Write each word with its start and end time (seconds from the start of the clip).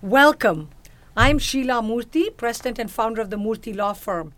Welcome. 0.00 0.68
I'm 1.16 1.40
Sheila 1.40 1.82
Murthy, 1.82 2.36
president 2.36 2.78
and 2.78 2.88
founder 2.88 3.20
of 3.20 3.30
the 3.30 3.36
Murthy 3.36 3.74
Law 3.74 3.94
Firm. 3.94 4.32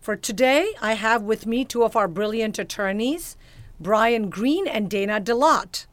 For 0.00 0.16
today, 0.16 0.74
I 0.82 0.94
have 0.94 1.22
with 1.22 1.46
me 1.46 1.64
two 1.64 1.84
of 1.84 1.94
our 1.94 2.08
brilliant 2.08 2.58
attorneys, 2.58 3.36
Brian 3.78 4.28
Green 4.28 4.66
and 4.66 4.90
Dana 4.90 5.20
DeLotte. 5.20 5.86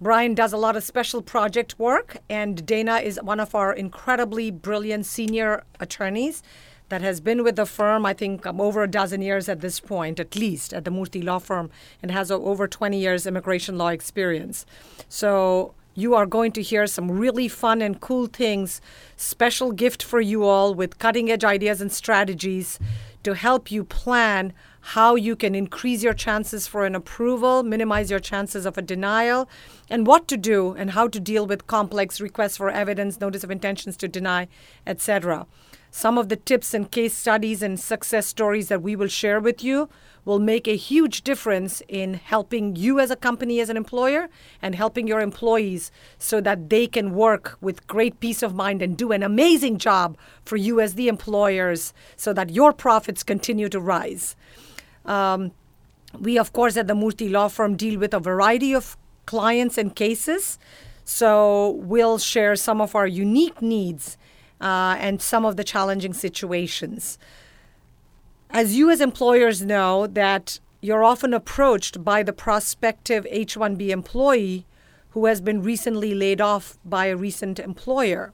Brian 0.00 0.34
does 0.34 0.52
a 0.52 0.56
lot 0.56 0.74
of 0.74 0.82
special 0.82 1.22
project 1.22 1.78
work, 1.78 2.16
and 2.28 2.66
Dana 2.66 2.96
is 2.96 3.20
one 3.22 3.38
of 3.38 3.54
our 3.54 3.72
incredibly 3.72 4.50
brilliant 4.50 5.06
senior 5.06 5.62
attorneys 5.78 6.42
that 6.88 7.02
has 7.02 7.20
been 7.20 7.44
with 7.44 7.54
the 7.54 7.64
firm, 7.64 8.04
I 8.04 8.12
think, 8.12 8.44
um, 8.44 8.60
over 8.60 8.82
a 8.82 8.90
dozen 8.90 9.22
years 9.22 9.48
at 9.48 9.60
this 9.60 9.78
point, 9.78 10.18
at 10.18 10.34
least, 10.34 10.74
at 10.74 10.84
the 10.84 10.90
Murthy 10.90 11.22
Law 11.22 11.38
Firm, 11.38 11.70
and 12.02 12.10
has 12.10 12.32
over 12.32 12.66
20 12.66 12.98
years 12.98 13.24
immigration 13.24 13.78
law 13.78 13.90
experience. 13.90 14.66
So 15.08 15.74
you 15.94 16.14
are 16.14 16.26
going 16.26 16.52
to 16.52 16.62
hear 16.62 16.86
some 16.86 17.10
really 17.10 17.48
fun 17.48 17.82
and 17.82 18.00
cool 18.00 18.26
things. 18.26 18.80
Special 19.16 19.72
gift 19.72 20.02
for 20.02 20.20
you 20.20 20.44
all 20.44 20.74
with 20.74 20.98
cutting 20.98 21.30
edge 21.30 21.44
ideas 21.44 21.80
and 21.80 21.92
strategies 21.92 22.78
to 23.22 23.34
help 23.34 23.70
you 23.70 23.84
plan 23.84 24.52
how 24.80 25.14
you 25.14 25.36
can 25.36 25.54
increase 25.54 26.02
your 26.02 26.14
chances 26.14 26.66
for 26.66 26.86
an 26.86 26.94
approval, 26.94 27.62
minimize 27.62 28.10
your 28.10 28.20
chances 28.20 28.64
of 28.64 28.78
a 28.78 28.82
denial, 28.82 29.48
and 29.90 30.06
what 30.06 30.26
to 30.28 30.36
do 30.36 30.72
and 30.72 30.92
how 30.92 31.06
to 31.06 31.20
deal 31.20 31.46
with 31.46 31.66
complex 31.66 32.20
requests 32.20 32.56
for 32.56 32.70
evidence, 32.70 33.20
notice 33.20 33.44
of 33.44 33.50
intentions 33.50 33.96
to 33.98 34.08
deny, 34.08 34.48
etc. 34.86 35.46
Some 35.90 36.18
of 36.18 36.28
the 36.28 36.36
tips 36.36 36.72
and 36.72 36.90
case 36.90 37.16
studies 37.16 37.62
and 37.62 37.78
success 37.78 38.26
stories 38.26 38.68
that 38.68 38.82
we 38.82 38.94
will 38.94 39.08
share 39.08 39.40
with 39.40 39.64
you 39.64 39.88
will 40.24 40.38
make 40.38 40.68
a 40.68 40.76
huge 40.76 41.22
difference 41.22 41.82
in 41.88 42.14
helping 42.14 42.76
you 42.76 43.00
as 43.00 43.10
a 43.10 43.16
company, 43.16 43.58
as 43.58 43.68
an 43.68 43.76
employer, 43.76 44.28
and 44.62 44.74
helping 44.74 45.08
your 45.08 45.20
employees 45.20 45.90
so 46.18 46.40
that 46.40 46.70
they 46.70 46.86
can 46.86 47.12
work 47.14 47.56
with 47.60 47.86
great 47.86 48.20
peace 48.20 48.42
of 48.42 48.54
mind 48.54 48.82
and 48.82 48.96
do 48.96 49.10
an 49.10 49.22
amazing 49.22 49.78
job 49.78 50.16
for 50.44 50.56
you 50.56 50.80
as 50.80 50.94
the 50.94 51.08
employers 51.08 51.92
so 52.16 52.32
that 52.32 52.50
your 52.50 52.72
profits 52.72 53.22
continue 53.22 53.68
to 53.68 53.80
rise. 53.80 54.36
Um, 55.04 55.52
we, 56.18 56.38
of 56.38 56.52
course, 56.52 56.76
at 56.76 56.86
the 56.86 56.94
Murthy 56.94 57.30
Law 57.30 57.48
Firm 57.48 57.76
deal 57.76 57.98
with 57.98 58.14
a 58.14 58.20
variety 58.20 58.74
of 58.74 58.96
clients 59.26 59.78
and 59.78 59.94
cases. 59.94 60.58
So 61.04 61.70
we'll 61.70 62.18
share 62.18 62.54
some 62.56 62.80
of 62.80 62.94
our 62.94 63.06
unique 63.06 63.60
needs 63.60 64.16
uh, 64.60 64.96
and 64.98 65.22
some 65.22 65.44
of 65.44 65.56
the 65.56 65.64
challenging 65.64 66.12
situations. 66.12 67.18
As 68.50 68.76
you 68.76 68.90
as 68.90 69.00
employers 69.00 69.62
know 69.62 70.06
that 70.06 70.58
you're 70.80 71.04
often 71.04 71.34
approached 71.34 72.04
by 72.04 72.22
the 72.22 72.32
prospective 72.32 73.26
H-1B 73.30 73.90
employee 73.90 74.66
who 75.10 75.26
has 75.26 75.40
been 75.40 75.62
recently 75.62 76.14
laid 76.14 76.40
off 76.40 76.78
by 76.84 77.06
a 77.06 77.16
recent 77.16 77.58
employer. 77.58 78.32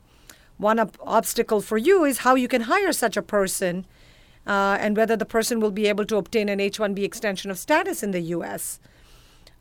One 0.58 0.78
ob- 0.78 0.96
obstacle 1.00 1.60
for 1.60 1.78
you 1.78 2.04
is 2.04 2.18
how 2.18 2.34
you 2.34 2.48
can 2.48 2.62
hire 2.62 2.92
such 2.92 3.16
a 3.16 3.22
person 3.22 3.86
uh, 4.46 4.78
and 4.80 4.96
whether 4.96 5.16
the 5.16 5.24
person 5.24 5.60
will 5.60 5.70
be 5.70 5.86
able 5.86 6.04
to 6.06 6.16
obtain 6.16 6.48
an 6.48 6.60
H 6.60 6.78
1B 6.78 7.02
extension 7.02 7.50
of 7.50 7.58
status 7.58 8.02
in 8.02 8.12
the 8.12 8.20
U.S. 8.20 8.78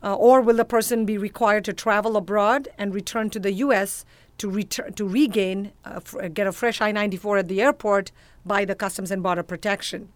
Uh, 0.04 0.14
or 0.14 0.42
will 0.42 0.58
the 0.58 0.66
person 0.66 1.06
be 1.06 1.18
required 1.18 1.66
to 1.66 1.74
travel 1.74 2.16
abroad 2.16 2.68
and 2.78 2.94
return 2.94 3.30
to 3.32 3.40
the 3.40 3.54
U.S. 3.54 4.06
to, 4.38 4.50
return, 4.50 4.94
to 4.94 5.08
regain, 5.08 5.72
uh, 5.86 6.02
f- 6.06 6.34
get 6.34 6.48
a 6.48 6.52
fresh 6.52 6.82
I 6.82 6.92
94 6.92 7.40
at 7.40 7.48
the 7.48 7.62
airport 7.62 8.12
by 8.46 8.66
the 8.66 8.76
Customs 8.76 9.12
and 9.12 9.24
Border 9.24 9.44
Protection? 9.44 10.10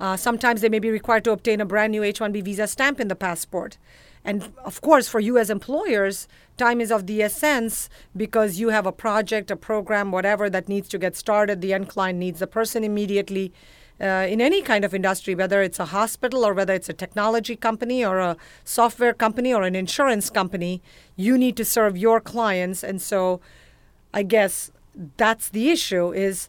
Uh, 0.00 0.16
sometimes 0.16 0.60
they 0.60 0.68
may 0.68 0.80
be 0.80 0.90
required 0.90 1.24
to 1.24 1.30
obtain 1.30 1.60
a 1.60 1.64
brand 1.64 1.92
new 1.92 2.02
H 2.02 2.18
1B 2.18 2.42
visa 2.42 2.66
stamp 2.66 2.98
in 2.98 3.08
the 3.08 3.14
passport. 3.14 3.78
And 4.24 4.52
of 4.64 4.80
course, 4.80 5.08
for 5.08 5.20
you 5.20 5.38
as 5.38 5.50
employers, 5.50 6.28
time 6.56 6.80
is 6.80 6.92
of 6.92 7.06
the 7.06 7.22
essence 7.22 7.88
because 8.16 8.58
you 8.58 8.68
have 8.68 8.86
a 8.86 8.92
project, 8.92 9.50
a 9.50 9.56
program, 9.56 10.12
whatever 10.12 10.48
that 10.50 10.68
needs 10.68 10.88
to 10.90 10.98
get 10.98 11.16
started. 11.16 11.60
The 11.60 11.72
end 11.72 11.88
client 11.88 12.18
needs 12.18 12.40
the 12.40 12.46
person 12.46 12.84
immediately. 12.84 13.52
Uh, 14.00 14.26
in 14.28 14.40
any 14.40 14.62
kind 14.62 14.84
of 14.84 14.94
industry, 14.94 15.34
whether 15.34 15.62
it's 15.62 15.78
a 15.78 15.86
hospital 15.86 16.44
or 16.44 16.54
whether 16.54 16.74
it's 16.74 16.88
a 16.88 16.92
technology 16.92 17.54
company 17.54 18.04
or 18.04 18.18
a 18.18 18.36
software 18.64 19.12
company 19.12 19.54
or 19.54 19.62
an 19.62 19.76
insurance 19.76 20.28
company, 20.30 20.82
you 21.14 21.38
need 21.38 21.56
to 21.56 21.64
serve 21.64 21.96
your 21.96 22.20
clients. 22.20 22.82
And 22.82 23.00
so 23.00 23.40
I 24.12 24.22
guess 24.22 24.72
that's 25.16 25.48
the 25.48 25.70
issue 25.70 26.12
is 26.12 26.48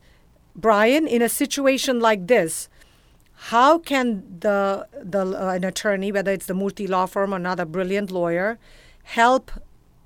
Brian, 0.56 1.08
in 1.08 1.22
a 1.22 1.30
situation 1.30 2.00
like 2.00 2.28
this, 2.28 2.70
how 3.36 3.78
can 3.78 4.24
the, 4.40 4.88
the 5.02 5.26
uh, 5.26 5.50
an 5.50 5.64
attorney, 5.64 6.12
whether 6.12 6.32
it's 6.32 6.46
the 6.46 6.54
Murthy 6.54 6.88
law 6.88 7.06
firm 7.06 7.34
or 7.34 7.38
another 7.38 7.66
brilliant 7.66 8.12
lawyer, 8.12 8.58
help 9.04 9.52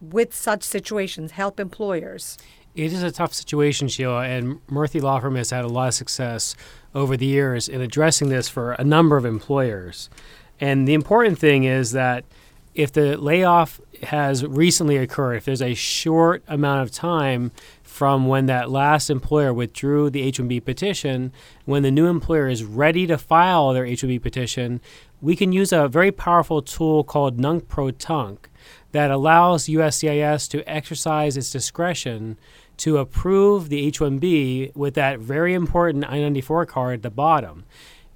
with 0.02 0.34
such 0.34 0.64
situations, 0.64 1.32
help 1.32 1.60
employers? 1.60 2.38
It 2.76 2.94
is 2.94 3.04
a 3.04 3.12
tough 3.12 3.34
situation, 3.34 3.88
Sheila, 3.88 4.24
and 4.24 4.66
Murthy 4.68 5.02
Law 5.02 5.20
Firm 5.20 5.36
has 5.36 5.50
had 5.50 5.66
a 5.66 5.68
lot 5.68 5.88
of 5.88 5.94
success 5.96 6.56
over 6.94 7.18
the 7.18 7.26
years 7.26 7.68
in 7.68 7.82
addressing 7.82 8.30
this 8.30 8.50
for 8.50 8.74
a 8.74 8.84
number 8.84 9.18
of 9.18 9.26
employers. 9.26 10.10
And 10.60 10.88
the 10.88 10.94
important 10.94 11.38
thing 11.38 11.64
is 11.64 11.92
that 11.92 12.26
if 12.74 12.92
the 12.92 13.18
layoff 13.18 13.82
has 14.04 14.46
recently 14.46 14.98
occurred, 14.98 15.36
if 15.36 15.46
there's 15.46 15.62
a 15.62 15.74
short 15.74 16.44
amount 16.48 16.84
of 16.84 16.92
time 16.92 17.52
from 17.82 18.28
when 18.28 18.46
that 18.46 18.70
last 18.70 19.10
employer 19.10 19.52
withdrew 19.52 20.12
the 20.12 20.22
H 20.22 20.40
1B 20.40 20.64
petition, 20.64 21.32
when 21.66 21.82
the 21.82 21.90
new 21.90 22.06
employer 22.06 22.48
is 22.48 22.64
ready 22.64 23.08
to 23.08 23.18
file 23.18 23.74
their 23.74 23.86
H 23.86 24.04
1B 24.04 24.22
petition, 24.22 24.80
we 25.22 25.36
can 25.36 25.52
use 25.52 25.72
a 25.74 25.88
very 25.88 26.12
powerful 26.12 26.62
tool 26.62 27.04
called 27.04 27.40
Nunc 27.40 27.68
Pro 27.68 27.88
Tunc 27.88 28.38
that 28.92 29.10
allows 29.10 29.66
USCIS 29.66 30.48
to 30.50 30.70
exercise 30.70 31.36
its 31.36 31.52
discretion 31.52 32.38
to 32.78 32.98
approve 32.98 33.70
the 33.70 33.86
H 33.86 34.00
1B 34.00 34.76
with 34.76 34.94
that 34.96 35.20
very 35.20 35.54
important 35.54 36.10
I 36.10 36.20
94 36.20 36.66
card 36.66 36.94
at 36.96 37.04
the 37.04 37.10
bottom. 37.10 37.66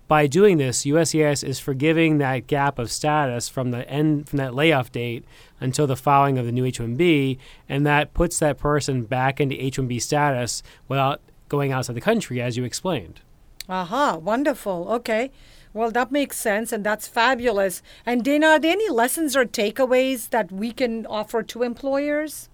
By 0.07 0.27
doing 0.27 0.57
this, 0.57 0.83
USCIS 0.83 1.41
is 1.41 1.59
forgiving 1.59 2.17
that 2.17 2.47
gap 2.47 2.77
of 2.77 2.91
status 2.91 3.47
from 3.47 3.71
the 3.71 3.89
end 3.89 4.27
from 4.27 4.37
that 4.37 4.53
layoff 4.53 4.91
date 4.91 5.23
until 5.61 5.87
the 5.87 5.95
filing 5.95 6.37
of 6.37 6.45
the 6.45 6.51
new 6.51 6.65
H-1B, 6.65 7.37
and 7.69 7.85
that 7.85 8.13
puts 8.13 8.37
that 8.39 8.57
person 8.57 9.03
back 9.03 9.39
into 9.39 9.55
H-1B 9.63 10.01
status 10.01 10.63
without 10.89 11.21
going 11.47 11.71
outside 11.71 11.95
the 11.95 12.01
country, 12.01 12.41
as 12.41 12.57
you 12.57 12.65
explained. 12.65 13.21
Aha, 13.69 14.17
wonderful. 14.17 14.87
Okay. 14.89 15.31
Well, 15.73 15.91
that 15.91 16.11
makes 16.11 16.35
sense, 16.35 16.73
and 16.73 16.83
that's 16.83 17.07
fabulous. 17.07 17.81
And 18.05 18.21
Dana, 18.21 18.47
are 18.47 18.59
there 18.59 18.73
any 18.73 18.89
lessons 18.89 19.37
or 19.37 19.45
takeaways 19.45 20.29
that 20.31 20.51
we 20.51 20.73
can 20.73 21.05
offer 21.05 21.41
to 21.43 21.63
employers? 21.63 22.49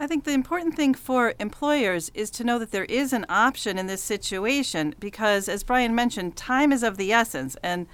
I 0.00 0.08
think 0.08 0.24
the 0.24 0.32
important 0.32 0.74
thing 0.74 0.92
for 0.94 1.34
employers 1.38 2.10
is 2.14 2.28
to 2.32 2.44
know 2.44 2.58
that 2.58 2.72
there 2.72 2.84
is 2.86 3.12
an 3.12 3.24
option 3.28 3.78
in 3.78 3.86
this 3.86 4.02
situation 4.02 4.94
because, 4.98 5.48
as 5.48 5.62
Brian 5.62 5.94
mentioned, 5.94 6.36
time 6.36 6.72
is 6.72 6.82
of 6.82 6.96
the 6.96 7.12
essence. 7.12 7.56
And 7.62 7.86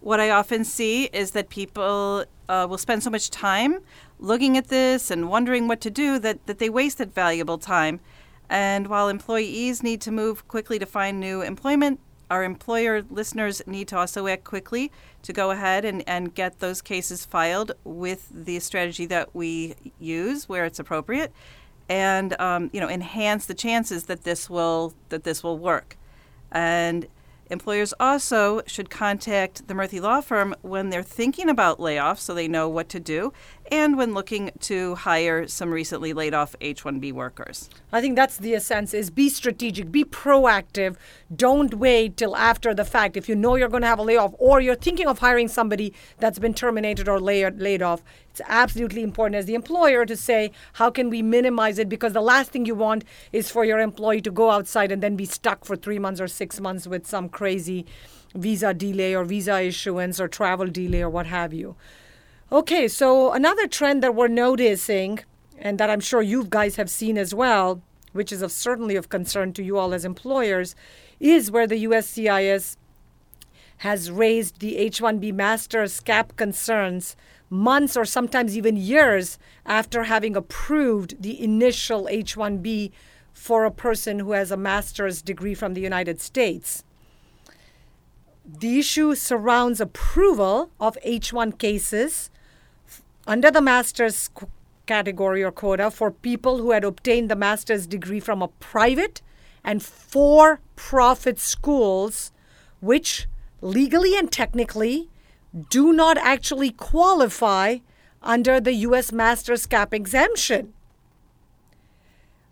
what 0.00 0.18
I 0.18 0.30
often 0.30 0.64
see 0.64 1.04
is 1.04 1.30
that 1.30 1.48
people 1.50 2.24
uh, 2.48 2.66
will 2.68 2.78
spend 2.78 3.04
so 3.04 3.10
much 3.10 3.30
time 3.30 3.78
looking 4.18 4.56
at 4.56 4.66
this 4.66 5.12
and 5.12 5.28
wondering 5.28 5.68
what 5.68 5.80
to 5.82 5.90
do 5.90 6.18
that, 6.18 6.44
that 6.46 6.58
they 6.58 6.68
waste 6.68 6.98
that 6.98 7.14
valuable 7.14 7.58
time. 7.58 8.00
And 8.50 8.88
while 8.88 9.08
employees 9.08 9.80
need 9.80 10.00
to 10.02 10.10
move 10.10 10.46
quickly 10.48 10.80
to 10.80 10.86
find 10.86 11.20
new 11.20 11.40
employment, 11.40 12.00
our 12.30 12.42
employer 12.42 13.04
listeners 13.08 13.62
need 13.66 13.86
to 13.88 13.96
also 13.96 14.26
act 14.26 14.42
quickly 14.42 14.90
to 15.24 15.32
go 15.32 15.50
ahead 15.50 15.84
and, 15.84 16.04
and 16.06 16.34
get 16.34 16.60
those 16.60 16.80
cases 16.80 17.24
filed 17.24 17.72
with 17.82 18.28
the 18.30 18.60
strategy 18.60 19.06
that 19.06 19.34
we 19.34 19.74
use 19.98 20.48
where 20.48 20.64
it's 20.64 20.78
appropriate 20.78 21.32
and 21.88 22.38
um, 22.40 22.70
you 22.72 22.80
know 22.80 22.88
enhance 22.88 23.46
the 23.46 23.54
chances 23.54 24.04
that 24.04 24.24
this 24.24 24.48
will 24.48 24.94
that 25.08 25.24
this 25.24 25.42
will 25.42 25.58
work. 25.58 25.96
And 26.52 27.08
Employers 27.50 27.92
also 28.00 28.62
should 28.66 28.88
contact 28.88 29.68
the 29.68 29.74
Murthy 29.74 30.00
Law 30.00 30.22
Firm 30.22 30.54
when 30.62 30.88
they're 30.88 31.02
thinking 31.02 31.50
about 31.50 31.78
layoffs 31.78 32.20
so 32.20 32.32
they 32.32 32.48
know 32.48 32.68
what 32.68 32.88
to 32.88 33.00
do 33.00 33.32
and 33.70 33.96
when 33.96 34.14
looking 34.14 34.50
to 34.60 34.94
hire 34.94 35.46
some 35.48 35.70
recently 35.70 36.12
laid 36.12 36.34
off 36.34 36.54
H-1B 36.60 37.12
workers. 37.12 37.70
I 37.92 38.00
think 38.00 38.16
that's 38.16 38.36
the 38.36 38.54
essence 38.54 38.92
is 38.92 39.10
be 39.10 39.28
strategic, 39.28 39.90
be 39.90 40.04
proactive. 40.04 40.96
Don't 41.34 41.74
wait 41.74 42.16
till 42.16 42.36
after 42.36 42.74
the 42.74 42.84
fact. 42.84 43.16
If 43.16 43.28
you 43.28 43.34
know 43.34 43.56
you're 43.56 43.68
going 43.68 43.82
to 43.82 43.88
have 43.88 43.98
a 43.98 44.02
layoff 44.02 44.34
or 44.38 44.60
you're 44.60 44.74
thinking 44.74 45.06
of 45.06 45.18
hiring 45.18 45.48
somebody 45.48 45.94
that's 46.18 46.38
been 46.38 46.54
terminated 46.54 47.08
or 47.08 47.20
laid, 47.20 47.60
laid 47.60 47.82
off, 47.82 48.02
it's 48.30 48.42
absolutely 48.48 49.02
important 49.02 49.36
as 49.36 49.46
the 49.46 49.54
employer 49.54 50.04
to 50.04 50.16
say, 50.16 50.50
how 50.74 50.90
can 50.90 51.08
we 51.08 51.22
minimize 51.22 51.78
it? 51.78 51.88
Because 51.88 52.12
the 52.12 52.20
last 52.20 52.50
thing 52.50 52.66
you 52.66 52.74
want 52.74 53.04
is 53.32 53.50
for 53.50 53.64
your 53.64 53.78
employee 53.78 54.20
to 54.22 54.30
go 54.30 54.50
outside 54.50 54.90
and 54.90 55.02
then 55.02 55.16
be 55.16 55.24
stuck 55.24 55.64
for 55.64 55.76
three 55.76 55.98
months 55.98 56.20
or 56.20 56.28
six 56.28 56.60
months 56.60 56.86
with 56.86 57.06
some 57.06 57.28
crazy 57.28 57.86
visa 58.34 58.74
delay 58.74 59.14
or 59.14 59.24
visa 59.24 59.62
issuance 59.62 60.20
or 60.20 60.28
travel 60.28 60.66
delay 60.66 61.02
or 61.02 61.08
what 61.08 61.26
have 61.26 61.54
you. 61.54 61.76
Okay, 62.54 62.86
so 62.86 63.32
another 63.32 63.66
trend 63.66 64.00
that 64.04 64.14
we're 64.14 64.28
noticing, 64.28 65.18
and 65.58 65.76
that 65.78 65.90
I'm 65.90 65.98
sure 65.98 66.22
you 66.22 66.46
guys 66.48 66.76
have 66.76 66.88
seen 66.88 67.18
as 67.18 67.34
well, 67.34 67.82
which 68.12 68.30
is 68.30 68.42
of 68.42 68.52
certainly 68.52 68.94
of 68.94 69.08
concern 69.08 69.52
to 69.54 69.62
you 69.64 69.76
all 69.76 69.92
as 69.92 70.04
employers, 70.04 70.76
is 71.18 71.50
where 71.50 71.66
the 71.66 71.82
USCIS 71.82 72.76
has 73.78 74.08
raised 74.08 74.60
the 74.60 74.76
H 74.76 75.00
1B 75.00 75.34
master's 75.34 75.98
cap 75.98 76.36
concerns 76.36 77.16
months 77.50 77.96
or 77.96 78.04
sometimes 78.04 78.56
even 78.56 78.76
years 78.76 79.36
after 79.66 80.04
having 80.04 80.36
approved 80.36 81.20
the 81.20 81.42
initial 81.42 82.06
H 82.08 82.36
1B 82.36 82.92
for 83.32 83.64
a 83.64 83.70
person 83.72 84.20
who 84.20 84.30
has 84.30 84.52
a 84.52 84.56
master's 84.56 85.22
degree 85.22 85.54
from 85.54 85.74
the 85.74 85.80
United 85.80 86.20
States. 86.20 86.84
The 88.46 88.78
issue 88.78 89.16
surrounds 89.16 89.80
approval 89.80 90.70
of 90.78 90.96
H 91.02 91.32
1 91.32 91.50
cases 91.54 92.30
under 93.26 93.50
the 93.50 93.60
master's 93.60 94.30
category 94.86 95.42
or 95.42 95.50
quota 95.50 95.90
for 95.90 96.10
people 96.10 96.58
who 96.58 96.72
had 96.72 96.84
obtained 96.84 97.30
the 97.30 97.36
master's 97.36 97.86
degree 97.86 98.20
from 98.20 98.42
a 98.42 98.48
private 98.48 99.22
and 99.62 99.82
for 99.82 100.60
profit 100.76 101.38
schools, 101.38 102.32
which 102.80 103.26
legally 103.60 104.16
and 104.16 104.30
technically 104.30 105.08
do 105.70 105.92
not 105.92 106.18
actually 106.18 106.70
qualify 106.70 107.78
under 108.22 108.60
the 108.60 108.72
U.S. 108.72 109.12
master's 109.12 109.66
cap 109.66 109.94
exemption. 109.94 110.74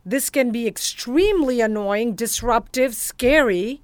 This 0.05 0.31
can 0.31 0.51
be 0.51 0.67
extremely 0.67 1.61
annoying, 1.61 2.15
disruptive, 2.15 2.95
scary, 2.95 3.83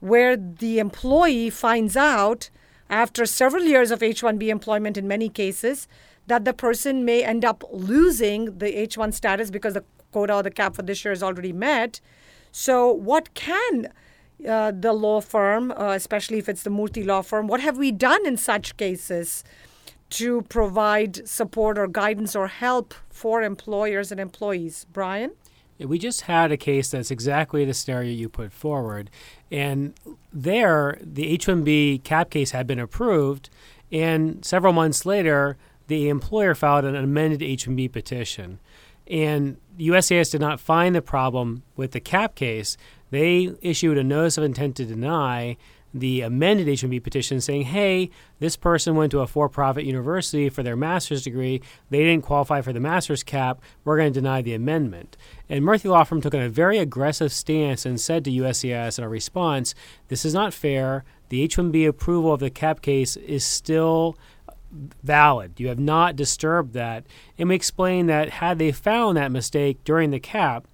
where 0.00 0.36
the 0.36 0.78
employee 0.78 1.50
finds 1.50 1.96
out 1.96 2.50
after 2.88 3.24
several 3.24 3.62
years 3.62 3.90
of 3.90 4.02
H 4.02 4.22
1B 4.22 4.48
employment 4.48 4.96
in 4.96 5.06
many 5.06 5.28
cases 5.28 5.86
that 6.30 6.44
the 6.44 6.54
person 6.54 7.04
may 7.04 7.24
end 7.24 7.44
up 7.44 7.64
losing 7.72 8.56
the 8.58 8.78
H 8.78 8.96
1 8.96 9.10
status 9.10 9.50
because 9.50 9.74
the 9.74 9.84
quota 10.12 10.36
or 10.36 10.42
the 10.44 10.50
cap 10.50 10.76
for 10.76 10.82
this 10.82 11.04
year 11.04 11.12
is 11.12 11.24
already 11.24 11.52
met. 11.52 12.00
So, 12.52 12.92
what 12.92 13.34
can 13.34 13.92
uh, 14.48 14.72
the 14.72 14.92
law 14.92 15.20
firm, 15.20 15.72
uh, 15.72 15.90
especially 15.90 16.38
if 16.38 16.48
it's 16.48 16.62
the 16.62 16.70
Murthy 16.70 17.04
law 17.04 17.22
firm, 17.22 17.48
what 17.48 17.60
have 17.60 17.76
we 17.76 17.90
done 17.90 18.24
in 18.24 18.36
such 18.36 18.76
cases 18.76 19.42
to 20.10 20.42
provide 20.42 21.28
support 21.28 21.76
or 21.78 21.88
guidance 21.88 22.36
or 22.36 22.46
help 22.46 22.94
for 23.08 23.42
employers 23.42 24.12
and 24.12 24.20
employees? 24.20 24.86
Brian? 24.92 25.32
We 25.80 25.98
just 25.98 26.22
had 26.22 26.52
a 26.52 26.56
case 26.56 26.90
that's 26.90 27.10
exactly 27.10 27.64
the 27.64 27.74
scenario 27.74 28.12
you 28.12 28.28
put 28.28 28.52
forward. 28.52 29.10
And 29.50 29.94
there, 30.32 30.98
the 31.02 31.26
H 31.26 31.46
1B 31.46 32.04
cap 32.04 32.30
case 32.30 32.52
had 32.52 32.68
been 32.68 32.78
approved. 32.78 33.50
And 33.90 34.44
several 34.44 34.72
months 34.72 35.04
later, 35.04 35.56
the 35.90 36.08
employer 36.08 36.54
filed 36.54 36.84
an 36.84 36.94
amended 36.94 37.42
H 37.42 37.66
1B 37.66 37.92
petition. 37.92 38.60
And 39.06 39.56
USCIS 39.76 40.30
did 40.30 40.40
not 40.40 40.60
find 40.60 40.94
the 40.94 41.02
problem 41.02 41.64
with 41.76 41.90
the 41.90 42.00
cap 42.00 42.36
case. 42.36 42.76
They 43.10 43.52
issued 43.60 43.98
a 43.98 44.04
notice 44.04 44.38
of 44.38 44.44
intent 44.44 44.76
to 44.76 44.84
deny 44.84 45.56
the 45.92 46.20
amended 46.20 46.68
H-1B 46.68 47.02
petition 47.02 47.40
saying, 47.40 47.62
hey, 47.62 48.10
this 48.38 48.56
person 48.56 48.94
went 48.94 49.10
to 49.10 49.20
a 49.20 49.26
for-profit 49.26 49.84
university 49.84 50.48
for 50.48 50.62
their 50.62 50.76
master's 50.76 51.22
degree. 51.22 51.60
They 51.90 52.04
didn't 52.04 52.22
qualify 52.22 52.60
for 52.60 52.72
the 52.72 52.78
master's 52.78 53.24
cap. 53.24 53.60
We're 53.84 53.96
going 53.96 54.12
to 54.12 54.20
deny 54.20 54.40
the 54.42 54.54
amendment. 54.54 55.16
And 55.48 55.64
Murthy 55.64 55.90
Law 55.90 56.04
Firm 56.04 56.20
took 56.20 56.34
a 56.34 56.48
very 56.48 56.78
aggressive 56.78 57.32
stance 57.32 57.84
and 57.84 58.00
said 58.00 58.24
to 58.24 58.30
USCIS 58.30 58.98
in 58.98 59.04
a 59.04 59.08
response, 59.08 59.74
this 60.06 60.24
is 60.24 60.32
not 60.32 60.54
fair. 60.54 61.04
The 61.28 61.42
H-1B 61.42 61.88
approval 61.88 62.32
of 62.32 62.40
the 62.40 62.50
cap 62.50 62.82
case 62.82 63.16
is 63.16 63.44
still 63.44 64.16
valid. 64.70 65.58
You 65.58 65.68
have 65.68 65.78
not 65.78 66.16
disturbed 66.16 66.74
that. 66.74 67.04
And 67.38 67.48
we 67.48 67.54
explained 67.54 68.08
that 68.08 68.30
had 68.30 68.58
they 68.58 68.72
found 68.72 69.16
that 69.16 69.32
mistake 69.32 69.82
during 69.84 70.10
the 70.10 70.20
cap, 70.20 70.66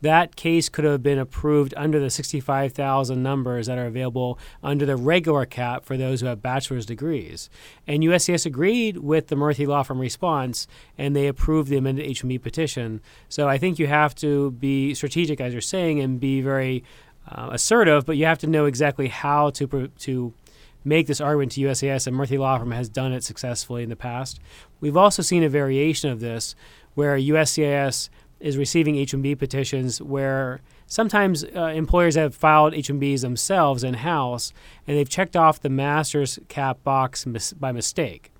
that 0.00 0.36
case 0.36 0.68
could 0.68 0.84
have 0.84 1.02
been 1.02 1.18
approved 1.18 1.72
under 1.78 1.98
the 1.98 2.10
65,000 2.10 3.22
numbers 3.22 3.66
that 3.66 3.78
are 3.78 3.86
available 3.86 4.38
under 4.62 4.84
the 4.84 4.96
regular 4.96 5.46
cap 5.46 5.84
for 5.84 5.96
those 5.96 6.20
who 6.20 6.26
have 6.26 6.42
bachelor's 6.42 6.84
degrees. 6.84 7.48
And 7.86 8.02
USCIS 8.02 8.44
agreed 8.44 8.98
with 8.98 9.28
the 9.28 9.36
Murthy 9.36 9.66
Law 9.66 9.82
Firm 9.82 9.98
response, 9.98 10.66
and 10.98 11.16
they 11.16 11.26
approved 11.26 11.70
the 11.70 11.78
amended 11.78 12.04
H-1B 12.04 12.42
petition. 12.42 13.00
So 13.30 13.48
I 13.48 13.56
think 13.56 13.78
you 13.78 13.86
have 13.86 14.14
to 14.16 14.50
be 14.50 14.92
strategic, 14.94 15.40
as 15.40 15.54
you're 15.54 15.62
saying, 15.62 16.00
and 16.00 16.20
be 16.20 16.42
very 16.42 16.84
uh, 17.26 17.48
assertive, 17.52 18.04
but 18.04 18.18
you 18.18 18.26
have 18.26 18.38
to 18.40 18.46
know 18.46 18.66
exactly 18.66 19.08
how 19.08 19.48
to 19.50 19.88
to 19.88 20.34
make 20.84 21.06
this 21.06 21.20
argument 21.20 21.52
to 21.52 21.60
USCIS, 21.62 22.06
and 22.06 22.16
Murthy 22.16 22.38
Law 22.38 22.58
Firm 22.58 22.72
has 22.72 22.88
done 22.88 23.12
it 23.12 23.24
successfully 23.24 23.82
in 23.82 23.88
the 23.88 23.96
past. 23.96 24.40
We've 24.80 24.96
also 24.96 25.22
seen 25.22 25.42
a 25.42 25.48
variation 25.48 26.10
of 26.10 26.20
this 26.20 26.54
where 26.94 27.18
USCIS 27.18 28.10
is 28.40 28.58
receiving 28.58 28.96
H-1B 28.96 29.38
petitions 29.38 30.02
where 30.02 30.60
sometimes 30.86 31.44
uh, 31.44 31.72
employers 31.74 32.14
have 32.14 32.34
filed 32.34 32.74
H-1Bs 32.74 33.22
themselves 33.22 33.82
in 33.82 33.94
house 33.94 34.52
and 34.86 34.96
they've 34.96 35.08
checked 35.08 35.34
off 35.34 35.60
the 35.60 35.70
master's 35.70 36.38
cap 36.48 36.82
box 36.84 37.24
mis- 37.24 37.54
by 37.54 37.72
mistake. 37.72 38.30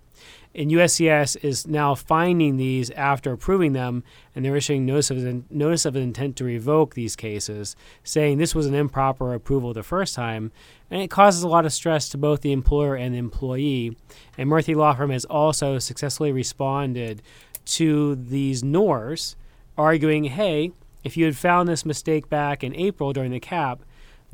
And 0.55 0.71
USCIS 0.71 1.43
is 1.43 1.67
now 1.67 1.97
finding 1.97 2.57
these 2.57 2.91
after 2.91 3.33
approving 3.33 3.73
them, 3.73 4.05
and 4.35 4.45
they're 4.45 4.57
issuing 4.57 4.87
notice 4.87 5.11
of, 5.11 5.51
notice 5.51 5.85
of 5.85 5.97
intent 5.97 6.37
to 6.37 6.45
revoke 6.45 6.95
these 6.95 7.17
cases, 7.17 7.75
saying 8.05 8.39
this 8.39 8.55
was 8.55 8.67
an 8.67 8.75
improper 8.75 9.35
approval 9.35 9.73
the 9.73 9.83
first 9.83 10.15
time, 10.15 10.53
and 10.91 11.03
it 11.03 11.11
causes 11.11 11.43
a 11.43 11.49
lot 11.49 11.67
of 11.67 11.73
stress 11.73 12.09
to 12.11 12.19
both 12.19 12.43
the 12.43 12.53
employer 12.53 12.95
and 12.95 13.15
the 13.15 13.19
employee. 13.19 13.97
And 14.39 14.49
Murthy 14.49 14.77
Law 14.77 14.95
Firm 14.95 15.11
has 15.11 15.25
also 15.25 15.81
successfully 15.81 16.31
responded 16.31 17.21
to 17.67 18.15
these 18.15 18.63
NOIRs 18.63 19.35
arguing, 19.77 20.25
hey, 20.25 20.71
if 21.03 21.17
you 21.17 21.25
had 21.25 21.37
found 21.37 21.69
this 21.69 21.85
mistake 21.85 22.29
back 22.29 22.63
in 22.63 22.77
April 22.77 23.13
during 23.13 23.33
the 23.33 23.41
cap, 23.41 23.83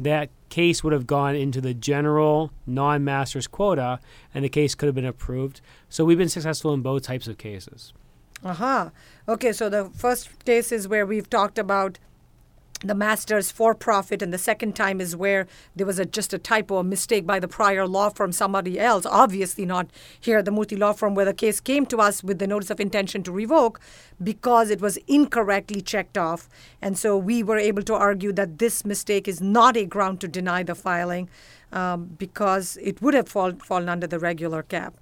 that 0.03 0.31
case 0.49 0.83
would 0.83 0.93
have 0.93 1.07
gone 1.07 1.37
into 1.37 1.61
the 1.61 1.75
general 1.75 2.53
non 2.67 3.05
master's 3.05 3.47
quota 3.47 4.01
and 4.35 4.45
the 4.45 4.49
case 4.49 4.75
could 4.75 4.87
have 4.87 4.95
been 4.95 5.07
approved. 5.07 5.61
So 5.89 6.05
we've 6.05 6.19
been 6.19 6.29
successful 6.29 6.73
in 6.73 6.81
both 6.81 7.03
types 7.03 7.29
of 7.29 7.39
cases. 7.39 7.93
Aha. 8.45 8.51
Uh-huh. 8.81 8.91
Okay, 9.33 9.53
so 9.53 9.69
the 9.69 9.91
first 9.95 10.45
case 10.45 10.73
is 10.73 10.89
where 10.89 11.05
we've 11.05 11.29
talked 11.29 11.59
about 11.59 11.99
the 12.83 12.95
master's 12.95 13.51
for 13.51 13.75
profit 13.75 14.23
and 14.23 14.33
the 14.33 14.39
second 14.39 14.75
time 14.75 15.01
is 15.01 15.15
where 15.15 15.47
there 15.77 15.87
was 15.87 15.99
a, 15.99 16.07
just 16.07 16.33
a 16.33 16.39
typo 16.39 16.79
a 16.79 16.85
mistake 16.85 17.27
by 17.27 17.39
the 17.39 17.49
prior 17.49 17.87
law 17.87 18.09
firm 18.09 18.33
somebody 18.33 18.81
else 18.81 19.05
obviously 19.05 19.67
not 19.67 19.91
here 20.19 20.43
the 20.43 20.51
murthy 20.51 20.79
law 20.79 20.93
firm 20.93 21.15
where 21.15 21.27
the 21.27 21.35
case 21.35 21.61
came 21.61 21.85
to 21.85 21.99
us 21.99 22.25
with 22.25 22.39
the 22.39 22.47
notice 22.47 22.71
of 22.71 22.81
intention 22.81 23.23
to 23.23 23.33
revoke 23.33 23.81
because 24.23 24.71
it 24.71 24.81
was 24.81 24.97
incorrectly 25.07 25.81
checked 25.81 26.19
off. 26.19 26.49
And 26.83 26.99
so 26.99 27.17
we 27.17 27.43
were 27.43 27.59
able 27.59 27.83
to 27.83 27.95
argue 27.95 28.33
that 28.33 28.59
this 28.59 28.85
mistake 28.85 29.27
is 29.29 29.41
not 29.41 29.77
a 29.77 29.87
ground 29.87 30.21
to 30.21 30.29
deny 30.29 30.63
the 30.63 30.75
filing 30.75 31.29
um, 31.73 32.17
because 32.19 32.77
it 32.83 33.01
would 33.01 33.15
have 33.15 33.29
fall, 33.29 33.53
fallen 33.65 33.89
under 33.89 34.07
the 34.07 34.19
regular 34.19 34.63
cap 34.63 34.95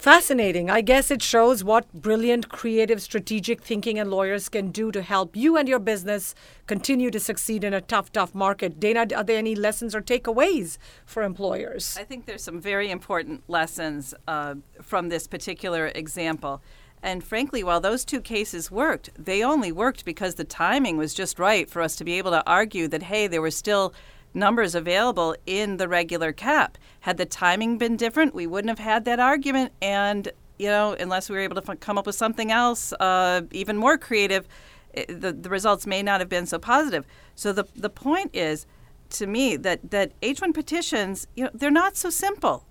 Fascinating. 0.00 0.70
I 0.70 0.80
guess 0.80 1.10
it 1.10 1.22
shows 1.22 1.62
what 1.62 1.92
brilliant, 1.92 2.48
creative, 2.48 3.02
strategic 3.02 3.60
thinking 3.60 3.98
and 3.98 4.10
lawyers 4.10 4.48
can 4.48 4.70
do 4.70 4.90
to 4.92 5.02
help 5.02 5.36
you 5.36 5.58
and 5.58 5.68
your 5.68 5.78
business 5.78 6.34
continue 6.66 7.10
to 7.10 7.20
succeed 7.20 7.64
in 7.64 7.74
a 7.74 7.82
tough, 7.82 8.10
tough 8.10 8.34
market. 8.34 8.80
Dana, 8.80 9.06
are 9.14 9.22
there 9.22 9.36
any 9.36 9.54
lessons 9.54 9.94
or 9.94 10.00
takeaways 10.00 10.78
for 11.04 11.22
employers? 11.22 11.98
I 12.00 12.04
think 12.04 12.24
there's 12.24 12.42
some 12.42 12.62
very 12.62 12.90
important 12.90 13.42
lessons 13.46 14.14
uh, 14.26 14.54
from 14.80 15.10
this 15.10 15.26
particular 15.26 15.88
example. 15.88 16.62
And 17.02 17.22
frankly, 17.22 17.62
while 17.62 17.80
those 17.82 18.06
two 18.06 18.22
cases 18.22 18.70
worked, 18.70 19.10
they 19.18 19.42
only 19.42 19.70
worked 19.70 20.06
because 20.06 20.36
the 20.36 20.44
timing 20.44 20.96
was 20.96 21.12
just 21.12 21.38
right 21.38 21.68
for 21.68 21.82
us 21.82 21.94
to 21.96 22.04
be 22.04 22.14
able 22.16 22.30
to 22.30 22.42
argue 22.46 22.88
that, 22.88 23.02
hey, 23.02 23.26
there 23.26 23.42
were 23.42 23.50
still 23.50 23.92
numbers 24.34 24.74
available 24.74 25.34
in 25.46 25.76
the 25.76 25.88
regular 25.88 26.32
cap. 26.32 26.78
Had 27.00 27.16
the 27.16 27.26
timing 27.26 27.78
been 27.78 27.96
different, 27.96 28.34
we 28.34 28.46
wouldn't 28.46 28.68
have 28.68 28.84
had 28.84 29.04
that 29.04 29.18
argument. 29.18 29.72
And, 29.82 30.30
you 30.58 30.68
know, 30.68 30.94
unless 30.98 31.28
we 31.28 31.36
were 31.36 31.42
able 31.42 31.60
to 31.60 31.70
f- 31.70 31.80
come 31.80 31.98
up 31.98 32.06
with 32.06 32.14
something 32.14 32.50
else 32.52 32.92
uh, 33.00 33.42
even 33.50 33.76
more 33.76 33.98
creative, 33.98 34.46
it, 34.92 35.20
the, 35.20 35.32
the 35.32 35.48
results 35.48 35.86
may 35.86 36.02
not 36.02 36.20
have 36.20 36.28
been 36.28 36.46
so 36.46 36.58
positive. 36.58 37.04
So 37.34 37.52
the, 37.52 37.64
the 37.74 37.90
point 37.90 38.30
is, 38.34 38.66
to 39.10 39.26
me, 39.26 39.56
that, 39.56 39.90
that 39.90 40.18
H1 40.20 40.54
petitions, 40.54 41.26
you 41.34 41.44
know, 41.44 41.50
they're 41.52 41.70
not 41.70 41.96
so 41.96 42.10
simple. 42.10 42.66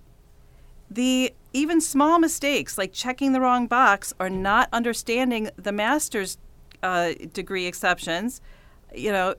The 0.89 1.33
even 1.53 1.81
small 1.81 2.19
mistakes 2.19 2.77
like 2.77 2.93
checking 2.93 3.33
the 3.33 3.41
wrong 3.41 3.67
box 3.67 4.13
or 4.19 4.29
not 4.29 4.69
understanding 4.71 5.49
the 5.55 5.71
master's 5.71 6.37
uh, 6.81 7.11
degree 7.33 7.65
exceptions, 7.65 8.41
you 8.95 9.11
know, 9.11 9.35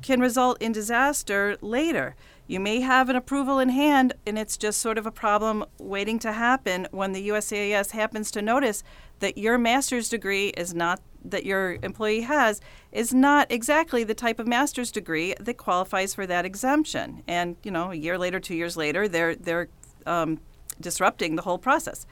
can 0.00 0.20
result 0.20 0.60
in 0.60 0.72
disaster 0.72 1.56
later. 1.60 2.14
You 2.46 2.60
may 2.60 2.80
have 2.80 3.08
an 3.08 3.16
approval 3.16 3.58
in 3.58 3.70
hand, 3.70 4.14
and 4.26 4.38
it's 4.38 4.56
just 4.56 4.80
sort 4.80 4.98
of 4.98 5.06
a 5.06 5.10
problem 5.10 5.64
waiting 5.78 6.18
to 6.20 6.32
happen 6.32 6.86
when 6.90 7.12
the 7.12 7.28
USCIS 7.28 7.92
happens 7.92 8.30
to 8.32 8.42
notice 8.42 8.82
that 9.20 9.38
your 9.38 9.58
master's 9.58 10.08
degree 10.08 10.48
is 10.48 10.74
not 10.74 11.00
that 11.24 11.46
your 11.46 11.78
employee 11.82 12.22
has 12.22 12.60
is 12.90 13.14
not 13.14 13.50
exactly 13.50 14.02
the 14.02 14.14
type 14.14 14.40
of 14.40 14.46
master's 14.46 14.90
degree 14.90 15.34
that 15.38 15.56
qualifies 15.56 16.14
for 16.14 16.26
that 16.26 16.44
exemption. 16.44 17.22
And 17.28 17.56
you 17.62 17.70
know, 17.70 17.92
a 17.92 17.94
year 17.94 18.18
later, 18.18 18.40
two 18.40 18.56
years 18.56 18.76
later, 18.76 19.06
they're 19.06 19.36
they're 19.36 19.68
um, 20.04 20.40
disrupting 20.80 21.36
the 21.36 21.42
whole 21.42 21.58
process. 21.58 22.06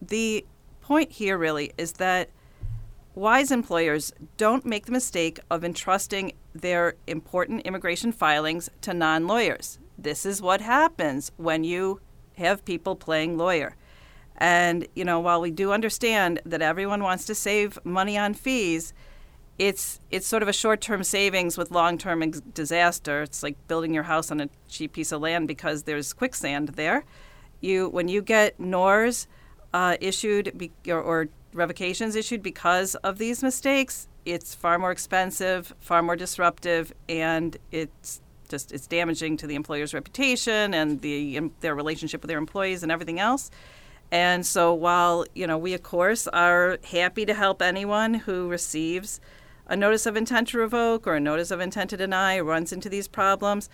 The 0.00 0.46
point 0.80 1.12
here 1.12 1.36
really 1.36 1.72
is 1.76 1.92
that 1.94 2.30
wise 3.14 3.50
employers 3.50 4.12
don't 4.36 4.64
make 4.64 4.86
the 4.86 4.92
mistake 4.92 5.38
of 5.50 5.64
entrusting 5.64 6.32
their 6.54 6.94
important 7.06 7.62
immigration 7.62 8.12
filings 8.12 8.68
to 8.82 8.94
non 8.94 9.26
lawyers. 9.26 9.78
this 9.98 10.24
is 10.24 10.40
what 10.40 10.62
happens 10.62 11.30
when 11.36 11.62
you 11.62 12.00
have 12.38 12.64
people 12.64 12.96
playing 12.96 13.36
lawyer. 13.36 13.76
And, 14.38 14.88
you 14.94 15.04
know, 15.04 15.20
while 15.20 15.42
we 15.42 15.50
do 15.50 15.72
understand 15.72 16.40
that 16.46 16.62
everyone 16.62 17.02
wants 17.02 17.26
to 17.26 17.34
save 17.34 17.78
money 17.84 18.16
on 18.16 18.32
fees, 18.32 18.94
it's 19.58 20.00
it's 20.10 20.26
sort 20.26 20.42
of 20.42 20.48
a 20.48 20.54
short-term 20.54 21.04
savings 21.04 21.58
with 21.58 21.70
long-term 21.70 22.22
ex- 22.22 22.40
disaster. 22.54 23.20
It's 23.20 23.42
like 23.42 23.56
building 23.68 23.92
your 23.92 24.04
house 24.04 24.30
on 24.30 24.40
a 24.40 24.48
cheap 24.68 24.94
piece 24.94 25.12
of 25.12 25.20
land 25.20 25.46
because 25.46 25.82
there's 25.82 26.14
quicksand 26.14 26.70
there. 26.70 27.04
You 27.60 27.90
when 27.90 28.08
you 28.08 28.22
get 28.22 28.58
NOIRs 28.58 29.26
uh, 29.74 29.98
issued 30.00 30.56
be, 30.56 30.72
or, 30.88 31.02
or 31.02 31.28
revocations 31.52 32.16
issued 32.16 32.42
because 32.42 32.94
of 32.96 33.18
these 33.18 33.42
mistakes, 33.42 34.08
it's 34.24 34.54
far 34.54 34.78
more 34.78 34.90
expensive, 34.90 35.74
far 35.80 36.02
more 36.02 36.16
disruptive, 36.16 36.92
and 37.08 37.56
it's 37.70 38.20
just 38.48 38.72
it's 38.72 38.86
damaging 38.86 39.36
to 39.38 39.46
the 39.46 39.54
employer's 39.54 39.94
reputation 39.94 40.74
and 40.74 41.00
the 41.00 41.40
their 41.60 41.74
relationship 41.74 42.22
with 42.22 42.28
their 42.28 42.38
employees 42.38 42.82
and 42.82 42.90
everything 42.90 43.20
else. 43.20 43.50
And 44.12 44.44
so 44.44 44.74
while, 44.74 45.24
you 45.34 45.46
know, 45.46 45.56
we 45.56 45.72
of 45.74 45.82
course 45.82 46.26
are 46.28 46.78
happy 46.84 47.24
to 47.26 47.34
help 47.34 47.62
anyone 47.62 48.14
who 48.14 48.48
receives 48.48 49.20
a 49.66 49.76
notice 49.76 50.04
of 50.04 50.16
intent 50.16 50.48
to 50.48 50.58
revoke 50.58 51.06
or 51.06 51.14
a 51.14 51.20
notice 51.20 51.52
of 51.52 51.60
intent 51.60 51.90
to 51.90 51.96
deny 51.96 52.40
runs 52.40 52.72
into 52.72 52.88
these 52.88 53.06
problems, 53.06 53.70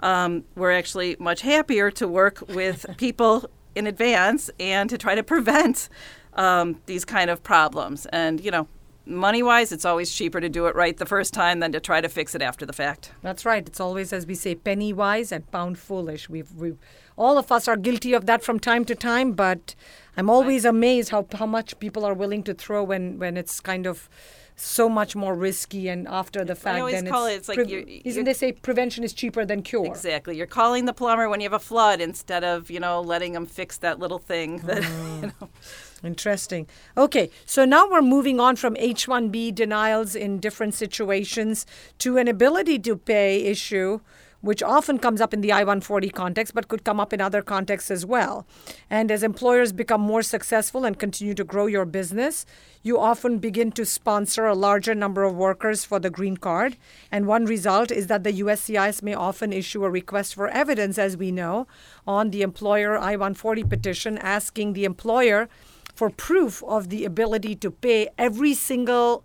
um, 0.00 0.44
we're 0.56 0.72
actually 0.72 1.16
much 1.20 1.42
happier 1.42 1.90
to 1.92 2.08
work 2.08 2.42
with 2.48 2.84
people 2.96 3.48
in 3.76 3.86
advance 3.86 4.50
and 4.58 4.90
to 4.90 4.98
try 4.98 5.14
to 5.14 5.22
prevent 5.22 5.88
um, 6.34 6.80
these 6.86 7.04
kind 7.04 7.30
of 7.30 7.42
problems. 7.42 8.06
And, 8.06 8.44
you 8.44 8.50
know, 8.50 8.66
money 9.06 9.42
wise, 9.42 9.72
it's 9.72 9.84
always 9.84 10.12
cheaper 10.12 10.40
to 10.40 10.48
do 10.48 10.66
it 10.66 10.74
right 10.74 10.96
the 10.96 11.06
first 11.06 11.32
time 11.32 11.60
than 11.60 11.72
to 11.72 11.80
try 11.80 12.00
to 12.00 12.08
fix 12.08 12.34
it 12.34 12.42
after 12.42 12.66
the 12.66 12.72
fact. 12.72 13.12
That's 13.22 13.44
right. 13.46 13.66
It's 13.66 13.80
always, 13.80 14.12
as 14.12 14.26
we 14.26 14.34
say, 14.34 14.54
penny 14.54 14.92
wise 14.92 15.32
and 15.32 15.50
pound 15.50 15.78
foolish. 15.78 16.28
We've, 16.28 16.52
we've 16.52 16.78
all 17.16 17.38
of 17.38 17.50
us 17.50 17.68
are 17.68 17.76
guilty 17.76 18.12
of 18.12 18.26
that 18.26 18.42
from 18.42 18.58
time 18.60 18.84
to 18.86 18.94
time, 18.94 19.32
but 19.32 19.74
I'm 20.16 20.28
always 20.28 20.64
amazed 20.64 21.10
how, 21.10 21.26
how 21.34 21.46
much 21.46 21.78
people 21.78 22.04
are 22.04 22.14
willing 22.14 22.42
to 22.44 22.54
throw 22.54 22.82
when, 22.84 23.18
when 23.18 23.36
it's 23.36 23.60
kind 23.60 23.86
of 23.86 24.08
so 24.58 24.88
much 24.88 25.14
more 25.14 25.34
risky 25.34 25.86
and 25.88 26.08
after 26.08 26.42
the 26.44 26.54
fact. 26.54 26.76
I 26.76 26.80
always 26.80 26.94
then 26.94 27.06
call 27.08 27.26
it's 27.26 27.34
it, 27.34 27.38
it's 27.38 27.48
like 27.48 27.58
pre- 27.58 27.66
you're- 27.68 28.02
isn't 28.04 28.24
they 28.24 28.32
say 28.32 28.52
prevention 28.52 29.04
is 29.04 29.12
cheaper 29.12 29.44
than 29.44 29.62
cure? 29.62 29.86
Exactly. 29.86 30.36
You're 30.36 30.46
calling 30.46 30.86
the 30.86 30.94
plumber 30.94 31.28
when 31.28 31.40
you 31.40 31.44
have 31.44 31.52
a 31.52 31.58
flood 31.58 32.00
instead 32.00 32.42
of, 32.42 32.70
you 32.70 32.80
know, 32.80 33.02
letting 33.02 33.32
them 33.34 33.44
fix 33.46 33.76
that 33.78 33.98
little 33.98 34.18
thing 34.18 34.58
that, 34.60 34.82
you 35.22 35.32
know. 35.40 35.48
Interesting. 36.04 36.66
Okay, 36.96 37.30
so 37.46 37.64
now 37.64 37.88
we're 37.88 38.02
moving 38.02 38.38
on 38.38 38.56
from 38.56 38.76
H 38.76 39.06
1B 39.06 39.54
denials 39.54 40.14
in 40.14 40.38
different 40.38 40.74
situations 40.74 41.66
to 41.98 42.18
an 42.18 42.28
ability 42.28 42.78
to 42.80 42.96
pay 42.96 43.44
issue, 43.44 44.00
which 44.42 44.62
often 44.62 44.98
comes 44.98 45.20
up 45.20 45.32
in 45.32 45.40
the 45.40 45.50
I 45.50 45.60
140 45.60 46.10
context, 46.10 46.54
but 46.54 46.68
could 46.68 46.84
come 46.84 47.00
up 47.00 47.12
in 47.12 47.20
other 47.20 47.42
contexts 47.42 47.90
as 47.90 48.04
well. 48.04 48.46
And 48.90 49.10
as 49.10 49.22
employers 49.22 49.72
become 49.72 50.00
more 50.00 50.22
successful 50.22 50.84
and 50.84 50.98
continue 50.98 51.34
to 51.34 51.44
grow 51.44 51.66
your 51.66 51.86
business, 51.86 52.44
you 52.82 53.00
often 53.00 53.38
begin 53.38 53.72
to 53.72 53.84
sponsor 53.86 54.46
a 54.46 54.54
larger 54.54 54.94
number 54.94 55.24
of 55.24 55.34
workers 55.34 55.84
for 55.84 55.98
the 55.98 56.10
green 56.10 56.36
card. 56.36 56.76
And 57.10 57.26
one 57.26 57.46
result 57.46 57.90
is 57.90 58.06
that 58.08 58.22
the 58.22 58.32
USCIS 58.34 59.02
may 59.02 59.14
often 59.14 59.52
issue 59.52 59.84
a 59.84 59.90
request 59.90 60.34
for 60.34 60.48
evidence, 60.48 60.98
as 60.98 61.16
we 61.16 61.32
know, 61.32 61.66
on 62.06 62.30
the 62.30 62.42
employer 62.42 62.96
I 62.96 63.12
140 63.12 63.64
petition 63.64 64.18
asking 64.18 64.74
the 64.74 64.84
employer 64.84 65.48
for 65.96 66.10
proof 66.10 66.62
of 66.64 66.90
the 66.90 67.04
ability 67.06 67.56
to 67.56 67.70
pay 67.70 68.08
every 68.18 68.52
single 68.52 69.24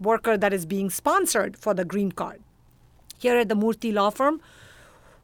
worker 0.00 0.36
that 0.38 0.52
is 0.52 0.64
being 0.64 0.88
sponsored 0.88 1.56
for 1.56 1.74
the 1.74 1.84
green 1.84 2.10
card. 2.10 2.40
Here 3.18 3.36
at 3.36 3.50
the 3.50 3.54
Murthy 3.54 3.92
Law 3.92 4.08
Firm, 4.10 4.40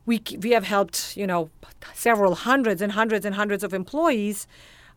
we, 0.04 0.22
we 0.40 0.50
have 0.50 0.64
helped, 0.64 1.16
you 1.16 1.26
know, 1.26 1.50
several 1.94 2.34
hundreds 2.34 2.82
and 2.82 2.92
hundreds 2.92 3.24
and 3.24 3.34
hundreds 3.34 3.64
of 3.64 3.72
employees. 3.72 4.46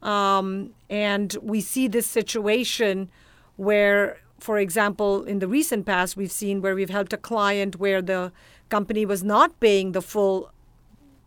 Um, 0.01 0.71
and 0.89 1.35
we 1.41 1.61
see 1.61 1.87
this 1.87 2.05
situation 2.05 3.09
where, 3.55 4.19
for 4.39 4.57
example, 4.59 5.23
in 5.23 5.39
the 5.39 5.47
recent 5.47 5.85
past, 5.85 6.17
we've 6.17 6.31
seen 6.31 6.61
where 6.61 6.75
we've 6.75 6.89
helped 6.89 7.13
a 7.13 7.17
client 7.17 7.79
where 7.79 8.01
the 8.01 8.33
company 8.67 9.05
was 9.05 9.23
not 9.23 9.57
paying 9.61 9.93
the 9.93 10.01
full 10.01 10.51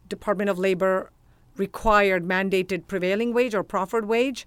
Department 0.09 0.51
of 0.51 0.59
Labor 0.59 1.11
required 1.57 2.25
mandated 2.25 2.87
prevailing 2.87 3.33
wage 3.33 3.55
or 3.55 3.63
proffered 3.63 4.07
wage. 4.07 4.47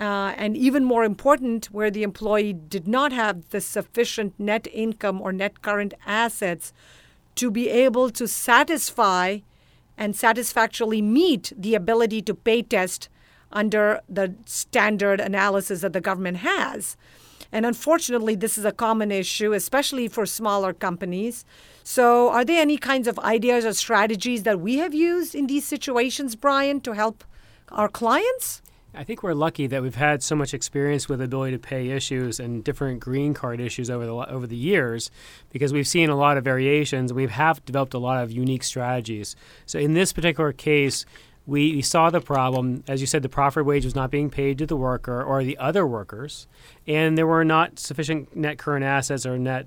Uh, 0.00 0.34
and 0.36 0.56
even 0.56 0.84
more 0.84 1.04
important, 1.04 1.66
where 1.66 1.90
the 1.90 2.02
employee 2.02 2.52
did 2.52 2.88
not 2.88 3.12
have 3.12 3.48
the 3.50 3.60
sufficient 3.60 4.34
net 4.38 4.66
income 4.72 5.20
or 5.20 5.32
net 5.32 5.62
current 5.62 5.94
assets 6.04 6.72
to 7.36 7.50
be 7.50 7.68
able 7.68 8.10
to 8.10 8.26
satisfy 8.26 9.38
and 9.96 10.16
satisfactorily 10.16 11.00
meet 11.00 11.52
the 11.56 11.74
ability 11.74 12.20
to 12.22 12.34
pay 12.34 12.62
test 12.62 13.08
under 13.52 14.00
the 14.08 14.34
standard 14.44 15.20
analysis 15.20 15.82
that 15.82 15.92
the 15.92 16.00
government 16.00 16.38
has. 16.38 16.96
And 17.54 17.64
unfortunately, 17.64 18.34
this 18.34 18.58
is 18.58 18.64
a 18.64 18.72
common 18.72 19.12
issue, 19.12 19.52
especially 19.52 20.08
for 20.08 20.26
smaller 20.26 20.72
companies. 20.72 21.44
So, 21.84 22.28
are 22.30 22.44
there 22.44 22.60
any 22.60 22.76
kinds 22.76 23.06
of 23.06 23.16
ideas 23.20 23.64
or 23.64 23.72
strategies 23.74 24.42
that 24.42 24.58
we 24.58 24.78
have 24.78 24.92
used 24.92 25.36
in 25.36 25.46
these 25.46 25.64
situations, 25.64 26.34
Brian, 26.34 26.80
to 26.80 26.94
help 26.94 27.22
our 27.70 27.88
clients? 27.88 28.60
I 28.92 29.04
think 29.04 29.22
we're 29.22 29.34
lucky 29.34 29.68
that 29.68 29.82
we've 29.82 29.94
had 29.94 30.20
so 30.20 30.34
much 30.34 30.52
experience 30.52 31.08
with 31.08 31.20
ability 31.20 31.52
to 31.52 31.58
pay 31.60 31.90
issues 31.90 32.40
and 32.40 32.64
different 32.64 32.98
green 32.98 33.34
card 33.34 33.60
issues 33.60 33.88
over 33.88 34.04
the 34.04 34.14
over 34.14 34.48
the 34.48 34.56
years, 34.56 35.12
because 35.50 35.72
we've 35.72 35.86
seen 35.86 36.10
a 36.10 36.16
lot 36.16 36.36
of 36.36 36.42
variations. 36.42 37.12
We 37.12 37.28
have 37.28 37.64
developed 37.64 37.94
a 37.94 37.98
lot 37.98 38.24
of 38.24 38.32
unique 38.32 38.64
strategies. 38.64 39.36
So 39.64 39.78
in 39.78 39.94
this 39.94 40.12
particular 40.12 40.52
case, 40.52 41.06
we, 41.46 41.76
we 41.76 41.82
saw 41.82 42.10
the 42.10 42.20
problem. 42.20 42.84
As 42.88 43.00
you 43.00 43.06
said, 43.06 43.22
the 43.22 43.28
proffered 43.28 43.64
wage 43.64 43.84
was 43.84 43.94
not 43.94 44.10
being 44.10 44.30
paid 44.30 44.58
to 44.58 44.66
the 44.66 44.76
worker 44.76 45.22
or 45.22 45.44
the 45.44 45.58
other 45.58 45.86
workers, 45.86 46.46
and 46.86 47.18
there 47.18 47.26
were 47.26 47.44
not 47.44 47.78
sufficient 47.78 48.34
net 48.34 48.58
current 48.58 48.84
assets 48.84 49.26
or 49.26 49.38
net 49.38 49.66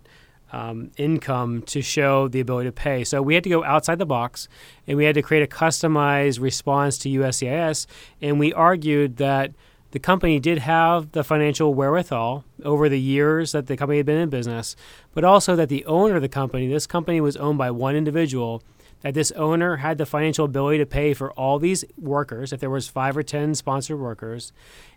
um, 0.52 0.92
income 0.98 1.62
to 1.64 1.82
show 1.82 2.28
the 2.28 2.40
ability 2.40 2.70
to 2.70 2.74
pay. 2.74 3.04
So 3.04 3.22
we 3.22 3.36
had 3.36 3.44
to 3.44 3.50
go 3.50 3.64
outside 3.64 4.00
the 4.00 4.06
box 4.06 4.48
and 4.86 4.98
we 4.98 5.06
had 5.06 5.16
to 5.16 5.22
create 5.22 5.44
a 5.44 5.48
customized 5.48 6.40
response 6.40 6.98
to 7.00 7.10
USCIS. 7.10 7.86
And 8.22 8.40
we 8.40 8.54
argued 8.54 9.18
that 9.18 9.52
the 9.92 10.00
company 10.00 10.40
did 10.40 10.60
have 10.60 11.12
the 11.12 11.24
financial 11.24 11.74
wherewithal 11.74 12.44
over 12.64 12.90
the 12.90 13.00
years 13.00 13.54
that 13.54 13.68
the 13.68 13.78
company 13.78 13.98
had 13.98 14.06
been 14.06 14.20
in 14.20 14.30
business, 14.30 14.76
but 15.14 15.24
also 15.24 15.56
that 15.56 15.70
the 15.70 15.86
owner 15.86 16.18
of 16.18 16.22
the 16.22 16.30
company, 16.30 16.68
this 16.68 16.88
company 16.88 17.22
was 17.22 17.38
owned 17.38 17.58
by 17.58 17.72
one 17.72 17.96
individual, 17.96 18.62
that 19.02 19.14
this 19.14 19.32
owner 19.34 19.78
had 19.78 19.98
the 19.98 20.06
financial 20.06 20.46
ability 20.46 20.80
to 20.80 20.86
pay 20.86 21.14
for 21.14 21.32
all 21.34 21.60
these 21.60 21.86
workers, 21.98 22.52
if 22.52 22.60
there 22.60 22.70
was 22.70 22.88
five 22.88 23.16
or 23.16 23.24
ten 23.24 23.56
sponsored 23.56 24.00
workers, 24.00 24.52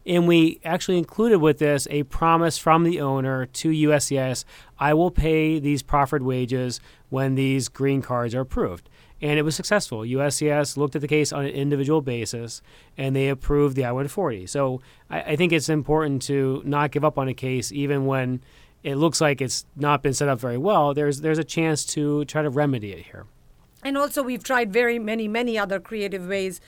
and 0.07 0.27
we 0.27 0.61
actually 0.65 0.99
included 0.99 1.39
with 1.39 1.59
this 1.59 1.87
a 1.91 2.03
promise 2.05 2.59
from 2.59 2.85
the 2.85 3.01
owner 3.01 3.47
to 3.47 3.71
USCIS, 3.71 4.45
I 4.79 4.95
will 4.95 5.11
pay 5.11 5.59
these 5.59 5.83
proffered 5.83 6.23
wages 6.23 6.81
when 7.11 7.35
these 7.35 7.69
green 7.69 8.01
cards 8.01 8.35
are 8.35 8.41
approved. 8.41 8.89
And 9.23 9.39
it 9.39 9.43
was 9.43 9.55
successful. 9.55 10.01
USCIS 10.01 10.79
looked 10.79 10.97
at 10.97 11.03
the 11.03 11.09
case 11.09 11.33
on 11.33 11.45
an 11.45 11.51
individual 11.51 12.01
basis 12.01 12.63
and 12.97 13.15
they 13.15 13.29
approved 13.29 13.77
the 13.77 13.85
I 13.85 13.93
140. 13.93 14.47
So 14.47 14.81
I, 15.11 15.21
I 15.21 15.37
think 15.37 15.53
it's 15.53 15.69
important 15.69 16.23
to 16.23 16.63
not 16.65 16.91
give 16.91 17.05
up 17.05 17.19
on 17.19 17.29
a 17.29 17.35
case 17.35 17.71
even 17.71 18.07
when 18.07 18.43
it 18.83 18.95
looks 18.97 19.21
like 19.21 19.43
it's 19.43 19.67
not 19.77 20.03
been 20.03 20.15
set 20.15 20.31
up 20.31 20.41
very 20.41 20.57
well. 20.57 20.95
There's, 20.95 21.21
there's 21.21 21.39
a 21.39 21.45
chance 21.45 21.85
to 21.87 22.25
try 22.25 22.41
to 22.41 22.49
remedy 22.49 22.93
it 22.93 23.05
here. 23.07 23.27
And 23.83 23.97
also, 23.97 24.23
we've 24.23 24.45
tried 24.45 24.73
very 24.73 24.99
many, 24.99 25.27
many 25.27 25.59
other 25.59 25.81
creative 25.81 26.29
ways 26.29 26.61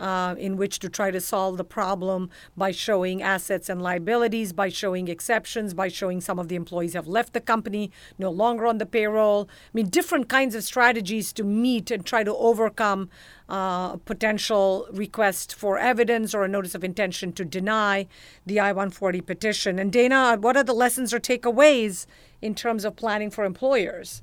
uh, 0.00 0.34
in 0.38 0.56
which 0.56 0.78
to 0.78 0.88
try 0.88 1.10
to 1.10 1.20
solve 1.20 1.56
the 1.58 1.64
problem 1.64 2.30
by 2.56 2.70
showing 2.70 3.22
assets 3.22 3.68
and 3.68 3.82
liabilities, 3.82 4.52
by 4.52 4.68
showing 4.68 5.08
exceptions, 5.08 5.74
by 5.74 5.88
showing 5.88 6.20
some 6.20 6.38
of 6.38 6.48
the 6.48 6.56
employees 6.56 6.94
have 6.94 7.06
left 7.06 7.34
the 7.34 7.40
company, 7.40 7.90
no 8.18 8.30
longer 8.30 8.66
on 8.66 8.78
the 8.78 8.86
payroll. 8.86 9.48
I 9.50 9.70
mean, 9.74 9.88
different 9.90 10.28
kinds 10.28 10.54
of 10.54 10.64
strategies 10.64 11.32
to 11.34 11.44
meet 11.44 11.90
and 11.90 12.04
try 12.04 12.24
to 12.24 12.34
overcome 12.34 13.10
uh, 13.48 13.96
potential 13.96 14.86
request 14.92 15.54
for 15.54 15.78
evidence 15.78 16.34
or 16.34 16.44
a 16.44 16.48
notice 16.48 16.74
of 16.74 16.82
intention 16.82 17.32
to 17.32 17.44
deny 17.44 18.06
the 18.46 18.58
I 18.58 18.72
140 18.72 19.20
petition. 19.20 19.78
And 19.78 19.92
Dana, 19.92 20.38
what 20.40 20.56
are 20.56 20.64
the 20.64 20.72
lessons 20.72 21.12
or 21.12 21.20
takeaways 21.20 22.06
in 22.40 22.54
terms 22.54 22.84
of 22.84 22.96
planning 22.96 23.30
for 23.30 23.44
employers? 23.44 24.22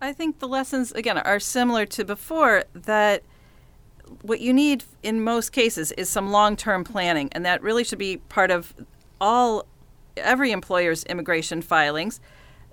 I 0.00 0.12
think 0.12 0.38
the 0.38 0.48
lessons, 0.48 0.92
again, 0.92 1.18
are 1.18 1.40
similar 1.40 1.84
to 1.86 2.04
before 2.04 2.64
that 2.72 3.22
what 4.22 4.40
you 4.40 4.52
need 4.52 4.84
in 5.02 5.22
most 5.22 5.50
cases 5.50 5.92
is 5.92 6.08
some 6.08 6.30
long 6.30 6.56
term 6.56 6.84
planning, 6.84 7.28
and 7.32 7.44
that 7.44 7.62
really 7.62 7.84
should 7.84 7.98
be 7.98 8.18
part 8.28 8.50
of 8.50 8.74
all 9.20 9.66
every 10.16 10.52
employer's 10.52 11.04
immigration 11.04 11.62
filings. 11.62 12.20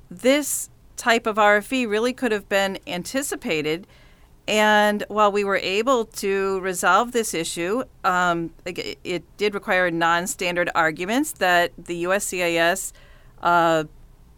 This 0.10 0.70
type 0.98 1.25
of 1.25 1.38
RFE 1.38 1.89
really 1.89 2.13
could 2.13 2.32
have 2.32 2.48
been 2.48 2.77
anticipated. 2.88 3.88
And 4.48 5.03
while 5.08 5.32
we 5.32 5.44
were 5.44 5.58
able 5.58 6.05
to 6.05 6.60
resolve 6.60 7.12
this 7.12 7.34
issue, 7.34 7.84
um, 8.03 8.51
it, 8.65 9.24
did 9.38 9.55
require 9.55 9.89
non 9.89 10.27
standard 10.27 10.70
arguments 10.75 11.32
that 11.34 11.72
the 11.77 12.03
USCIS 12.03 12.94
uh, 13.41 13.86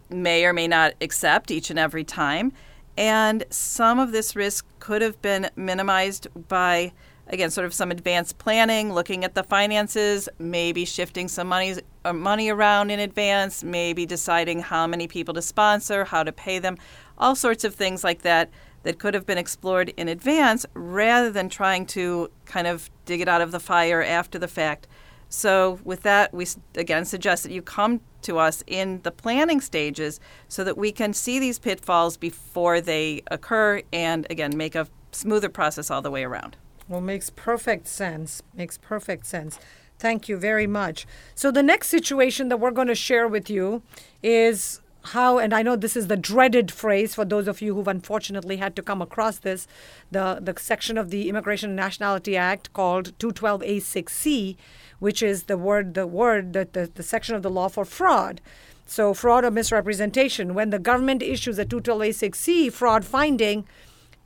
may 0.08 0.46
or 0.46 0.54
may 0.54 0.66
not 0.66 0.94
accept 1.02 1.50
each 1.50 1.68
and 1.68 1.78
every 1.78 2.04
time. 2.04 2.52
And 2.98 3.44
some 3.48 4.00
of 4.00 4.10
this 4.10 4.34
risk 4.34 4.66
could 4.80 5.02
have 5.02 5.22
been 5.22 5.50
minimized 5.54 6.26
by, 6.48 6.92
again, 7.28 7.48
sort 7.48 7.64
of 7.64 7.72
some 7.72 7.92
advanced 7.92 8.38
planning, 8.38 8.92
looking 8.92 9.22
at 9.22 9.36
the 9.36 9.44
finances, 9.44 10.28
maybe 10.40 10.84
shifting 10.84 11.28
some 11.28 11.46
money, 11.46 11.76
uh, 12.04 12.12
money 12.12 12.48
around 12.48 12.90
in 12.90 12.98
advance, 12.98 13.62
maybe 13.62 14.04
deciding 14.04 14.58
how 14.58 14.88
many 14.88 15.06
people 15.06 15.32
to 15.34 15.42
sponsor, 15.42 16.06
how 16.06 16.24
to 16.24 16.32
pay 16.32 16.58
them, 16.58 16.76
all 17.18 17.36
sorts 17.36 17.62
of 17.62 17.72
things 17.72 18.02
like 18.02 18.22
that 18.22 18.50
that 18.82 18.98
could 18.98 19.14
have 19.14 19.24
been 19.24 19.38
explored 19.38 19.90
in 19.90 20.08
advance 20.08 20.66
rather 20.74 21.30
than 21.30 21.48
trying 21.48 21.86
to 21.86 22.28
kind 22.46 22.66
of 22.66 22.90
dig 23.04 23.20
it 23.20 23.28
out 23.28 23.40
of 23.40 23.52
the 23.52 23.60
fire 23.60 24.02
after 24.02 24.40
the 24.40 24.48
fact. 24.48 24.88
So, 25.28 25.78
with 25.84 26.02
that, 26.02 26.32
we 26.32 26.46
again 26.74 27.04
suggest 27.04 27.42
that 27.42 27.52
you 27.52 27.60
come 27.60 28.00
to 28.22 28.38
us 28.38 28.64
in 28.66 29.00
the 29.02 29.10
planning 29.10 29.60
stages 29.60 30.20
so 30.48 30.64
that 30.64 30.78
we 30.78 30.90
can 30.90 31.12
see 31.12 31.38
these 31.38 31.58
pitfalls 31.58 32.16
before 32.16 32.80
they 32.80 33.22
occur 33.30 33.82
and, 33.92 34.26
again, 34.30 34.56
make 34.56 34.74
a 34.74 34.88
smoother 35.12 35.48
process 35.48 35.90
all 35.90 36.02
the 36.02 36.10
way 36.10 36.24
around. 36.24 36.56
Well, 36.88 37.02
makes 37.02 37.30
perfect 37.30 37.86
sense. 37.86 38.42
Makes 38.54 38.78
perfect 38.78 39.26
sense. 39.26 39.58
Thank 39.98 40.28
you 40.28 40.38
very 40.38 40.66
much. 40.66 41.06
So, 41.34 41.50
the 41.50 41.62
next 41.62 41.88
situation 41.88 42.48
that 42.48 42.58
we're 42.58 42.70
going 42.70 42.88
to 42.88 42.94
share 42.94 43.28
with 43.28 43.50
you 43.50 43.82
is 44.22 44.80
how, 45.08 45.38
and 45.38 45.52
I 45.52 45.62
know 45.62 45.76
this 45.76 45.96
is 45.96 46.06
the 46.06 46.16
dreaded 46.16 46.70
phrase 46.70 47.14
for 47.14 47.24
those 47.24 47.48
of 47.48 47.60
you 47.60 47.74
who've 47.74 47.88
unfortunately 47.88 48.56
had 48.56 48.74
to 48.76 48.82
come 48.82 49.02
across 49.02 49.38
this, 49.38 49.66
the, 50.10 50.38
the 50.40 50.54
section 50.58 50.96
of 50.96 51.10
the 51.10 51.28
Immigration 51.28 51.70
and 51.70 51.76
Nationality 51.76 52.36
Act 52.36 52.72
called 52.72 53.16
212A6C, 53.18 54.56
which 54.98 55.22
is 55.22 55.44
the 55.44 55.58
word, 55.58 55.94
the 55.94 56.06
word, 56.06 56.52
the, 56.52 56.68
the, 56.72 56.90
the 56.94 57.02
section 57.02 57.34
of 57.34 57.42
the 57.42 57.50
law 57.50 57.68
for 57.68 57.84
fraud. 57.84 58.40
So, 58.86 59.12
fraud 59.12 59.44
or 59.44 59.50
misrepresentation. 59.50 60.54
When 60.54 60.70
the 60.70 60.78
government 60.78 61.22
issues 61.22 61.58
a 61.58 61.66
212A6C 61.66 62.72
fraud 62.72 63.04
finding, 63.04 63.66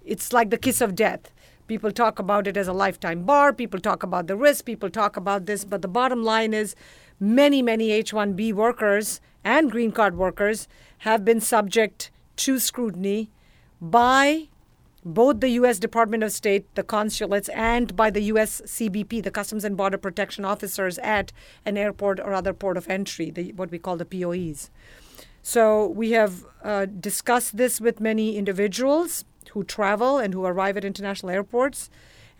it's 0.04 0.32
like 0.32 0.50
the 0.50 0.58
kiss 0.58 0.80
of 0.80 0.94
death. 0.94 1.32
People 1.66 1.90
talk 1.90 2.18
about 2.18 2.46
it 2.46 2.56
as 2.56 2.68
a 2.68 2.72
lifetime 2.72 3.24
bar. 3.24 3.52
People 3.52 3.80
talk 3.80 4.02
about 4.02 4.26
the 4.26 4.36
risk. 4.36 4.64
People 4.64 4.90
talk 4.90 5.16
about 5.16 5.46
this. 5.46 5.64
But 5.64 5.82
the 5.82 5.88
bottom 5.88 6.22
line 6.22 6.52
is 6.54 6.76
many, 7.22 7.62
many 7.62 7.92
H 7.92 8.12
1B 8.12 8.52
workers 8.52 9.20
and 9.44 9.70
green 9.70 9.92
card 9.92 10.16
workers 10.16 10.66
have 10.98 11.24
been 11.24 11.40
subject 11.40 12.10
to 12.34 12.58
scrutiny 12.58 13.30
by 13.80 14.48
both 15.04 15.38
the 15.40 15.50
U.S. 15.50 15.78
Department 15.78 16.24
of 16.24 16.32
State, 16.32 16.72
the 16.74 16.82
consulates, 16.82 17.48
and 17.50 17.94
by 17.94 18.10
the 18.10 18.22
U.S. 18.22 18.60
CBP, 18.64 19.22
the 19.22 19.30
Customs 19.30 19.64
and 19.64 19.76
Border 19.76 19.98
Protection 19.98 20.44
officers 20.44 20.98
at 20.98 21.32
an 21.64 21.76
airport 21.76 22.18
or 22.18 22.34
other 22.34 22.52
port 22.52 22.76
of 22.76 22.88
entry, 22.88 23.30
the, 23.30 23.52
what 23.52 23.70
we 23.70 23.78
call 23.78 23.96
the 23.96 24.04
POEs. 24.04 24.70
So 25.42 25.86
we 25.86 26.12
have 26.12 26.44
uh, 26.64 26.86
discussed 26.86 27.56
this 27.56 27.80
with 27.80 28.00
many 28.00 28.36
individuals 28.36 29.24
who 29.52 29.62
travel 29.62 30.18
and 30.18 30.34
who 30.34 30.44
arrive 30.44 30.76
at 30.76 30.84
international 30.84 31.30
airports. 31.30 31.88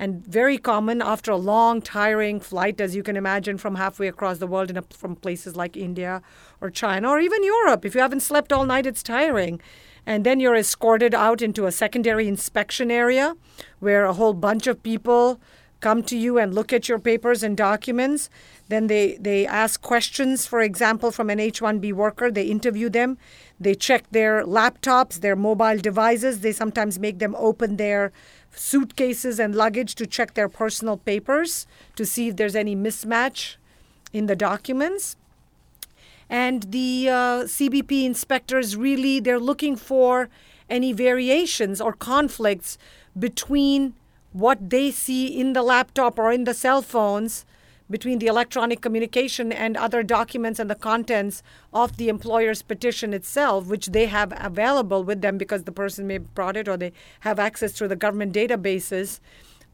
And 0.03 0.27
very 0.27 0.59
common 0.59 1.01
after 1.01 1.31
a 1.31 1.37
long, 1.37 1.81
tiring 1.81 2.41
flight, 2.41 2.81
as 2.81 2.97
you 2.97 3.05
can 3.05 3.17
imagine, 3.17 3.57
from 3.57 3.77
halfway 3.77 4.09
across 4.09 4.39
the 4.39 4.49
world, 4.49 4.77
a, 4.77 4.83
from 4.91 5.15
places 5.15 5.55
like 5.55 5.77
India 5.77 6.23
or 6.61 6.71
China 6.71 7.11
or 7.11 7.21
even 7.21 7.45
Europe. 7.45 7.85
If 7.85 7.95
you 7.95 8.01
haven't 8.01 8.19
slept 8.19 8.53
all 8.53 8.65
night, 8.65 8.85
it's 8.85 9.05
tiring. 9.05 9.61
And 10.05 10.27
then 10.27 10.41
you're 10.41 10.57
escorted 10.57 11.15
out 11.15 11.41
into 11.41 11.67
a 11.67 11.71
secondary 11.71 12.27
inspection 12.27 12.91
area 12.91 13.37
where 13.79 14.05
a 14.05 14.13
whole 14.15 14.35
bunch 14.35 14.67
of 14.67 14.83
people 14.83 15.39
come 15.79 16.03
to 16.05 16.17
you 16.17 16.37
and 16.37 16.53
look 16.53 16.73
at 16.73 16.89
your 16.89 16.99
papers 16.99 17.45
and 17.45 17.57
documents. 17.57 18.29
Then 18.69 18.89
they, 18.89 19.19
they 19.21 19.47
ask 19.47 19.83
questions, 19.83 20.47
for 20.47 20.61
example, 20.61 21.13
from 21.13 21.31
an 21.31 21.39
H 21.39 21.61
1B 21.61 21.93
worker. 21.93 22.29
They 22.29 22.47
interview 22.47 22.89
them. 22.89 23.19
They 23.61 23.77
check 23.77 24.05
their 24.11 24.45
laptops, 24.45 25.21
their 25.21 25.37
mobile 25.37 25.79
devices. 25.79 26.41
They 26.41 26.53
sometimes 26.53 26.99
make 26.99 27.21
them 27.21 27.37
open 27.37 27.77
their 27.77 28.13
suitcases 28.53 29.41
and 29.41 29.55
luggage 29.55 29.95
to 29.97 30.07
check 30.07 30.35
their 30.35 30.49
personal 30.49 30.97
papers 30.97 31.67
to 31.97 32.05
see 32.05 32.29
if 32.29 32.37
there's 32.37 32.57
any 32.57 32.77
mismatch 32.77 33.57
in 34.13 34.27
the 34.27 34.37
documents. 34.37 35.17
And 36.29 36.65
the 36.65 37.09
uh, 37.09 37.15
CBP 37.45 38.05
inspectors 38.05 38.77
really 38.77 39.21
they're 39.21 39.39
looking 39.39 39.77
for 39.77 40.29
any 40.69 40.93
variations 40.93 41.81
or 41.81 41.93
conflicts 41.93 42.79
between 43.19 43.95
what 44.33 44.71
they 44.71 44.91
see 44.91 45.27
in 45.27 45.53
the 45.53 45.63
laptop 45.63 46.19
or 46.19 46.33
in 46.33 46.45
the 46.45 46.55
cell 46.55 46.81
phones 46.81 47.45
between 47.93 48.19
the 48.19 48.27
electronic 48.27 48.81
communication 48.81 49.53
and 49.53 49.77
other 49.77 50.03
documents 50.03 50.59
and 50.59 50.69
the 50.69 50.75
contents 50.75 51.43
of 51.73 51.97
the 51.99 52.09
employer's 52.09 52.63
petition 52.63 53.15
itself, 53.15 53.67
which 53.67 53.87
they 53.89 54.07
have 54.07 54.33
available 54.37 55.05
with 55.05 55.21
them 55.21 55.39
because 55.39 55.63
the 55.63 55.71
person 55.71 56.07
may 56.09 56.15
have 56.15 56.35
brought 56.35 56.57
it 56.57 56.67
or 56.67 56.77
they 56.77 56.93
have 57.21 57.39
access 57.39 57.73
to 57.75 57.87
the 57.87 57.95
government 57.95 58.35
databases. 58.35 59.21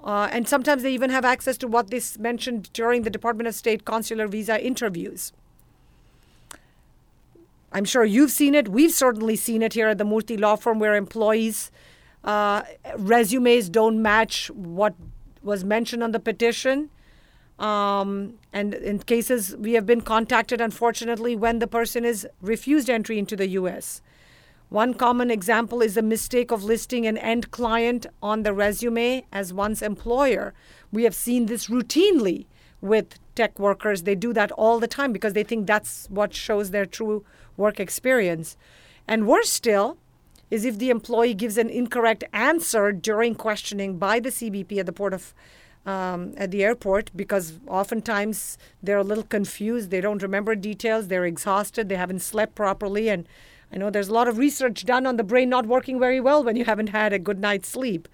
Uh, 0.05 0.29
and 0.31 0.47
sometimes 0.47 0.83
they 0.83 0.93
even 0.93 1.11
have 1.11 1.25
access 1.25 1.57
to 1.57 1.67
what 1.67 1.91
mentioned 2.19 2.71
during 2.73 3.03
the 3.03 3.11
Department 3.11 3.49
of 3.49 3.55
State 3.55 3.85
consular 3.85 4.27
visa 4.27 4.63
interviews. 4.63 5.33
I'm 7.73 7.85
sure 7.85 8.05
you've 8.05 8.31
seen 8.31 8.55
it. 8.55 8.69
We've 8.69 8.93
certainly 8.93 9.37
seen 9.37 9.63
it 9.63 9.75
here 9.75 9.89
at 9.89 9.99
the 9.99 10.05
Murthy 10.05 10.39
Law 10.39 10.57
Firm 10.57 10.79
where 10.79 10.95
employees' 10.95 11.71
uh, 12.25 12.63
resumes 12.97 13.69
don't 13.69 14.01
match 14.03 14.51
what 14.51 14.95
was 15.43 15.65
mentioned 15.65 16.03
on 16.03 16.13
the 16.13 16.21
petition. 16.21 16.91
Um, 17.59 18.35
and 18.53 18.75
in 18.75 19.01
cases, 19.01 19.57
we 19.57 19.73
have 19.73 19.85
been 19.85 20.01
contacted, 20.01 20.61
unfortunately, 20.61 21.35
when 21.35 21.59
the 21.59 21.67
person 21.67 22.05
is 22.05 22.27
refused 22.41 22.89
entry 22.89 23.19
into 23.19 23.35
the 23.35 23.49
U.S. 23.49 24.01
One 24.69 24.95
common 24.95 25.31
example 25.31 25.81
is 25.81 25.95
the 25.95 26.03
mistake 26.03 26.51
of 26.51 26.63
listing 26.63 27.07
an 27.07 27.17
end 27.17 27.51
client 27.51 28.07
on 28.23 28.43
the 28.43 28.53
resume 28.53 29.25
as 29.33 29.53
one's 29.53 29.83
employer. 29.83 30.53
We 30.93 31.05
have 31.05 31.15
seen 31.15 31.47
this 31.47 31.69
routinely 31.69 32.47
with 32.81 33.19
tech 33.35 33.59
workers. 33.59 34.03
They 34.03 34.15
do 34.15 34.33
that 34.35 34.53
all 34.53 34.79
the 34.79 34.87
time 34.87 35.13
because 35.13 35.33
they 35.33 35.43
think 35.43 35.67
that's 35.67 36.07
what 36.11 36.35
shows 36.35 36.71
their 36.71 36.87
true 36.87 37.25
work 37.57 37.81
experience. 37.81 38.57
And 39.07 39.27
worse 39.27 39.51
still 39.51 39.97
is 40.51 40.65
if 40.65 40.79
the 40.79 40.91
employee 40.91 41.35
gives 41.35 41.59
an 41.59 41.71
incorrect 41.71 42.25
answer 42.33 42.93
during 42.93 43.35
questioning 43.35 43.99
by 43.99 44.21
the 44.21 44.31
CBP 44.31 44.79
at 44.79 44.87
the 44.87 44.93
port 44.93 45.15
of 45.15 45.35
um, 45.89 46.35
at 46.37 46.51
the 46.51 46.63
airport 46.63 47.11
because 47.17 47.55
oftentimes 47.67 48.59
they're 48.83 48.99
a 48.99 49.11
little 49.11 49.25
confused. 49.25 49.91
They 49.91 50.03
don't 50.03 50.23
remember 50.23 50.55
details. 50.55 51.09
They're 51.09 51.25
exhausted. 51.25 51.89
They 51.89 51.97
haven't 51.97 52.21
slept 52.21 52.55
properly. 52.55 53.09
And 53.09 53.27
I 53.73 53.79
know 53.79 53.89
there's 53.89 54.11
a 54.11 54.13
lot 54.13 54.29
of 54.29 54.37
research 54.37 54.85
done 54.85 55.07
on 55.07 55.17
the 55.17 55.25
brain 55.25 55.49
not 55.49 55.65
working 55.65 55.99
very 55.99 56.21
well 56.21 56.45
when 56.45 56.57
you 56.57 56.67
haven't 56.67 56.89
had 56.89 57.15
a 57.15 57.19
good 57.19 57.41
night's 57.41 57.71
sleep. 57.71 58.07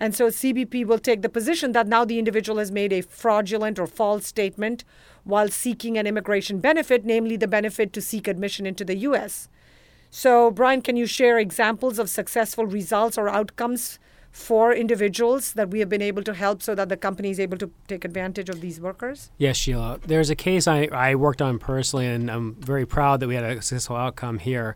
And 0.00 0.14
so 0.14 0.28
CBP 0.28 0.86
will 0.86 0.98
take 0.98 1.20
the 1.20 1.28
position 1.28 1.72
that 1.72 1.86
now 1.86 2.06
the 2.06 2.18
individual 2.18 2.58
has 2.58 2.72
made 2.72 2.94
a 2.94 3.02
fraudulent 3.02 3.78
or 3.78 3.86
false 3.86 4.26
statement 4.26 4.82
while 5.24 5.48
seeking 5.48 5.98
an 5.98 6.06
immigration 6.06 6.60
benefit, 6.60 7.04
namely 7.04 7.36
the 7.36 7.46
benefit 7.46 7.92
to 7.92 8.00
seek 8.00 8.26
admission 8.26 8.64
into 8.64 8.86
the 8.86 8.96
U.S. 9.08 9.48
So, 10.10 10.50
Brian, 10.50 10.80
can 10.80 10.96
you 10.96 11.06
share 11.06 11.38
examples 11.38 11.98
of 11.98 12.08
successful 12.08 12.66
results 12.66 13.18
or 13.18 13.28
outcomes 13.28 13.98
for 14.32 14.72
individuals 14.72 15.52
that 15.52 15.70
we 15.70 15.78
have 15.80 15.90
been 15.90 16.02
able 16.02 16.22
to 16.22 16.32
help 16.32 16.62
so 16.62 16.74
that 16.74 16.88
the 16.88 16.96
company 16.96 17.30
is 17.30 17.38
able 17.38 17.58
to 17.58 17.70
take 17.86 18.04
advantage 18.04 18.48
of 18.48 18.62
these 18.62 18.80
workers? 18.80 19.30
Yes, 19.36 19.58
Sheila. 19.58 20.00
There's 20.06 20.30
a 20.30 20.34
case 20.34 20.66
I, 20.66 20.86
I 20.86 21.14
worked 21.14 21.42
on 21.42 21.58
personally, 21.58 22.06
and 22.06 22.30
I'm 22.30 22.54
very 22.54 22.86
proud 22.86 23.20
that 23.20 23.28
we 23.28 23.34
had 23.34 23.44
a 23.44 23.54
successful 23.56 23.96
outcome 23.96 24.38
here. 24.38 24.74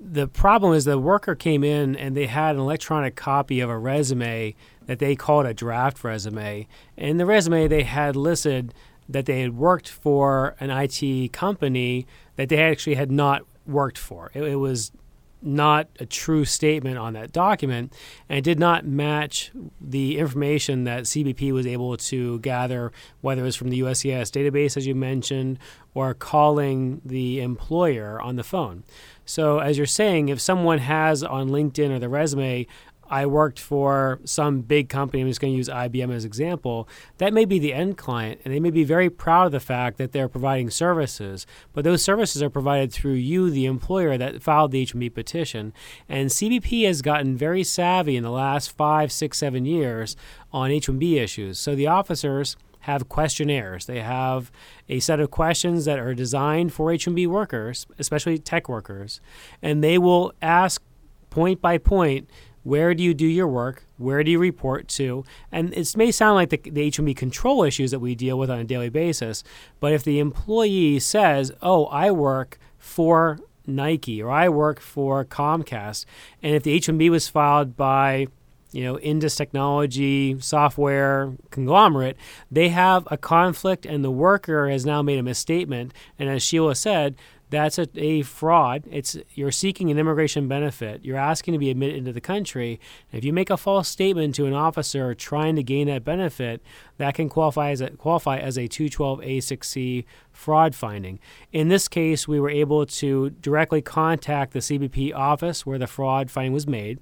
The 0.00 0.26
problem 0.26 0.74
is 0.74 0.84
the 0.84 0.98
worker 0.98 1.34
came 1.34 1.64
in 1.64 1.96
and 1.96 2.16
they 2.16 2.26
had 2.26 2.54
an 2.54 2.60
electronic 2.60 3.16
copy 3.16 3.60
of 3.60 3.70
a 3.70 3.78
resume 3.78 4.54
that 4.86 4.98
they 4.98 5.16
called 5.16 5.46
a 5.46 5.54
draft 5.54 6.02
resume. 6.04 6.66
In 6.96 7.16
the 7.16 7.26
resume, 7.26 7.66
they 7.68 7.82
had 7.82 8.14
listed 8.14 8.74
that 9.08 9.26
they 9.26 9.40
had 9.40 9.56
worked 9.56 9.88
for 9.88 10.54
an 10.60 10.70
IT 10.70 11.32
company 11.32 12.06
that 12.36 12.48
they 12.48 12.62
actually 12.62 12.94
had 12.94 13.10
not 13.10 13.42
worked 13.66 13.98
for. 13.98 14.30
It, 14.34 14.42
it 14.42 14.56
was 14.56 14.92
not 15.40 15.88
a 16.00 16.06
true 16.06 16.44
statement 16.44 16.98
on 16.98 17.12
that 17.12 17.32
document 17.32 17.92
and 18.28 18.44
did 18.44 18.58
not 18.58 18.86
match 18.86 19.50
the 19.80 20.18
information 20.18 20.84
that 20.84 21.04
CBP 21.04 21.52
was 21.52 21.66
able 21.66 21.96
to 21.96 22.38
gather, 22.40 22.92
whether 23.20 23.42
it 23.42 23.44
was 23.44 23.56
from 23.56 23.70
the 23.70 23.80
USCIS 23.80 24.30
database, 24.30 24.76
as 24.76 24.86
you 24.86 24.94
mentioned, 24.94 25.58
or 25.94 26.14
calling 26.14 27.00
the 27.04 27.40
employer 27.40 28.20
on 28.20 28.36
the 28.36 28.44
phone. 28.44 28.84
So, 29.24 29.58
as 29.58 29.76
you're 29.76 29.86
saying, 29.86 30.28
if 30.28 30.40
someone 30.40 30.78
has 30.78 31.22
on 31.22 31.50
LinkedIn 31.50 31.90
or 31.90 31.98
the 31.98 32.08
resume 32.08 32.66
I 33.10 33.26
worked 33.26 33.58
for 33.58 34.20
some 34.24 34.60
big 34.60 34.88
company, 34.88 35.22
I'm 35.22 35.28
just 35.28 35.40
going 35.40 35.52
to 35.52 35.56
use 35.56 35.68
IBM 35.68 36.12
as 36.12 36.24
an 36.24 36.28
example, 36.28 36.88
that 37.18 37.32
may 37.32 37.44
be 37.44 37.58
the 37.58 37.72
end 37.72 37.96
client, 37.96 38.40
and 38.44 38.52
they 38.52 38.60
may 38.60 38.70
be 38.70 38.84
very 38.84 39.10
proud 39.10 39.46
of 39.46 39.52
the 39.52 39.60
fact 39.60 39.98
that 39.98 40.12
they're 40.12 40.28
providing 40.28 40.70
services, 40.70 41.46
but 41.72 41.84
those 41.84 42.02
services 42.02 42.42
are 42.42 42.50
provided 42.50 42.92
through 42.92 43.14
you, 43.14 43.50
the 43.50 43.66
employer 43.66 44.18
that 44.18 44.42
filed 44.42 44.72
the 44.72 44.80
H-1B 44.80 45.14
petition. 45.14 45.72
And 46.08 46.30
CBP 46.30 46.86
has 46.86 47.02
gotten 47.02 47.36
very 47.36 47.64
savvy 47.64 48.16
in 48.16 48.22
the 48.22 48.30
last 48.30 48.76
five, 48.76 49.10
six, 49.10 49.38
seven 49.38 49.64
years 49.64 50.16
on 50.52 50.70
H-1B 50.70 51.16
issues. 51.20 51.58
So 51.58 51.74
the 51.74 51.86
officers 51.86 52.56
have 52.80 53.08
questionnaires. 53.08 53.86
They 53.86 54.00
have 54.00 54.50
a 54.88 55.00
set 55.00 55.20
of 55.20 55.30
questions 55.30 55.84
that 55.84 55.98
are 55.98 56.14
designed 56.14 56.72
for 56.72 56.92
H-1B 56.92 57.26
workers, 57.26 57.86
especially 57.98 58.38
tech 58.38 58.68
workers, 58.68 59.20
and 59.62 59.82
they 59.82 59.98
will 59.98 60.32
ask 60.40 60.82
point 61.30 61.60
by 61.60 61.78
point 61.78 62.28
where 62.68 62.92
do 62.92 63.02
you 63.02 63.14
do 63.14 63.26
your 63.26 63.48
work? 63.48 63.86
Where 63.96 64.22
do 64.22 64.30
you 64.30 64.38
report 64.38 64.88
to? 64.88 65.24
And 65.50 65.72
it 65.72 65.96
may 65.96 66.10
sound 66.10 66.34
like 66.34 66.50
the, 66.50 66.58
the 66.58 66.90
H1B 66.90 67.16
control 67.16 67.64
issues 67.64 67.92
that 67.92 68.00
we 68.00 68.14
deal 68.14 68.38
with 68.38 68.50
on 68.50 68.58
a 68.58 68.64
daily 68.64 68.90
basis, 68.90 69.42
but 69.80 69.94
if 69.94 70.04
the 70.04 70.18
employee 70.18 70.98
says, 70.98 71.50
oh, 71.62 71.86
I 71.86 72.10
work 72.10 72.58
for 72.76 73.38
Nike 73.66 74.22
or 74.22 74.30
I 74.30 74.50
work 74.50 74.80
for 74.80 75.24
Comcast, 75.24 76.04
and 76.42 76.54
if 76.54 76.62
the 76.62 76.78
H1B 76.78 77.08
was 77.10 77.26
filed 77.26 77.74
by 77.74 78.26
you 78.72 78.84
know, 78.84 78.98
Indus 78.98 79.34
Technology 79.34 80.38
software 80.40 81.32
conglomerate, 81.50 82.18
they 82.50 82.68
have 82.68 83.08
a 83.10 83.16
conflict, 83.16 83.86
and 83.86 84.04
the 84.04 84.10
worker 84.10 84.68
has 84.68 84.84
now 84.84 85.00
made 85.00 85.18
a 85.18 85.22
misstatement. 85.22 85.94
And 86.18 86.28
as 86.28 86.42
Sheila 86.42 86.74
said, 86.74 87.16
that's 87.50 87.78
a, 87.78 87.88
a, 87.94 88.22
fraud. 88.22 88.84
It's 88.90 89.16
you're 89.34 89.50
seeking 89.50 89.90
an 89.90 89.98
immigration 89.98 90.48
benefit. 90.48 91.04
You're 91.04 91.16
asking 91.16 91.52
to 91.52 91.58
be 91.58 91.70
admitted 91.70 91.96
into 91.96 92.12
the 92.12 92.20
country. 92.20 92.80
If 93.12 93.24
you 93.24 93.32
make 93.32 93.50
a 93.50 93.56
false 93.56 93.88
statement 93.88 94.34
to 94.36 94.46
an 94.46 94.52
officer 94.52 95.14
trying 95.14 95.56
to 95.56 95.62
gain 95.62 95.86
that 95.86 96.04
benefit, 96.04 96.62
that 96.98 97.14
can 97.14 97.28
qualify 97.28 97.70
as 97.70 97.80
a, 97.80 97.90
qualify 97.90 98.38
as 98.38 98.56
a 98.56 98.68
212A6C 98.68 100.04
fraud 100.32 100.74
finding. 100.74 101.18
In 101.52 101.68
this 101.68 101.88
case, 101.88 102.28
we 102.28 102.38
were 102.38 102.50
able 102.50 102.86
to 102.86 103.30
directly 103.30 103.82
contact 103.82 104.52
the 104.52 104.60
CBP 104.60 105.14
office 105.14 105.64
where 105.64 105.78
the 105.78 105.86
fraud 105.86 106.30
finding 106.30 106.52
was 106.52 106.66
made. 106.66 107.00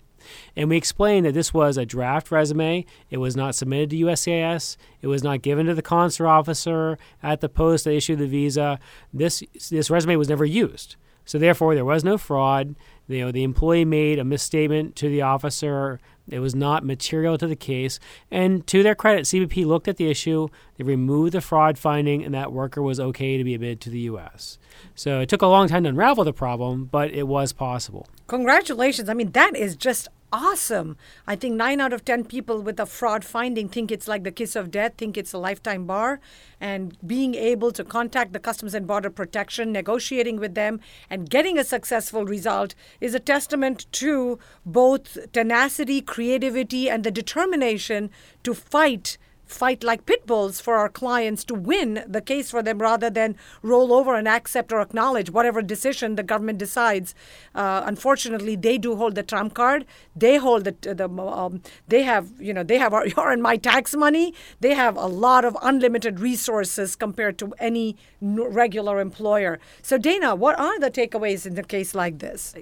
And 0.57 0.69
we 0.69 0.77
explained 0.77 1.27
that 1.27 1.35
this 1.35 1.53
was 1.55 1.77
a 1.77 1.87
draft 1.87 2.31
resume. 2.31 2.85
It 3.11 3.19
was 3.19 3.37
not 3.37 3.55
submitted 3.55 3.91
to 3.91 3.97
USCIS. 3.97 4.77
It 5.03 5.07
was 5.07 5.23
not 5.23 5.43
given 5.43 5.67
to 5.67 5.75
the 5.75 5.83
consular 5.83 6.31
officer 6.31 6.99
at 7.23 7.41
the 7.41 7.49
post 7.49 7.85
that 7.85 7.95
issued 7.95 8.19
the 8.19 8.27
visa. 8.27 8.79
This 9.13 9.43
this 9.71 9.91
resume 9.91 10.17
was 10.17 10.29
never 10.29 10.45
used. 10.45 10.97
So 11.25 11.39
therefore, 11.39 11.75
there 11.75 11.85
was 11.85 12.05
no 12.05 12.17
fraud. 12.19 12.77
You 13.09 13.27
know, 13.27 13.33
the 13.33 13.43
employee 13.43 13.85
made 13.85 14.19
a 14.19 14.25
misstatement 14.25 14.97
to 14.97 15.09
the 15.09 15.23
officer. 15.23 16.01
It 16.29 16.41
was 16.41 16.55
not 16.55 16.85
material 16.85 17.39
to 17.39 17.47
the 17.47 17.57
case. 17.57 17.99
And 18.31 18.67
to 18.67 18.83
their 18.83 18.95
credit, 18.95 19.25
CBP 19.25 19.65
looked 19.65 19.89
at 19.89 19.97
the 19.97 20.11
issue. 20.11 20.49
They 20.77 20.85
removed 20.85 21.33
the 21.33 21.41
fraud 21.41 21.79
finding, 21.79 22.25
and 22.25 22.35
that 22.35 22.53
worker 22.53 22.83
was 22.83 22.99
okay 22.99 23.37
to 23.37 23.45
be 23.45 23.55
admitted 23.55 23.81
to 23.83 23.91
the 23.91 24.01
U.S. 24.01 24.59
So 24.95 25.21
it 25.21 25.29
took 25.29 25.43
a 25.43 25.47
long 25.47 25.69
time 25.69 25.85
to 25.85 25.89
unravel 25.89 26.25
the 26.25 26.33
problem, 26.33 26.87
but 26.87 27.11
it 27.12 27.29
was 27.29 27.53
possible. 27.53 28.07
Congratulations. 28.27 29.09
I 29.09 29.15
mean, 29.15 29.33
that 29.33 29.55
is 29.57 29.77
just 29.77 30.09
awesome. 30.37 30.99
I 31.27 31.35
think 31.35 31.55
nine 31.55 31.81
out 31.81 31.94
of 31.94 32.05
10 32.05 32.27
people 32.27 32.61
with 32.61 32.79
a 32.79 32.85
fraud 32.85 33.25
finding 33.25 33.68
think 33.68 33.90
it's 33.90 34.07
like 34.07 34.22
the 34.22 34.31
kiss 34.31 34.55
of 34.55 34.70
death, 34.70 34.92
think 34.99 35.16
it's 35.16 35.33
a 35.33 35.38
lifetime 35.38 35.87
bar. 35.87 36.20
And 36.61 36.96
being 37.07 37.35
able 37.35 37.72
to 37.72 37.83
contact 37.83 38.33
the 38.35 38.38
Customs 38.38 38.75
and 38.75 38.87
Border 38.87 39.09
Protection, 39.09 39.72
negotiating 39.72 40.37
with 40.38 40.55
them, 40.55 40.81
and 41.09 41.31
getting 41.31 41.59
a 41.59 41.64
successful 41.64 42.27
result 42.27 42.75
is 43.01 43.14
a 43.14 43.20
testament 43.20 43.87
to 43.92 44.38
both 44.66 45.33
tenacity, 45.33 46.03
creativity, 46.03 46.90
and 46.90 47.03
the 47.03 47.11
determination 47.11 48.11
to 48.42 48.53
fight 48.53 49.16
fight 49.47 49.85
like 49.85 50.05
pit 50.07 50.27
bulls 50.27 50.61
for 50.61 50.77
our 50.77 50.89
clients 50.89 51.45
to 51.45 51.55
win 51.55 52.05
the 52.07 52.21
case 52.21 52.51
for 52.51 52.63
them 52.63 52.79
rather 52.79 53.09
than 53.09 53.37
roll 53.63 53.93
over 53.93 54.15
and 54.15 54.27
accept 54.27 54.73
or 54.73 54.81
acknowledge 54.81 55.31
whatever 55.31 55.63
decision 55.63 56.17
the 56.17 56.23
government 56.23 56.59
decides. 56.59 57.15
Uh, 57.55 57.83
unfortunately, 57.87 58.57
they 58.57 58.77
do 58.77 58.97
hold 58.97 59.15
the 59.15 59.23
trump 59.23 59.55
card. 59.55 59.87
They 60.15 60.37
hold 60.37 60.65
the, 60.65 60.95
the 60.95 61.09
um, 61.09 61.63
they 61.89 62.03
have 62.03 62.33
you 62.41 62.53
know 62.53 62.63
they 62.63 62.79
have 62.79 62.93
our, 62.93 63.07
your 63.17 63.31
and 63.31 63.43
my 63.43 63.57
tax 63.57 63.95
money. 63.95 64.35
They 64.61 64.75
have 64.75 64.97
a 64.97 65.07
lot 65.07 65.45
of 65.45 65.57
unlimited 65.63 66.21
resources 66.21 66.97
compared 66.97 67.39
to 67.39 67.55
any 67.59 67.97
regular 68.21 69.01
employer. 69.01 69.59
So 69.83 69.97
Dana, 69.97 70.35
what 70.35 70.59
are 70.59 70.79
the 70.81 70.91
takeaways 70.91 71.47
in 71.47 71.57
a 71.59 71.63
case 71.63 71.95
like 71.95 72.19
this? 72.19 72.55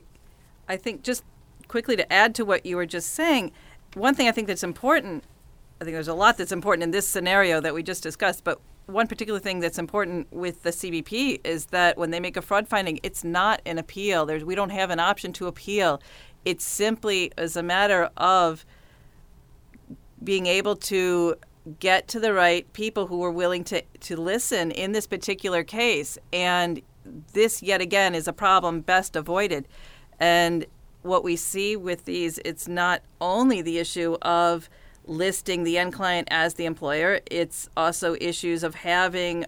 I 0.69 0.77
think 0.77 1.03
just 1.03 1.25
quickly 1.69 1.97
to 1.97 2.13
add 2.13 2.35
to 2.37 2.45
what 2.45 2.65
you 2.67 2.77
were 2.77 2.87
just 2.87 3.11
saying, 3.11 3.53
one 3.95 4.15
thing 4.15 4.29
I 4.29 4.33
think 4.33 4.49
that's 4.49 4.63
important 4.63 5.25
I 5.85 5.87
think 5.87 5.97
there's 5.97 6.09
a 6.09 6.15
lot 6.15 6.39
that's 6.39 6.51
important 6.51 6.83
in 6.83 6.93
this 6.93 7.07
scenario 7.07 7.61
that 7.61 7.75
we 7.75 7.83
just 7.83 8.03
discussed, 8.03 8.43
but 8.43 8.59
one 8.87 9.07
particular 9.07 9.39
thing 9.39 9.61
that's 9.61 9.79
important 9.79 10.33
with 10.33 10.63
the 10.63 10.71
CBP 10.71 11.43
is 11.45 11.67
that 11.67 11.99
when 11.99 12.11
they 12.11 12.21
make 12.21 12.39
a 12.39 12.43
fraud 12.43 12.67
finding, 12.67 12.99
it's 13.03 13.23
not 13.23 13.61
an 13.67 13.77
appeal. 13.77 14.25
There's, 14.25 14.47
we 14.47 14.55
don't 14.55 14.71
have 14.71 14.89
an 14.89 14.99
option 14.99 15.35
to 15.35 15.47
appeal. 15.47 16.01
It 16.47 16.63
simply 16.63 17.33
is 17.37 17.55
a 17.59 17.63
matter 17.63 18.09
of 18.17 18.65
being 20.23 20.47
able 20.47 20.75
to 20.75 21.35
get 21.81 22.09
to 22.09 22.19
the 22.19 22.33
right 22.33 22.73
people 22.73 23.07
who 23.07 23.23
are 23.23 23.31
willing 23.31 23.63
to, 23.65 23.83
to 24.01 24.17
listen 24.17 24.71
in 24.71 24.93
this 24.93 25.07
particular 25.07 25.63
case. 25.65 26.17
And 26.33 26.81
this, 27.35 27.63
yet 27.63 27.83
again, 27.83 28.15
is 28.15 28.27
a 28.27 28.33
problem 28.33 28.81
best 28.81 29.17
avoided. 29.17 29.69
And 30.19 30.65
what 31.03 31.23
we 31.23 31.37
see 31.37 31.77
with 31.77 32.07
these, 32.07 32.39
it's 32.43 32.67
not 32.67 33.03
only 33.21 33.61
the 33.61 33.77
issue 33.77 34.17
of 34.23 34.71
listing 35.07 35.65
the 35.65 35.79
end 35.79 35.93
client 35.93 36.29
as 36.31 36.55
the 36.55 36.65
employer. 36.65 37.21
It's 37.31 37.69
also 37.77 38.17
issues 38.21 38.63
of 38.63 38.75
having, 38.77 39.47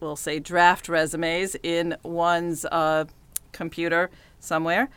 we'll 0.00 0.16
say, 0.16 0.38
draft 0.38 0.88
resumes 0.88 1.56
in 1.62 1.96
one's 2.02 2.64
uh, 2.66 3.04
computer 3.52 4.10
somewhere. 4.40 4.90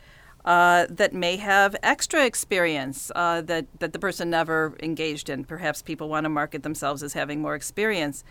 Uh, 0.46 0.88
that 0.90 1.14
may 1.14 1.36
have 1.36 1.76
extra 1.84 2.26
experience 2.26 3.12
uh, 3.18 3.42
that, 3.42 3.66
that 3.80 3.92
the 3.92 4.00
person 4.00 4.30
never 4.30 4.74
engaged 4.82 5.30
in. 5.30 5.44
Perhaps 5.44 5.82
people 5.82 6.08
want 6.08 6.24
to 6.24 6.30
market 6.30 6.64
themselves 6.64 7.04
as 7.04 7.12
having 7.12 7.42
more 7.42 7.54
experience 7.54 8.24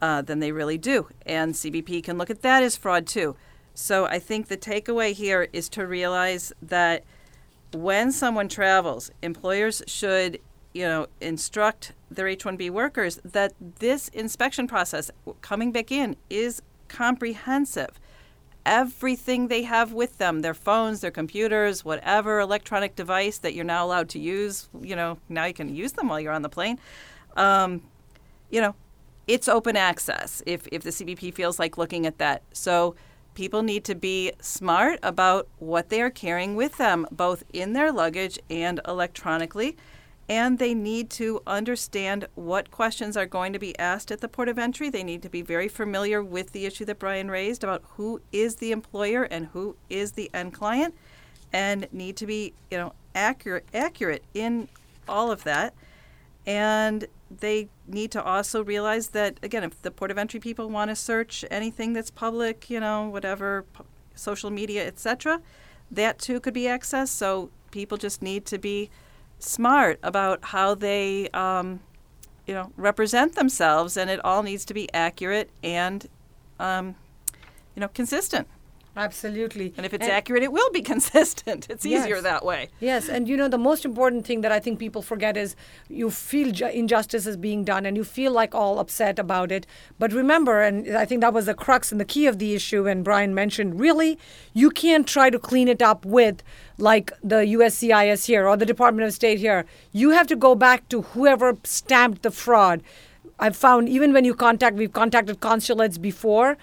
uh, 0.00 0.22
than 0.22 0.38
they 0.38 0.52
really 0.52 0.78
do. 0.78 1.08
And 1.26 1.54
CBP 1.54 2.04
can 2.04 2.18
look 2.18 2.30
at 2.30 2.42
that 2.42 2.62
as 2.62 2.76
fraud 2.76 3.04
too. 3.04 3.34
So 3.74 4.06
I 4.06 4.20
think 4.20 4.46
the 4.46 4.56
takeaway 4.56 5.12
here 5.12 5.48
is 5.52 5.68
to 5.70 5.86
realize 5.86 6.52
that 6.62 7.02
when 7.72 8.12
someone 8.12 8.48
travels, 8.48 9.10
employers 9.20 9.82
should 9.86 10.38
you 10.76 10.82
know, 10.82 11.06
instruct 11.22 11.92
their 12.10 12.28
H-1B 12.28 12.68
workers 12.68 13.18
that 13.24 13.54
this 13.78 14.08
inspection 14.08 14.66
process 14.66 15.10
coming 15.40 15.72
back 15.72 15.90
in 15.90 16.16
is 16.28 16.60
comprehensive. 16.88 17.98
Everything 18.66 19.48
they 19.48 19.62
have 19.62 19.94
with 19.94 20.18
them, 20.18 20.42
their 20.42 20.52
phones, 20.52 21.00
their 21.00 21.10
computers, 21.10 21.82
whatever 21.82 22.40
electronic 22.40 22.94
device 22.94 23.38
that 23.38 23.54
you're 23.54 23.64
now 23.64 23.86
allowed 23.86 24.10
to 24.10 24.18
use, 24.18 24.68
you 24.82 24.94
know, 24.94 25.16
now 25.30 25.46
you 25.46 25.54
can 25.54 25.74
use 25.74 25.92
them 25.92 26.08
while 26.08 26.20
you're 26.20 26.32
on 26.32 26.42
the 26.42 26.50
plane. 26.50 26.78
Um, 27.38 27.80
you 28.50 28.60
know, 28.60 28.74
it's 29.26 29.48
open 29.48 29.78
access 29.78 30.42
if, 30.44 30.68
if 30.70 30.82
the 30.82 30.90
CBP 30.90 31.32
feels 31.32 31.58
like 31.58 31.78
looking 31.78 32.04
at 32.04 32.18
that. 32.18 32.42
So 32.52 32.96
people 33.34 33.62
need 33.62 33.84
to 33.84 33.94
be 33.94 34.32
smart 34.42 34.98
about 35.02 35.48
what 35.58 35.88
they 35.88 36.02
are 36.02 36.10
carrying 36.10 36.54
with 36.54 36.76
them, 36.76 37.06
both 37.10 37.44
in 37.54 37.72
their 37.72 37.90
luggage 37.90 38.38
and 38.50 38.78
electronically 38.86 39.74
and 40.28 40.58
they 40.58 40.74
need 40.74 41.08
to 41.10 41.40
understand 41.46 42.26
what 42.34 42.70
questions 42.70 43.16
are 43.16 43.26
going 43.26 43.52
to 43.52 43.58
be 43.58 43.78
asked 43.78 44.10
at 44.10 44.20
the 44.20 44.28
port 44.28 44.48
of 44.48 44.58
entry. 44.58 44.90
They 44.90 45.04
need 45.04 45.22
to 45.22 45.28
be 45.28 45.42
very 45.42 45.68
familiar 45.68 46.22
with 46.22 46.52
the 46.52 46.66
issue 46.66 46.84
that 46.86 46.98
Brian 46.98 47.30
raised 47.30 47.62
about 47.62 47.84
who 47.96 48.20
is 48.32 48.56
the 48.56 48.72
employer 48.72 49.22
and 49.22 49.46
who 49.46 49.76
is 49.88 50.12
the 50.12 50.30
end 50.34 50.52
client, 50.52 50.94
and 51.52 51.86
need 51.92 52.16
to 52.16 52.26
be, 52.26 52.54
you 52.70 52.78
know, 52.78 52.92
accurate 53.14 53.66
accurate 53.72 54.24
in 54.34 54.68
all 55.08 55.30
of 55.30 55.44
that. 55.44 55.74
And 56.44 57.06
they 57.30 57.68
need 57.86 58.10
to 58.12 58.22
also 58.22 58.62
realize 58.62 59.08
that 59.08 59.38
again, 59.42 59.64
if 59.64 59.80
the 59.82 59.90
port 59.90 60.10
of 60.10 60.18
entry 60.18 60.40
people 60.40 60.68
want 60.68 60.90
to 60.90 60.96
search 60.96 61.44
anything 61.50 61.92
that's 61.92 62.10
public, 62.10 62.68
you 62.68 62.80
know, 62.80 63.08
whatever, 63.08 63.64
social 64.14 64.50
media, 64.50 64.86
etc., 64.86 65.40
that 65.90 66.18
too 66.18 66.40
could 66.40 66.54
be 66.54 66.62
accessed. 66.62 67.08
So 67.08 67.50
people 67.70 67.96
just 67.96 68.22
need 68.22 68.44
to 68.46 68.58
be 68.58 68.90
smart 69.38 69.98
about 70.02 70.44
how 70.46 70.74
they, 70.74 71.28
um, 71.30 71.80
you 72.46 72.54
know, 72.54 72.72
represent 72.76 73.34
themselves, 73.34 73.96
and 73.96 74.10
it 74.10 74.24
all 74.24 74.42
needs 74.42 74.64
to 74.66 74.74
be 74.74 74.92
accurate 74.94 75.50
and, 75.62 76.08
um, 76.58 76.94
you 77.74 77.80
know, 77.80 77.88
consistent. 77.88 78.48
Absolutely. 78.96 79.74
And 79.76 79.84
if 79.84 79.92
it's 79.92 80.04
and 80.04 80.12
accurate, 80.12 80.42
it 80.42 80.52
will 80.52 80.70
be 80.70 80.80
consistent. 80.92 81.68
It's 81.68 81.84
easier 81.84 82.16
yes. 82.16 82.22
that 82.22 82.44
way. 82.44 82.68
Yes. 82.80 83.08
And 83.08 83.28
you 83.28 83.36
know, 83.36 83.48
the 83.48 83.58
most 83.58 83.84
important 83.84 84.26
thing 84.26 84.40
that 84.40 84.50
I 84.50 84.58
think 84.58 84.78
people 84.78 85.02
forget 85.02 85.36
is 85.36 85.54
you 85.88 86.10
feel 86.10 86.50
ju- 86.50 86.66
injustice 86.68 87.26
is 87.26 87.36
being 87.36 87.64
done 87.64 87.84
and 87.84 87.96
you 87.96 88.04
feel 88.04 88.32
like 88.32 88.54
all 88.54 88.78
upset 88.78 89.18
about 89.18 89.52
it. 89.52 89.66
But 89.98 90.12
remember, 90.12 90.62
and 90.62 90.96
I 90.96 91.04
think 91.04 91.20
that 91.20 91.34
was 91.34 91.46
the 91.46 91.54
crux 91.54 91.92
and 91.92 92.00
the 92.00 92.04
key 92.04 92.26
of 92.26 92.38
the 92.38 92.54
issue, 92.54 92.86
and 92.86 93.04
Brian 93.04 93.34
mentioned 93.34 93.78
really, 93.78 94.18
you 94.54 94.70
can't 94.70 95.06
try 95.06 95.28
to 95.28 95.38
clean 95.38 95.68
it 95.68 95.82
up 95.82 96.06
with 96.06 96.42
like 96.78 97.12
the 97.22 97.36
USCIS 97.36 98.26
here 98.26 98.48
or 98.48 98.56
the 98.56 98.66
Department 98.66 99.06
of 99.06 99.12
State 99.14 99.38
here. 99.38 99.66
You 99.92 100.10
have 100.10 100.26
to 100.28 100.36
go 100.36 100.54
back 100.54 100.88
to 100.88 101.02
whoever 101.02 101.56
stamped 101.64 102.22
the 102.22 102.30
fraud. 102.30 102.82
I've 103.38 103.56
found 103.56 103.90
even 103.90 104.14
when 104.14 104.24
you 104.24 104.34
contact, 104.34 104.76
we've 104.76 104.92
contacted 104.92 105.40
consulates 105.40 105.98
before 105.98 106.56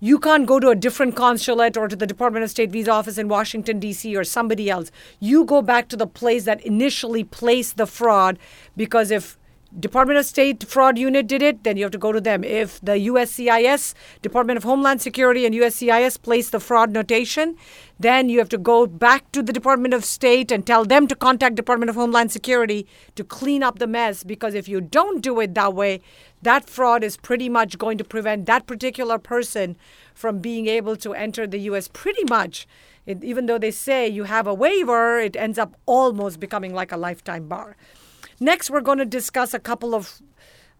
you 0.00 0.18
can't 0.18 0.46
go 0.46 0.60
to 0.60 0.68
a 0.68 0.74
different 0.74 1.16
consulate 1.16 1.76
or 1.76 1.88
to 1.88 1.96
the 1.96 2.06
Department 2.06 2.44
of 2.44 2.50
State 2.50 2.70
visa 2.70 2.90
office 2.90 3.18
in 3.18 3.28
Washington, 3.28 3.78
D.C., 3.78 4.14
or 4.16 4.24
somebody 4.24 4.68
else. 4.68 4.90
You 5.20 5.44
go 5.44 5.62
back 5.62 5.88
to 5.88 5.96
the 5.96 6.06
place 6.06 6.44
that 6.44 6.60
initially 6.64 7.24
placed 7.24 7.76
the 7.76 7.86
fraud 7.86 8.38
because 8.76 9.10
if 9.10 9.38
Department 9.78 10.20
of 10.20 10.24
State 10.24 10.62
fraud 10.62 10.96
unit 10.98 11.26
did 11.26 11.42
it, 11.42 11.64
then 11.64 11.76
you 11.76 11.82
have 11.82 11.90
to 11.92 11.98
go 11.98 12.12
to 12.12 12.20
them. 12.20 12.44
If 12.44 12.80
the 12.80 12.92
USCIS, 12.92 13.94
Department 14.22 14.56
of 14.56 14.62
Homeland 14.62 15.02
Security, 15.02 15.46
and 15.46 15.54
USCIS 15.54 16.20
place 16.22 16.50
the 16.50 16.60
fraud 16.60 16.90
notation, 16.90 17.56
then 17.98 18.28
you 18.28 18.38
have 18.38 18.48
to 18.50 18.58
go 18.58 18.86
back 18.86 19.32
to 19.32 19.42
the 19.42 19.52
Department 19.52 19.92
of 19.92 20.04
State 20.04 20.52
and 20.52 20.64
tell 20.64 20.84
them 20.84 21.08
to 21.08 21.16
contact 21.16 21.56
Department 21.56 21.90
of 21.90 21.96
Homeland 21.96 22.30
Security 22.30 22.86
to 23.16 23.24
clean 23.24 23.64
up 23.64 23.80
the 23.80 23.88
mess. 23.88 24.22
Because 24.22 24.54
if 24.54 24.68
you 24.68 24.80
don't 24.80 25.20
do 25.20 25.40
it 25.40 25.54
that 25.54 25.74
way, 25.74 26.00
that 26.44 26.70
fraud 26.70 27.02
is 27.02 27.16
pretty 27.16 27.48
much 27.48 27.78
going 27.78 27.98
to 27.98 28.04
prevent 28.04 28.46
that 28.46 28.66
particular 28.66 29.18
person 29.18 29.76
from 30.14 30.38
being 30.38 30.66
able 30.66 30.96
to 30.96 31.12
enter 31.14 31.46
the 31.46 31.58
U.S. 31.70 31.88
Pretty 31.92 32.24
much. 32.28 32.66
It, 33.06 33.22
even 33.22 33.46
though 33.46 33.58
they 33.58 33.70
say 33.70 34.08
you 34.08 34.24
have 34.24 34.46
a 34.46 34.54
waiver, 34.54 35.18
it 35.18 35.36
ends 35.36 35.58
up 35.58 35.74
almost 35.86 36.40
becoming 36.40 36.72
like 36.72 36.92
a 36.92 36.96
lifetime 36.96 37.48
bar. 37.48 37.76
Next, 38.40 38.70
we're 38.70 38.80
going 38.80 38.98
to 38.98 39.04
discuss 39.04 39.54
a 39.54 39.58
couple 39.58 39.94
of 39.94 40.20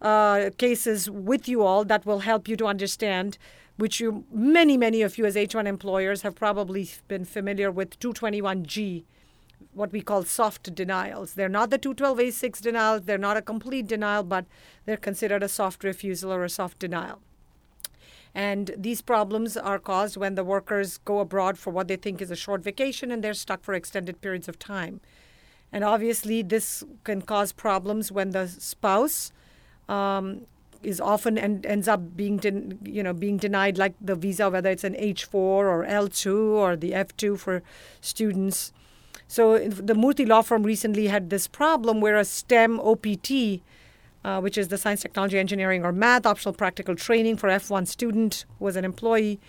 uh, 0.00 0.50
cases 0.58 1.10
with 1.10 1.48
you 1.48 1.62
all 1.62 1.84
that 1.84 2.06
will 2.06 2.20
help 2.20 2.48
you 2.48 2.56
to 2.56 2.66
understand, 2.66 3.38
which 3.76 4.00
you, 4.00 4.24
many, 4.32 4.76
many 4.76 5.02
of 5.02 5.18
you 5.18 5.24
as 5.24 5.34
H1 5.34 5.66
employers 5.66 6.22
have 6.22 6.34
probably 6.34 6.88
been 7.08 7.24
familiar 7.24 7.70
with 7.70 7.98
221G, 8.00 9.04
what 9.72 9.92
we 9.92 10.00
call 10.00 10.22
soft 10.24 10.74
denials. 10.74 11.34
They're 11.34 11.48
not 11.48 11.70
the 11.70 11.78
212A6 11.78 12.60
denials, 12.60 13.02
they're 13.02 13.18
not 13.18 13.36
a 13.36 13.42
complete 13.42 13.86
denial, 13.86 14.22
but 14.22 14.46
they're 14.86 14.96
considered 14.96 15.42
a 15.42 15.48
soft 15.48 15.84
refusal 15.84 16.32
or 16.32 16.44
a 16.44 16.48
soft 16.48 16.78
denial. 16.78 17.20
And 18.34 18.72
these 18.76 19.00
problems 19.00 19.56
are 19.56 19.78
caused 19.78 20.16
when 20.16 20.34
the 20.34 20.42
workers 20.42 20.98
go 20.98 21.20
abroad 21.20 21.56
for 21.56 21.70
what 21.70 21.86
they 21.86 21.96
think 21.96 22.20
is 22.20 22.30
a 22.30 22.36
short 22.36 22.62
vacation 22.62 23.12
and 23.12 23.22
they're 23.22 23.34
stuck 23.34 23.62
for 23.62 23.74
extended 23.74 24.20
periods 24.20 24.48
of 24.48 24.58
time. 24.58 25.00
And 25.72 25.84
obviously, 25.84 26.42
this 26.42 26.84
can 27.04 27.22
cause 27.22 27.52
problems 27.52 28.10
when 28.10 28.30
the 28.30 28.48
spouse 28.48 29.32
um, 29.88 30.46
is 30.82 31.00
often 31.00 31.38
and 31.38 31.64
ends 31.66 31.88
up 31.88 32.16
being 32.16 32.36
den- 32.36 32.78
you 32.84 33.02
know 33.02 33.12
being 33.12 33.36
denied 33.38 33.78
like 33.78 33.94
the 34.00 34.14
visa, 34.14 34.50
whether 34.50 34.70
it's 34.70 34.84
an 34.84 34.94
H4 34.94 35.34
or 35.34 35.84
L2 35.84 36.50
or 36.50 36.76
the 36.76 36.92
F2 36.92 37.38
for 37.38 37.62
students. 38.00 38.72
So 39.28 39.58
the 39.58 39.94
Murthy 39.94 40.26
law 40.26 40.42
firm 40.42 40.62
recently 40.62 41.06
had 41.08 41.30
this 41.30 41.46
problem 41.46 42.00
where 42.00 42.16
a 42.16 42.24
STEM 42.24 42.78
OPT, 42.80 43.62
uh, 44.24 44.40
which 44.40 44.58
is 44.58 44.68
the 44.68 44.78
science, 44.78 45.02
technology, 45.02 45.38
engineering, 45.38 45.84
or 45.84 45.92
math 45.92 46.26
optional 46.26 46.54
practical 46.54 46.94
training 46.94 47.36
for 47.36 47.48
F1 47.48 47.86
student, 47.86 48.44
who 48.58 48.64
was 48.64 48.76
an 48.76 48.84
employee, 48.84 49.40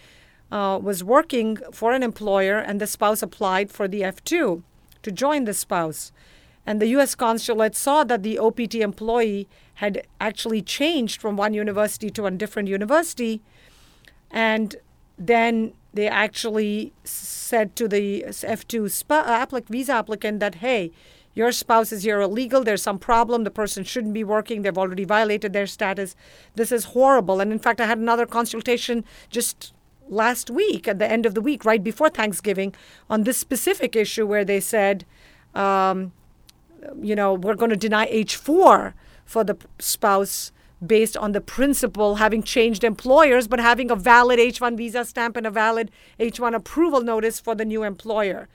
uh, 0.51 0.79
was 0.81 1.03
working 1.03 1.57
for 1.71 1.91
an 1.91 2.03
employer, 2.03 2.57
and 2.57 2.79
the 2.79 2.88
spouse 2.88 3.21
applied 3.21 3.71
for 3.71 3.88
the 3.88 4.01
F2 4.01 4.63
to 5.03 5.11
join 5.11 5.45
the 5.45 5.53
spouse. 5.53 6.11
And 6.65 6.81
the 6.81 6.88
U.S. 6.88 7.13
consulate 7.13 7.75
saw 7.75 8.03
that 8.05 8.23
the 8.23 8.39
OPT 8.39 8.75
employee 8.75 9.47
had 9.75 10.07
actually 10.19 10.61
changed 10.61 11.21
from 11.21 11.38
one 11.38 11.53
university 11.53 12.09
to 12.09 12.25
a 12.25 12.31
different 12.31 12.69
university. 12.69 13.41
And 14.31 14.75
then 15.17 15.73
they 15.95 16.08
actually 16.08 16.93
said 17.03 17.75
to 17.77 17.88
the 17.88 18.25
F2 18.27 18.91
sp- 18.91 19.25
applic- 19.25 19.69
visa 19.69 19.93
applicant 19.93 20.39
that, 20.41 20.55
hey, 20.55 20.91
your 21.34 21.51
spouse 21.51 21.91
is 21.91 22.03
here 22.03 22.21
illegal. 22.21 22.63
There's 22.63 22.81
some 22.81 22.99
problem. 22.99 23.43
The 23.43 23.51
person 23.51 23.84
shouldn't 23.84 24.13
be 24.13 24.23
working. 24.23 24.62
They've 24.62 24.77
already 24.77 25.05
violated 25.05 25.53
their 25.53 25.67
status. 25.67 26.15
This 26.55 26.71
is 26.71 26.86
horrible. 26.86 27.39
And 27.41 27.51
in 27.51 27.60
fact, 27.60 27.81
I 27.81 27.88
had 27.88 27.97
another 27.97 28.25
consultation 28.25 29.03
just 29.29 29.73
last 30.08 30.49
week, 30.49 30.88
at 30.88 30.99
the 30.99 31.10
end 31.10 31.25
of 31.25 31.34
the 31.34 31.41
week, 31.41 31.65
right 31.65 31.84
before 31.84 32.10
Thanksgiving, 32.10 32.73
on 33.10 33.23
this 33.23 33.38
specific 33.38 33.95
issue 33.95 34.25
where 34.25 34.45
they 34.45 34.60
said, 34.60 35.05
um, 35.53 36.12
you 37.01 37.15
know, 37.15 37.34
we're 37.34 37.55
going 37.55 37.71
to 37.71 37.77
deny 37.77 38.08
H4 38.12 38.93
for 39.25 39.43
the 39.43 39.58
spouse 39.79 40.51
based 40.85 41.15
on 41.17 41.31
the 41.31 41.41
principal 41.41 42.15
having 42.15 42.43
changed 42.43 42.83
employers 42.83 43.47
but 43.47 43.59
having 43.59 43.91
a 43.91 43.95
valid 43.95 44.39
H1 44.39 44.77
visa 44.77 45.05
stamp 45.05 45.38
and 45.38 45.47
a 45.47 45.51
valid 45.51 45.91
H1 46.19 46.55
approval 46.55 47.01
notice 47.01 47.39
for 47.39 47.55
the 47.55 47.65
new 47.65 47.83
employer. 47.83 48.47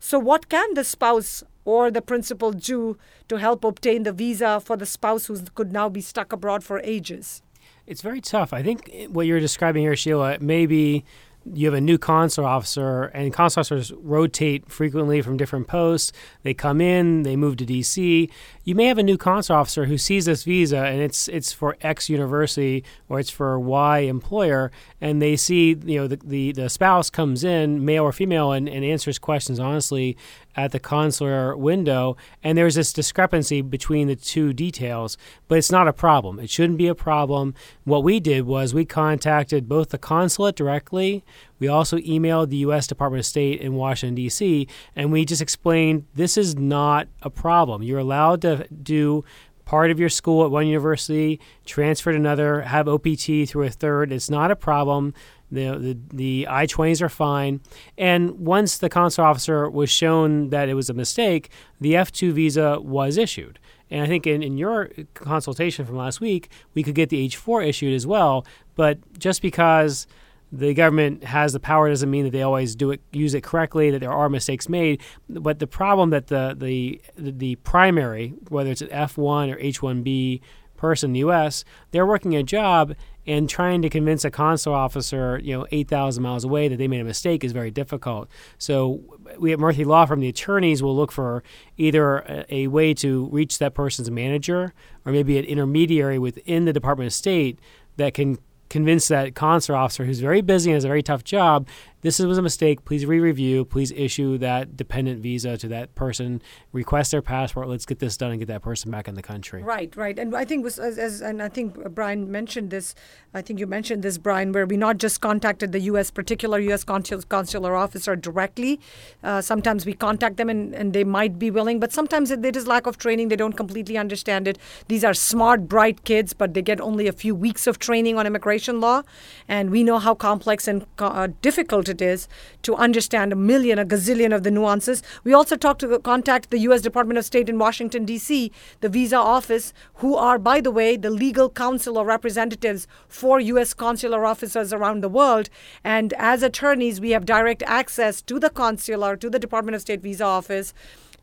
So, 0.00 0.18
what 0.18 0.48
can 0.48 0.74
the 0.74 0.84
spouse 0.84 1.42
or 1.64 1.90
the 1.90 2.02
principal 2.02 2.52
do 2.52 2.98
to 3.28 3.36
help 3.36 3.64
obtain 3.64 4.02
the 4.02 4.12
visa 4.12 4.60
for 4.60 4.76
the 4.76 4.86
spouse 4.86 5.26
who 5.26 5.38
could 5.54 5.72
now 5.72 5.88
be 5.88 6.02
stuck 6.02 6.32
abroad 6.32 6.62
for 6.62 6.80
ages? 6.80 7.42
It's 7.86 8.02
very 8.02 8.20
tough. 8.20 8.52
I 8.52 8.62
think 8.62 8.90
what 9.08 9.26
you're 9.26 9.40
describing 9.40 9.82
here, 9.82 9.96
Sheila, 9.96 10.38
maybe 10.40 11.04
you 11.52 11.66
have 11.66 11.74
a 11.74 11.80
new 11.80 11.98
consular 11.98 12.48
officer, 12.48 13.04
and 13.04 13.32
consular 13.32 13.62
officers 13.62 13.92
rotate 13.92 14.70
frequently 14.70 15.20
from 15.22 15.36
different 15.36 15.66
posts. 15.66 16.12
They 16.42 16.54
come 16.54 16.80
in, 16.80 17.22
they 17.22 17.36
move 17.36 17.56
to 17.58 17.66
DC. 17.66 18.30
You 18.64 18.74
may 18.74 18.86
have 18.86 18.98
a 18.98 19.02
new 19.02 19.18
consular 19.18 19.60
officer 19.60 19.84
who 19.84 19.98
sees 19.98 20.24
this 20.24 20.44
visa, 20.44 20.78
and 20.78 21.00
it's 21.00 21.28
it's 21.28 21.52
for 21.52 21.76
X 21.80 22.08
university 22.08 22.84
or 23.08 23.20
it's 23.20 23.30
for 23.30 23.58
Y 23.58 23.98
employer, 24.00 24.70
and 25.00 25.20
they 25.20 25.36
see 25.36 25.76
you 25.84 26.00
know 26.00 26.06
the 26.06 26.16
the, 26.24 26.52
the 26.52 26.70
spouse 26.70 27.10
comes 27.10 27.44
in, 27.44 27.84
male 27.84 28.04
or 28.04 28.12
female, 28.12 28.52
and, 28.52 28.68
and 28.68 28.84
answers 28.84 29.18
questions 29.18 29.60
honestly 29.60 30.16
at 30.56 30.72
the 30.72 30.78
consular 30.78 31.56
window, 31.56 32.16
and 32.42 32.56
there's 32.56 32.76
this 32.76 32.92
discrepancy 32.92 33.60
between 33.60 34.08
the 34.08 34.16
two 34.16 34.52
details, 34.52 35.16
but 35.48 35.58
it's 35.58 35.72
not 35.72 35.88
a 35.88 35.92
problem. 35.92 36.38
It 36.38 36.50
shouldn't 36.50 36.78
be 36.78 36.86
a 36.86 36.94
problem. 36.94 37.54
What 37.84 38.04
we 38.04 38.20
did 38.20 38.46
was 38.46 38.74
we 38.74 38.84
contacted 38.84 39.68
both 39.68 39.90
the 39.90 39.98
consulate 39.98 40.56
directly. 40.56 41.24
We 41.58 41.68
also 41.68 41.98
emailed 41.98 42.50
the 42.50 42.58
U.S. 42.58 42.86
Department 42.86 43.20
of 43.20 43.26
State 43.26 43.60
in 43.60 43.74
Washington, 43.74 44.14
D.C., 44.14 44.68
and 44.94 45.12
we 45.12 45.24
just 45.24 45.42
explained 45.42 46.06
this 46.14 46.36
is 46.36 46.56
not 46.56 47.08
a 47.22 47.30
problem. 47.30 47.82
You're 47.82 47.98
allowed 47.98 48.42
to 48.42 48.66
do 48.68 49.24
part 49.64 49.90
of 49.90 49.98
your 49.98 50.08
school 50.08 50.44
at 50.44 50.50
one 50.50 50.66
university, 50.66 51.40
transfer 51.64 52.12
to 52.12 52.16
another, 52.16 52.62
have 52.62 52.88
OPT 52.88 53.48
through 53.48 53.64
a 53.64 53.70
third. 53.70 54.12
It's 54.12 54.30
not 54.30 54.50
a 54.50 54.56
problem. 54.56 55.14
The, 55.54 55.78
the, 55.78 55.98
the 56.12 56.46
I 56.50 56.66
20s 56.66 57.00
are 57.00 57.08
fine. 57.08 57.60
And 57.96 58.40
once 58.40 58.78
the 58.78 58.88
consular 58.88 59.28
officer 59.28 59.70
was 59.70 59.90
shown 59.90 60.50
that 60.50 60.68
it 60.68 60.74
was 60.74 60.90
a 60.90 60.94
mistake, 60.94 61.50
the 61.80 61.96
F 61.96 62.12
2 62.12 62.32
visa 62.32 62.80
was 62.80 63.16
issued. 63.16 63.58
And 63.90 64.02
I 64.02 64.06
think 64.06 64.26
in, 64.26 64.42
in 64.42 64.58
your 64.58 64.90
consultation 65.14 65.84
from 65.86 65.96
last 65.96 66.20
week, 66.20 66.50
we 66.74 66.82
could 66.82 66.94
get 66.94 67.10
the 67.10 67.20
H 67.20 67.36
4 67.36 67.62
issued 67.62 67.94
as 67.94 68.06
well. 68.06 68.44
But 68.74 68.98
just 69.18 69.40
because 69.42 70.06
the 70.50 70.74
government 70.74 71.24
has 71.24 71.52
the 71.52 71.60
power 71.60 71.88
doesn't 71.88 72.10
mean 72.10 72.24
that 72.24 72.30
they 72.30 72.42
always 72.42 72.76
do 72.76 72.92
it 72.92 73.00
use 73.12 73.34
it 73.34 73.42
correctly 73.42 73.90
that 73.90 73.98
there 73.98 74.12
are 74.12 74.28
mistakes 74.28 74.68
made 74.68 75.00
but 75.28 75.58
the 75.58 75.66
problem 75.66 76.10
that 76.10 76.28
the 76.28 76.54
the 76.56 77.00
the 77.16 77.56
primary 77.56 78.34
whether 78.50 78.70
it's 78.70 78.80
an 78.80 78.88
F1 78.88 79.52
or 79.52 79.56
H1B 79.56 80.40
person 80.76 81.10
in 81.10 81.12
the 81.14 81.20
US 81.20 81.64
they're 81.90 82.06
working 82.06 82.36
a 82.36 82.42
job 82.42 82.94
and 83.26 83.48
trying 83.48 83.82
to 83.82 83.88
convince 83.88 84.24
a 84.24 84.30
consular 84.30 84.76
officer, 84.76 85.40
you 85.42 85.56
know, 85.56 85.66
8,000 85.70 86.22
miles 86.22 86.44
away 86.44 86.68
that 86.68 86.76
they 86.76 86.88
made 86.88 87.00
a 87.00 87.04
mistake 87.04 87.42
is 87.44 87.52
very 87.52 87.70
difficult. 87.70 88.28
So 88.58 89.00
we 89.38 89.52
at 89.52 89.58
Murthy 89.58 89.86
Law 89.86 90.06
Firm, 90.06 90.20
the 90.20 90.28
attorneys 90.28 90.82
will 90.82 90.94
look 90.94 91.10
for 91.10 91.42
either 91.76 92.18
a, 92.18 92.46
a, 92.50 92.66
way 92.66 92.94
to 92.94 93.26
reach 93.26 93.58
that 93.58 93.74
person's 93.74 94.10
manager 94.10 94.74
or 95.04 95.12
maybe 95.12 95.38
an 95.38 95.44
intermediary 95.44 96.18
within 96.18 96.64
the 96.64 96.72
Department 96.72 97.06
of 97.06 97.14
State 97.14 97.58
that 97.96 98.14
can 98.14 98.38
convince 98.68 99.08
that 99.08 99.34
consular 99.34 99.78
officer 99.78 100.04
who's 100.04 100.20
very 100.20 100.40
busy 100.40 100.70
and 100.70 100.74
has 100.74 100.84
a 100.84 100.88
very 100.88 101.02
tough 101.02 101.22
job 101.22 101.68
this 102.04 102.18
was 102.18 102.36
a 102.36 102.42
mistake. 102.42 102.84
Please 102.84 103.06
re-review. 103.06 103.64
Please 103.64 103.90
issue 103.90 104.36
that 104.36 104.76
dependent 104.76 105.22
visa 105.22 105.56
to 105.56 105.68
that 105.68 105.94
person. 105.94 106.42
Request 106.70 107.12
their 107.12 107.22
passport. 107.22 107.66
Let's 107.66 107.86
get 107.86 107.98
this 107.98 108.18
done 108.18 108.30
and 108.30 108.38
get 108.38 108.48
that 108.48 108.60
person 108.60 108.90
back 108.90 109.08
in 109.08 109.14
the 109.14 109.22
country. 109.22 109.62
Right, 109.62 109.96
right. 109.96 110.18
And 110.18 110.36
I 110.36 110.44
think 110.44 110.64
was 110.64 110.78
as, 110.78 110.98
as 110.98 111.22
and 111.22 111.42
I 111.42 111.48
think 111.48 111.82
Brian 111.94 112.30
mentioned 112.30 112.68
this. 112.68 112.94
I 113.32 113.40
think 113.40 113.58
you 113.58 113.66
mentioned 113.66 114.02
this, 114.02 114.18
Brian, 114.18 114.52
where 114.52 114.66
we 114.66 114.76
not 114.76 114.98
just 114.98 115.22
contacted 115.22 115.72
the 115.72 115.80
U.S. 115.80 116.10
particular 116.10 116.58
U.S. 116.58 116.84
consul, 116.84 117.22
consular 117.22 117.74
officer 117.74 118.14
directly. 118.16 118.80
Uh, 119.22 119.40
sometimes 119.40 119.86
we 119.86 119.94
contact 119.94 120.36
them 120.36 120.50
and, 120.50 120.74
and 120.74 120.92
they 120.92 121.04
might 121.04 121.38
be 121.38 121.50
willing, 121.50 121.80
but 121.80 121.90
sometimes 121.90 122.30
it 122.30 122.44
is 122.54 122.66
lack 122.66 122.86
of 122.86 122.98
training. 122.98 123.28
They 123.28 123.36
don't 123.36 123.54
completely 123.54 123.96
understand 123.96 124.46
it. 124.46 124.58
These 124.88 125.04
are 125.04 125.14
smart, 125.14 125.68
bright 125.68 126.04
kids, 126.04 126.34
but 126.34 126.52
they 126.52 126.60
get 126.60 126.82
only 126.82 127.08
a 127.08 127.12
few 127.12 127.34
weeks 127.34 127.66
of 127.66 127.78
training 127.78 128.18
on 128.18 128.26
immigration 128.26 128.78
law, 128.78 129.04
and 129.48 129.70
we 129.70 129.82
know 129.82 129.98
how 129.98 130.14
complex 130.14 130.68
and 130.68 130.84
uh, 130.98 131.28
difficult 131.40 131.93
it 131.94 132.02
is 132.02 132.28
to 132.62 132.74
understand 132.76 133.32
a 133.32 133.36
million, 133.36 133.78
a 133.78 133.84
gazillion 133.84 134.34
of 134.34 134.42
the 134.42 134.50
nuances. 134.50 135.02
We 135.24 135.32
also 135.32 135.56
talked 135.56 135.80
to 135.80 135.98
contact 136.00 136.50
the 136.50 136.58
U.S. 136.68 136.82
Department 136.82 137.18
of 137.18 137.24
State 137.24 137.48
in 137.48 137.58
Washington, 137.58 138.04
D.C., 138.04 138.52
the 138.80 138.88
visa 138.88 139.16
office, 139.16 139.72
who 139.94 140.16
are, 140.16 140.38
by 140.38 140.60
the 140.60 140.70
way, 140.70 140.96
the 140.96 141.10
legal 141.10 141.48
counsel 141.48 141.98
or 141.98 142.04
representatives 142.04 142.86
for 143.08 143.40
U.S. 143.40 143.72
consular 143.74 144.26
officers 144.26 144.72
around 144.72 145.02
the 145.02 145.08
world. 145.08 145.48
And 145.82 146.12
as 146.14 146.42
attorneys, 146.42 147.00
we 147.00 147.10
have 147.10 147.24
direct 147.24 147.62
access 147.62 148.20
to 148.22 148.38
the 148.38 148.50
consular, 148.50 149.16
to 149.16 149.30
the 149.30 149.38
Department 149.38 149.76
of 149.76 149.80
State 149.80 150.02
visa 150.02 150.24
office 150.24 150.74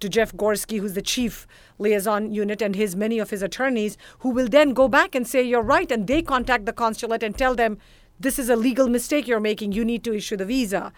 to 0.01 0.09
Jeff 0.09 0.33
Gorsky, 0.33 0.79
who's 0.79 0.93
the 0.93 1.01
chief 1.01 1.47
liaison 1.79 2.33
unit, 2.33 2.61
and 2.61 2.75
his 2.75 2.95
many 2.95 3.19
of 3.19 3.29
his 3.29 3.41
attorneys, 3.41 3.97
who 4.19 4.29
will 4.29 4.47
then 4.47 4.73
go 4.73 4.87
back 4.87 5.15
and 5.15 5.27
say, 5.27 5.41
You're 5.41 5.61
right. 5.61 5.91
And 5.91 6.07
they 6.07 6.21
contact 6.21 6.65
the 6.65 6.73
consulate 6.73 7.23
and 7.23 7.37
tell 7.37 7.55
them, 7.55 7.77
this 8.21 8.37
is 8.39 8.49
a 8.49 8.55
legal 8.55 8.87
mistake 8.87 9.27
you're 9.27 9.39
making. 9.39 9.71
You 9.71 9.83
need 9.83 10.03
to 10.03 10.13
issue 10.13 10.37
the 10.37 10.45
visa. 10.45 10.91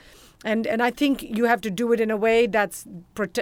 and 0.44 0.68
and 0.68 0.82
I 0.82 0.92
think 0.92 1.24
you 1.24 1.46
have 1.46 1.62
to 1.62 1.72
do 1.72 1.94
it 1.94 2.00
in 2.02 2.12
a 2.12 2.18
way 2.18 2.48
that's 2.48 2.86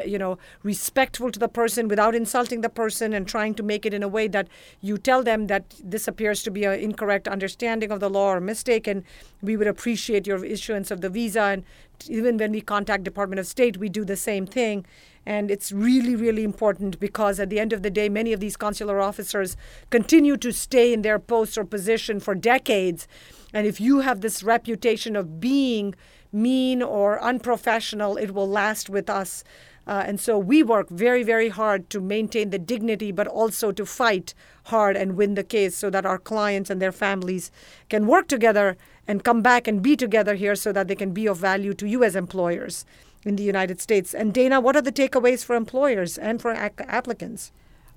you 0.05 0.17
know 0.17 0.37
respectful 0.63 1.31
to 1.31 1.39
the 1.39 1.47
person 1.47 1.87
without 1.87 2.15
insulting 2.15 2.61
the 2.61 2.69
person 2.69 3.13
and 3.13 3.27
trying 3.27 3.55
to 3.55 3.63
make 3.63 3.85
it 3.85 3.93
in 3.93 4.03
a 4.03 4.07
way 4.07 4.27
that 4.27 4.47
you 4.81 4.97
tell 4.97 5.23
them 5.23 5.47
that 5.47 5.75
this 5.83 6.07
appears 6.07 6.43
to 6.43 6.51
be 6.51 6.63
an 6.65 6.79
incorrect 6.79 7.27
understanding 7.27 7.91
of 7.91 7.99
the 7.99 8.09
law 8.09 8.27
or 8.33 8.39
mistake 8.39 8.87
and 8.87 9.03
we 9.41 9.57
would 9.57 9.67
appreciate 9.67 10.27
your 10.27 10.45
issuance 10.45 10.91
of 10.91 11.01
the 11.01 11.09
visa 11.09 11.41
and 11.41 11.63
even 12.07 12.37
when 12.37 12.51
we 12.51 12.61
contact 12.61 13.03
Department 13.03 13.39
of 13.39 13.47
State 13.47 13.77
we 13.77 13.89
do 13.89 14.05
the 14.05 14.15
same 14.15 14.45
thing 14.45 14.85
and 15.25 15.49
it's 15.49 15.71
really 15.71 16.15
really 16.15 16.43
important 16.43 16.99
because 16.99 17.39
at 17.39 17.49
the 17.49 17.59
end 17.59 17.73
of 17.73 17.81
the 17.81 17.89
day 17.99 18.09
many 18.09 18.33
of 18.33 18.39
these 18.39 18.57
consular 18.57 19.01
officers 19.01 19.57
continue 19.89 20.37
to 20.37 20.51
stay 20.51 20.93
in 20.93 21.01
their 21.01 21.19
post 21.19 21.57
or 21.57 21.65
position 21.65 22.19
for 22.19 22.35
decades 22.35 23.07
and 23.53 23.67
if 23.67 23.81
you 23.81 23.99
have 23.99 24.21
this 24.21 24.43
reputation 24.43 25.15
of 25.15 25.39
being 25.39 25.95
mean 26.31 26.81
or 26.81 27.21
unprofessional, 27.21 28.17
it 28.17 28.33
will 28.33 28.47
last 28.47 28.89
with 28.89 29.09
us. 29.09 29.43
Uh, 29.87 30.03
and 30.05 30.19
so 30.19 30.37
we 30.37 30.61
work 30.61 30.89
very, 30.89 31.23
very 31.23 31.49
hard 31.49 31.89
to 31.89 31.99
maintain 31.99 32.51
the 32.51 32.59
dignity, 32.59 33.11
but 33.11 33.27
also 33.27 33.71
to 33.71 33.85
fight 33.85 34.33
hard 34.65 34.95
and 34.95 35.17
win 35.17 35.33
the 35.33 35.43
case 35.43 35.75
so 35.75 35.89
that 35.89 36.05
our 36.05 36.19
clients 36.19 36.69
and 36.69 36.81
their 36.81 36.91
families 36.91 37.51
can 37.89 38.05
work 38.05 38.27
together 38.27 38.77
and 39.07 39.23
come 39.23 39.41
back 39.41 39.67
and 39.67 39.81
be 39.81 39.95
together 39.95 40.35
here 40.35 40.55
so 40.55 40.71
that 40.71 40.87
they 40.87 40.95
can 40.95 41.11
be 41.11 41.27
of 41.27 41.37
value 41.37 41.73
to 41.73 41.87
you 41.87 42.03
as 42.03 42.15
employers 42.15 42.85
in 43.25 43.35
the 43.35 43.43
United 43.43 43.81
States. 43.81 44.13
And 44.13 44.33
Dana, 44.33 44.61
what 44.61 44.75
are 44.75 44.81
the 44.81 44.91
takeaways 44.91 45.43
for 45.43 45.55
employers 45.55 46.17
and 46.17 46.41
for 46.41 46.51
ac- 46.51 46.85
applicants? 46.87 47.51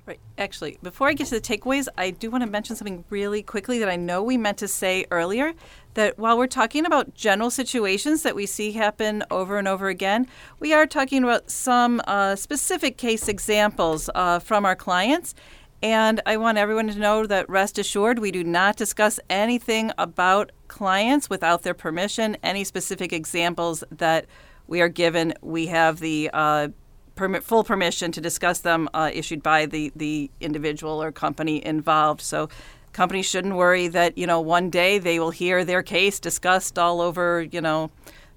Right. 0.07 0.21
Actually, 0.37 0.77
before 0.83 1.09
I 1.09 1.14
get 1.14 1.29
to 1.29 1.35
the 1.35 1.40
takeaways, 1.40 1.88
I 1.97 2.11
do 2.11 2.31
want 2.31 2.45
to 2.45 2.51
mention 2.51 2.77
something 2.77 3.05
really 3.09 3.43
quickly 3.43 3.79
that 3.79 3.88
I 3.88 3.97
know 3.97 4.23
we 4.23 4.37
meant 4.37 4.59
to 4.59 4.69
say 4.69 5.07
earlier. 5.11 5.55
That 5.95 6.19
while 6.19 6.37
we're 6.37 6.47
talking 6.47 6.85
about 6.85 7.14
general 7.14 7.51
situations 7.51 8.23
that 8.23 8.37
we 8.37 8.45
see 8.45 8.73
happen 8.73 9.25
over 9.31 9.57
and 9.57 9.67
over 9.67 9.88
again, 9.88 10.27
we 10.61 10.75
are 10.75 10.87
talking 10.87 11.25
about 11.25 11.51
some 11.51 12.03
uh, 12.07 12.37
specific 12.37 12.99
case 12.99 13.29
examples 13.29 14.11
uh, 14.14 14.40
from 14.40 14.67
our 14.67 14.77
clients. 14.77 15.35
And 15.83 16.21
I 16.27 16.37
want 16.37 16.59
everyone 16.59 16.88
to 16.88 16.99
know 16.99 17.27
that 17.27 17.49
rest 17.49 17.79
assured, 17.79 18.19
we 18.19 18.31
do 18.31 18.45
not 18.45 18.77
discuss 18.77 19.19
anything 19.31 19.90
about 19.97 20.53
clients 20.69 21.31
without 21.31 21.62
their 21.62 21.75
permission. 21.75 22.37
Any 22.43 22.64
specific 22.64 23.12
examples 23.14 23.83
that 23.90 24.27
we 24.67 24.83
are 24.83 24.88
given, 24.88 25.33
we 25.40 25.67
have 25.69 26.01
the 26.01 26.31
uh, 26.33 26.69
permit, 27.14 27.42
full 27.42 27.64
permission 27.64 28.12
to 28.12 28.20
discuss 28.20 28.61
them 28.61 28.88
uh, 28.94 29.11
issued 29.12 29.42
by 29.42 29.66
the, 29.66 29.92
the 29.94 30.31
individual 30.40 31.03
or 31.03 31.12
company 31.12 31.64
involved. 31.64 32.20
So 32.20 32.48
companies 32.92 33.27
shouldn't 33.27 33.55
worry 33.55 33.88
that, 33.88 34.16
you 34.18 34.27
know, 34.27 34.40
one 34.40 34.70
day 34.70 34.98
they 34.98 35.18
will 35.18 35.31
hear 35.31 35.64
their 35.64 35.83
case 35.83 36.20
discussed 36.20 36.79
all 36.79 37.00
over, 37.00 37.42
you 37.42 37.61
know, 37.61 37.90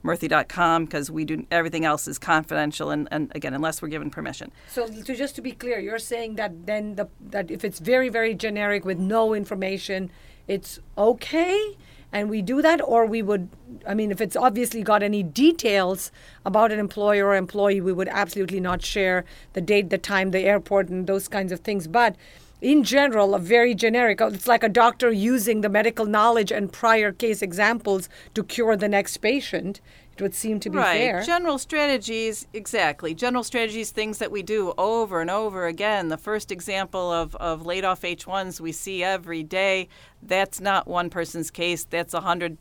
Murthy.com 0.03 0.85
because 0.85 1.11
we 1.11 1.25
do 1.25 1.45
everything 1.51 1.83
else 1.83 2.07
is 2.07 2.17
confidential 2.17 2.91
and, 2.91 3.07
and 3.11 3.31
again 3.35 3.53
unless 3.53 3.81
we're 3.81 3.87
given 3.89 4.09
permission. 4.09 4.51
So 4.69 4.87
to 4.87 5.15
just 5.15 5.35
to 5.35 5.41
be 5.41 5.51
clear, 5.51 5.79
you're 5.79 5.99
saying 5.99 6.35
that 6.35 6.65
then 6.65 6.95
the 6.95 7.09
that 7.19 7.51
if 7.51 7.65
it's 7.65 7.79
very 7.79 8.07
very 8.07 8.33
generic 8.33 8.85
with 8.85 8.99
no 8.99 9.33
information, 9.33 10.11
it's 10.47 10.79
okay 10.97 11.75
and 12.11 12.29
we 12.29 12.41
do 12.41 12.61
that 12.61 12.81
or 12.81 13.05
we 13.05 13.21
would 13.21 13.49
i 13.85 13.93
mean 13.93 14.11
if 14.11 14.21
it's 14.21 14.35
obviously 14.35 14.81
got 14.81 15.03
any 15.03 15.21
details 15.21 16.11
about 16.45 16.71
an 16.71 16.79
employer 16.79 17.27
or 17.27 17.35
employee 17.35 17.81
we 17.81 17.91
would 17.91 18.07
absolutely 18.09 18.59
not 18.59 18.81
share 18.81 19.25
the 19.53 19.61
date 19.61 19.89
the 19.89 19.97
time 19.97 20.31
the 20.31 20.41
airport 20.41 20.89
and 20.89 21.07
those 21.07 21.27
kinds 21.27 21.51
of 21.51 21.61
things. 21.61 21.87
But 21.87 22.15
in 22.61 22.83
general 22.83 23.35
a 23.35 23.39
very 23.39 23.75
generic 23.75 24.19
uh, 24.21 24.27
it's 24.27 24.47
like 24.47 24.63
a 24.63 24.69
doctor 24.69 25.11
using 25.11 25.61
the 25.61 25.69
medical 25.69 26.05
knowledge 26.05 26.51
and 26.51 26.73
prior 26.73 27.11
case 27.11 27.41
examples 27.41 28.09
to 28.33 28.43
cure 28.43 28.75
the 28.75 28.87
next 28.87 29.17
patient 29.17 29.79
it 30.17 30.23
would 30.23 30.33
seem 30.33 30.59
to 30.61 30.71
be 30.71 30.77
right. 30.79 30.97
fair. 30.97 31.21
General 31.21 31.59
strategies, 31.59 32.47
exactly. 32.51 33.13
General 33.13 33.43
strategies, 33.43 33.91
things 33.91 34.17
that 34.17 34.31
we 34.31 34.41
do 34.41 34.73
over 34.75 35.21
and 35.21 35.29
over 35.29 35.67
again. 35.67 36.07
The 36.07 36.17
first 36.17 36.51
example 36.51 37.11
of, 37.11 37.35
of 37.35 37.67
laid 37.67 37.85
off 37.85 38.01
H1s 38.01 38.59
we 38.59 38.71
see 38.71 39.03
every 39.03 39.43
day, 39.43 39.89
that's 40.23 40.59
not 40.59 40.87
one 40.87 41.11
person's 41.11 41.51
case, 41.51 41.83
that's 41.83 42.15
a 42.15 42.21
hundred 42.21 42.57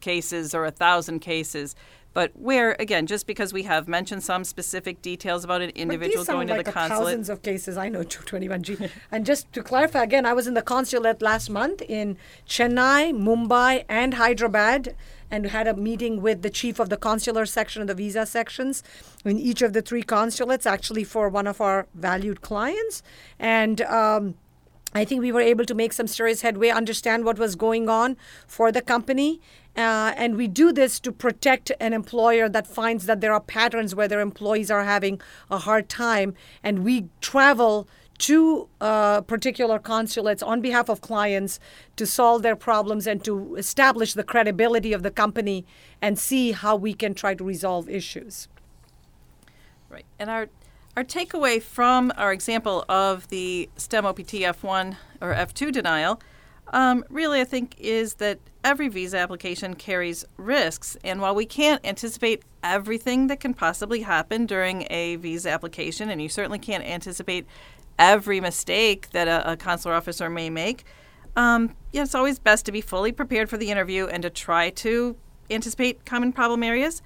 cases 0.00 0.54
or 0.54 0.64
a 0.64 0.70
thousand 0.70 1.20
cases. 1.20 1.76
But 2.14 2.32
where, 2.34 2.76
again, 2.78 3.06
just 3.06 3.26
because 3.26 3.52
we 3.52 3.62
have 3.62 3.88
mentioned 3.88 4.22
some 4.22 4.44
specific 4.44 5.00
details 5.00 5.44
about 5.44 5.62
an 5.62 5.70
individual 5.70 6.24
going 6.24 6.48
like 6.48 6.58
to 6.58 6.64
the 6.64 6.72
consulate. 6.72 7.04
Thousands 7.04 7.28
of 7.30 7.42
cases. 7.42 7.76
I 7.76 7.88
know 7.88 8.00
221G. 8.02 8.90
and 9.10 9.24
just 9.24 9.52
to 9.52 9.62
clarify 9.62 10.02
again, 10.02 10.26
I 10.26 10.32
was 10.32 10.46
in 10.46 10.54
the 10.54 10.62
consulate 10.62 11.22
last 11.22 11.48
month 11.48 11.82
in 11.82 12.18
Chennai, 12.46 13.12
Mumbai, 13.12 13.84
and 13.88 14.14
Hyderabad 14.14 14.94
and 15.32 15.46
had 15.46 15.66
a 15.66 15.74
meeting 15.74 16.20
with 16.20 16.42
the 16.42 16.50
chief 16.50 16.78
of 16.78 16.90
the 16.90 16.96
consular 16.98 17.46
section 17.46 17.80
and 17.80 17.88
the 17.88 17.94
visa 17.94 18.26
sections 18.26 18.82
in 19.24 19.38
each 19.38 19.62
of 19.62 19.72
the 19.72 19.80
three 19.80 20.02
consulates, 20.02 20.66
actually 20.66 21.04
for 21.04 21.30
one 21.30 21.46
of 21.46 21.58
our 21.58 21.86
valued 21.94 22.42
clients. 22.42 23.02
And 23.38 23.80
um, 23.80 24.34
I 24.94 25.06
think 25.06 25.22
we 25.22 25.32
were 25.32 25.40
able 25.40 25.64
to 25.64 25.74
make 25.74 25.94
some 25.94 26.06
serious 26.06 26.42
headway, 26.42 26.68
understand 26.68 27.24
what 27.24 27.38
was 27.38 27.56
going 27.56 27.88
on 27.88 28.18
for 28.46 28.70
the 28.70 28.82
company. 28.82 29.40
Uh, 29.76 30.12
and 30.16 30.36
we 30.36 30.48
do 30.48 30.72
this 30.72 31.00
to 31.00 31.10
protect 31.10 31.72
an 31.80 31.92
employer 31.92 32.48
that 32.48 32.66
finds 32.66 33.06
that 33.06 33.20
there 33.20 33.32
are 33.32 33.40
patterns 33.40 33.94
where 33.94 34.08
their 34.08 34.20
employees 34.20 34.70
are 34.70 34.84
having 34.84 35.20
a 35.50 35.58
hard 35.58 35.88
time. 35.88 36.34
And 36.62 36.84
we 36.84 37.08
travel 37.20 37.88
to 38.18 38.68
uh, 38.80 39.22
particular 39.22 39.78
consulates 39.78 40.42
on 40.42 40.60
behalf 40.60 40.88
of 40.88 41.00
clients 41.00 41.58
to 41.96 42.06
solve 42.06 42.42
their 42.42 42.54
problems 42.54 43.06
and 43.06 43.24
to 43.24 43.56
establish 43.56 44.12
the 44.12 44.22
credibility 44.22 44.92
of 44.92 45.02
the 45.02 45.10
company 45.10 45.64
and 46.00 46.18
see 46.18 46.52
how 46.52 46.76
we 46.76 46.92
can 46.94 47.14
try 47.14 47.34
to 47.34 47.42
resolve 47.42 47.88
issues. 47.88 48.48
Right. 49.88 50.06
And 50.18 50.30
our 50.30 50.48
our 50.94 51.04
takeaway 51.04 51.60
from 51.62 52.12
our 52.18 52.34
example 52.34 52.84
of 52.86 53.26
the 53.28 53.70
STEM 53.76 54.04
OPT 54.04 54.44
F1 54.44 54.96
or 55.22 55.34
F2 55.34 55.72
denial 55.72 56.20
um, 56.72 57.04
really, 57.08 57.40
I 57.40 57.44
think, 57.44 57.76
is 57.78 58.14
that 58.14 58.38
every 58.64 58.88
visa 58.88 59.18
application 59.18 59.74
carries 59.74 60.24
risks. 60.36 60.96
And 61.04 61.20
while 61.20 61.34
we 61.34 61.46
can't 61.46 61.84
anticipate 61.84 62.42
everything 62.62 63.26
that 63.26 63.40
can 63.40 63.54
possibly 63.54 64.02
happen 64.02 64.46
during 64.46 64.86
a 64.90 65.16
visa 65.16 65.50
application, 65.50 66.08
and 66.08 66.22
you 66.22 66.28
certainly 66.28 66.58
can't 66.58 66.84
anticipate 66.84 67.46
every 67.98 68.40
mistake 68.40 69.10
that 69.10 69.28
a, 69.28 69.52
a 69.52 69.56
consular 69.56 69.94
officer 69.96 70.30
may 70.30 70.48
make, 70.48 70.84
um, 71.36 71.74
yeah, 71.92 72.02
it's 72.02 72.14
always 72.14 72.38
best 72.38 72.66
to 72.66 72.72
be 72.72 72.80
fully 72.80 73.12
prepared 73.12 73.48
for 73.48 73.56
the 73.56 73.70
interview 73.70 74.06
and 74.06 74.22
to 74.22 74.30
try 74.30 74.70
to 74.70 75.16
anticipate 75.50 76.04
common 76.04 76.32
problem 76.32 76.62
areas. 76.62 77.02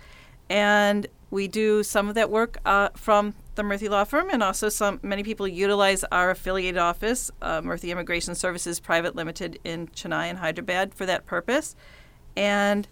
And 0.49 1.07
we 1.31 1.49
do 1.49 1.83
some 1.83 2.09
of 2.09 2.15
that 2.15 2.31
work 2.31 2.59
uh, 2.65 2.91
from 2.95 3.35
the 3.57 3.63
Murthy 3.63 3.89
Law 3.89 4.05
Firm, 4.05 4.29
and 4.31 4.43
also 4.43 4.69
some 4.69 5.01
many 5.03 5.23
people 5.23 5.49
utilize 5.49 6.05
our 6.05 6.31
affiliated 6.31 6.79
office, 6.79 7.31
uh, 7.43 7.61
Murthy 7.61 7.91
Immigration 7.91 8.35
Services 8.35 8.79
Private 8.81 9.17
Limited 9.17 9.59
in 9.65 9.89
Chennai 9.89 10.27
and 10.27 10.39
Hyderabad, 10.39 10.95
for 10.95 11.07
that 11.07 11.27
purpose. 11.27 11.75
And 12.37 12.87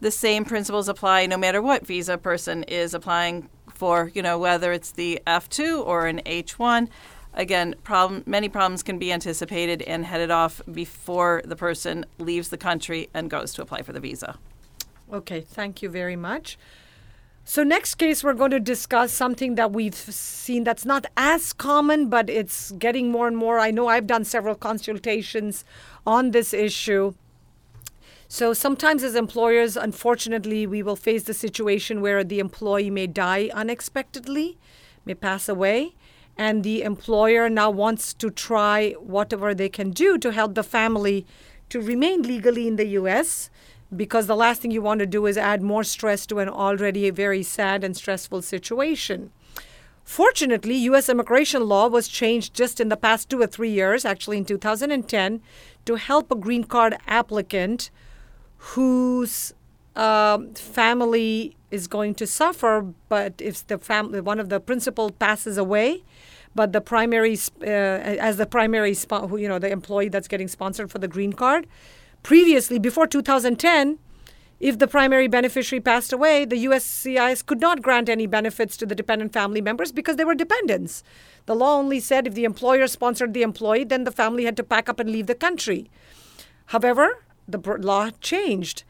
the 0.00 0.10
same 0.10 0.44
principles 0.44 0.88
apply 0.88 1.26
no 1.26 1.36
matter 1.36 1.62
what 1.62 1.86
visa 1.86 2.18
person 2.18 2.62
is 2.64 2.94
applying 2.94 3.48
for, 3.72 4.10
you 4.14 4.22
know, 4.22 4.38
whether 4.38 4.72
it's 4.72 4.92
the 4.92 5.20
F2 5.26 5.84
or 5.84 6.06
an 6.06 6.20
H1 6.26 6.88
again, 7.34 7.74
problem, 7.84 8.22
many 8.26 8.48
problems 8.48 8.82
can 8.82 8.98
be 8.98 9.12
anticipated 9.12 9.82
and 9.82 10.04
headed 10.04 10.30
off 10.30 10.62
before 10.72 11.42
the 11.44 11.56
person 11.56 12.06
leaves 12.18 12.48
the 12.48 12.56
country 12.56 13.08
and 13.12 13.28
goes 13.28 13.52
to 13.54 13.62
apply 13.62 13.82
for 13.82 13.92
the 13.92 14.00
visa. 14.00 14.38
Okay, 15.12 15.40
thank 15.40 15.82
you 15.82 15.88
very 15.88 16.16
much. 16.16 16.58
So, 17.46 17.62
next 17.62 17.96
case, 17.96 18.24
we're 18.24 18.32
going 18.32 18.52
to 18.52 18.60
discuss 18.60 19.12
something 19.12 19.54
that 19.56 19.70
we've 19.70 19.94
seen 19.94 20.64
that's 20.64 20.86
not 20.86 21.04
as 21.14 21.52
common, 21.52 22.08
but 22.08 22.30
it's 22.30 22.72
getting 22.72 23.10
more 23.10 23.28
and 23.28 23.36
more. 23.36 23.58
I 23.58 23.70
know 23.70 23.86
I've 23.86 24.06
done 24.06 24.24
several 24.24 24.54
consultations 24.54 25.62
on 26.06 26.30
this 26.30 26.54
issue. 26.54 27.12
So, 28.28 28.54
sometimes 28.54 29.02
as 29.02 29.14
employers, 29.14 29.76
unfortunately, 29.76 30.66
we 30.66 30.82
will 30.82 30.96
face 30.96 31.24
the 31.24 31.34
situation 31.34 32.00
where 32.00 32.24
the 32.24 32.38
employee 32.38 32.88
may 32.88 33.06
die 33.06 33.50
unexpectedly, 33.52 34.56
may 35.04 35.14
pass 35.14 35.46
away 35.46 35.94
and 36.36 36.64
the 36.64 36.82
employer 36.82 37.48
now 37.48 37.70
wants 37.70 38.12
to 38.14 38.30
try 38.30 38.92
whatever 38.92 39.54
they 39.54 39.68
can 39.68 39.90
do 39.90 40.18
to 40.18 40.32
help 40.32 40.54
the 40.54 40.62
family 40.62 41.26
to 41.68 41.80
remain 41.80 42.22
legally 42.22 42.66
in 42.66 42.76
the 42.76 42.86
US 42.98 43.50
because 43.96 44.26
the 44.26 44.36
last 44.36 44.60
thing 44.60 44.70
you 44.70 44.82
want 44.82 45.00
to 45.00 45.06
do 45.06 45.26
is 45.26 45.36
add 45.36 45.62
more 45.62 45.84
stress 45.84 46.26
to 46.26 46.38
an 46.38 46.48
already 46.48 47.08
very 47.10 47.42
sad 47.42 47.84
and 47.84 47.96
stressful 47.96 48.42
situation. 48.42 49.30
Fortunately, 50.04 50.74
US 50.90 51.08
immigration 51.08 51.66
law 51.66 51.88
was 51.88 52.08
changed 52.08 52.54
just 52.54 52.78
in 52.80 52.90
the 52.90 52.96
past 52.96 53.30
2 53.30 53.40
or 53.40 53.46
3 53.46 53.70
years, 53.70 54.04
actually 54.04 54.36
in 54.36 54.44
2010, 54.44 55.40
to 55.86 55.94
help 55.94 56.30
a 56.30 56.36
green 56.36 56.64
card 56.64 56.96
applicant 57.06 57.90
whose 58.58 59.54
um, 59.96 60.54
family 60.54 61.56
is 61.70 61.86
going 61.86 62.14
to 62.16 62.26
suffer, 62.26 62.86
but 63.08 63.34
if 63.38 63.66
the 63.66 63.78
family, 63.78 64.20
one 64.20 64.38
of 64.38 64.48
the 64.48 64.60
principal 64.60 65.10
passes 65.10 65.56
away, 65.56 66.02
but 66.54 66.72
the 66.72 66.80
primary, 66.80 67.36
uh, 67.62 67.64
as 67.64 68.36
the 68.36 68.46
primary, 68.46 68.94
you 69.38 69.48
know, 69.48 69.58
the 69.58 69.70
employee 69.70 70.08
that's 70.08 70.28
getting 70.28 70.48
sponsored 70.48 70.90
for 70.90 70.98
the 70.98 71.08
green 71.08 71.32
card, 71.32 71.66
previously 72.24 72.80
before 72.80 73.06
2010, 73.06 73.98
if 74.58 74.78
the 74.78 74.88
primary 74.88 75.28
beneficiary 75.28 75.80
passed 75.80 76.12
away, 76.12 76.44
the 76.44 76.64
USCIS 76.64 77.44
could 77.44 77.60
not 77.60 77.82
grant 77.82 78.08
any 78.08 78.26
benefits 78.26 78.76
to 78.78 78.86
the 78.86 78.94
dependent 78.94 79.32
family 79.32 79.60
members 79.60 79.92
because 79.92 80.16
they 80.16 80.24
were 80.24 80.34
dependents. 80.34 81.04
The 81.46 81.54
law 81.54 81.76
only 81.76 82.00
said 82.00 82.26
if 82.26 82.34
the 82.34 82.44
employer 82.44 82.86
sponsored 82.86 83.34
the 83.34 83.42
employee, 83.42 83.84
then 83.84 84.04
the 84.04 84.10
family 84.10 84.46
had 84.46 84.56
to 84.56 84.64
pack 84.64 84.88
up 84.88 84.98
and 84.98 85.10
leave 85.10 85.26
the 85.26 85.34
country. 85.34 85.90
However, 86.66 87.24
the 87.46 87.58
law 87.80 88.08
changed. 88.22 88.84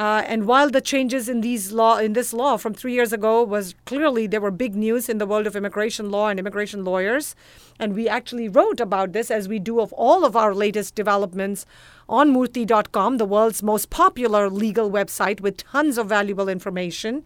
Uh, 0.00 0.22
and 0.26 0.46
while 0.46 0.70
the 0.70 0.80
changes 0.80 1.28
in 1.28 1.42
these 1.42 1.72
law 1.72 1.98
in 1.98 2.14
this 2.14 2.32
law 2.32 2.56
from 2.56 2.72
three 2.72 2.94
years 2.94 3.12
ago 3.12 3.42
was 3.42 3.74
clearly 3.84 4.26
there 4.26 4.40
were 4.40 4.50
big 4.50 4.74
news 4.74 5.10
in 5.10 5.18
the 5.18 5.26
world 5.26 5.46
of 5.46 5.54
immigration 5.54 6.10
law 6.10 6.28
and 6.28 6.40
immigration 6.40 6.84
lawyers, 6.84 7.36
and 7.78 7.94
we 7.94 8.08
actually 8.08 8.48
wrote 8.48 8.80
about 8.80 9.12
this 9.12 9.30
as 9.30 9.46
we 9.46 9.58
do 9.58 9.78
of 9.78 9.92
all 9.92 10.24
of 10.24 10.34
our 10.34 10.54
latest 10.54 10.94
developments 10.94 11.66
on 12.10 12.34
Murthy.com, 12.34 13.18
the 13.18 13.24
world's 13.24 13.62
most 13.62 13.88
popular 13.88 14.50
legal 14.50 14.90
website 14.90 15.40
with 15.40 15.56
tons 15.58 15.96
of 15.96 16.08
valuable 16.08 16.48
information. 16.48 17.24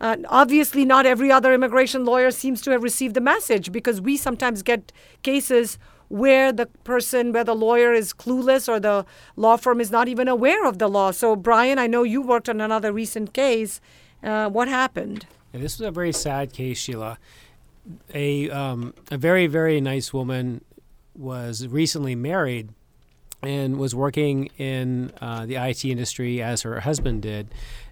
Uh, 0.00 0.16
obviously, 0.28 0.84
not 0.84 1.06
every 1.06 1.30
other 1.30 1.54
immigration 1.54 2.04
lawyer 2.04 2.30
seems 2.32 2.60
to 2.60 2.72
have 2.72 2.82
received 2.82 3.14
the 3.14 3.20
message 3.20 3.70
because 3.70 4.00
we 4.00 4.16
sometimes 4.16 4.62
get 4.62 4.92
cases 5.22 5.78
where 6.08 6.52
the 6.52 6.66
person, 6.84 7.32
where 7.32 7.44
the 7.44 7.54
lawyer 7.54 7.92
is 7.92 8.12
clueless 8.12 8.68
or 8.68 8.80
the 8.80 9.06
law 9.36 9.56
firm 9.56 9.80
is 9.80 9.90
not 9.90 10.08
even 10.08 10.28
aware 10.28 10.66
of 10.66 10.78
the 10.78 10.88
law. 10.88 11.12
So, 11.12 11.36
Brian, 11.36 11.78
I 11.78 11.86
know 11.86 12.02
you 12.02 12.20
worked 12.20 12.48
on 12.48 12.60
another 12.60 12.92
recent 12.92 13.32
case. 13.32 13.80
Uh, 14.22 14.50
what 14.50 14.66
happened? 14.66 15.26
Yeah, 15.52 15.60
this 15.60 15.78
was 15.78 15.86
a 15.86 15.92
very 15.92 16.12
sad 16.12 16.52
case, 16.52 16.78
Sheila. 16.78 17.18
A 18.12 18.50
um, 18.50 18.94
a 19.12 19.16
very 19.16 19.46
very 19.46 19.80
nice 19.80 20.12
woman 20.12 20.60
was 21.14 21.68
recently 21.68 22.16
married 22.16 22.70
and 23.42 23.78
was 23.78 23.94
working 23.94 24.46
in 24.58 25.12
uh, 25.20 25.46
the 25.46 25.56
IT 25.56 25.84
industry 25.84 26.42
as 26.42 26.62
her 26.62 26.80
husband 26.80 27.22
did, 27.22 27.48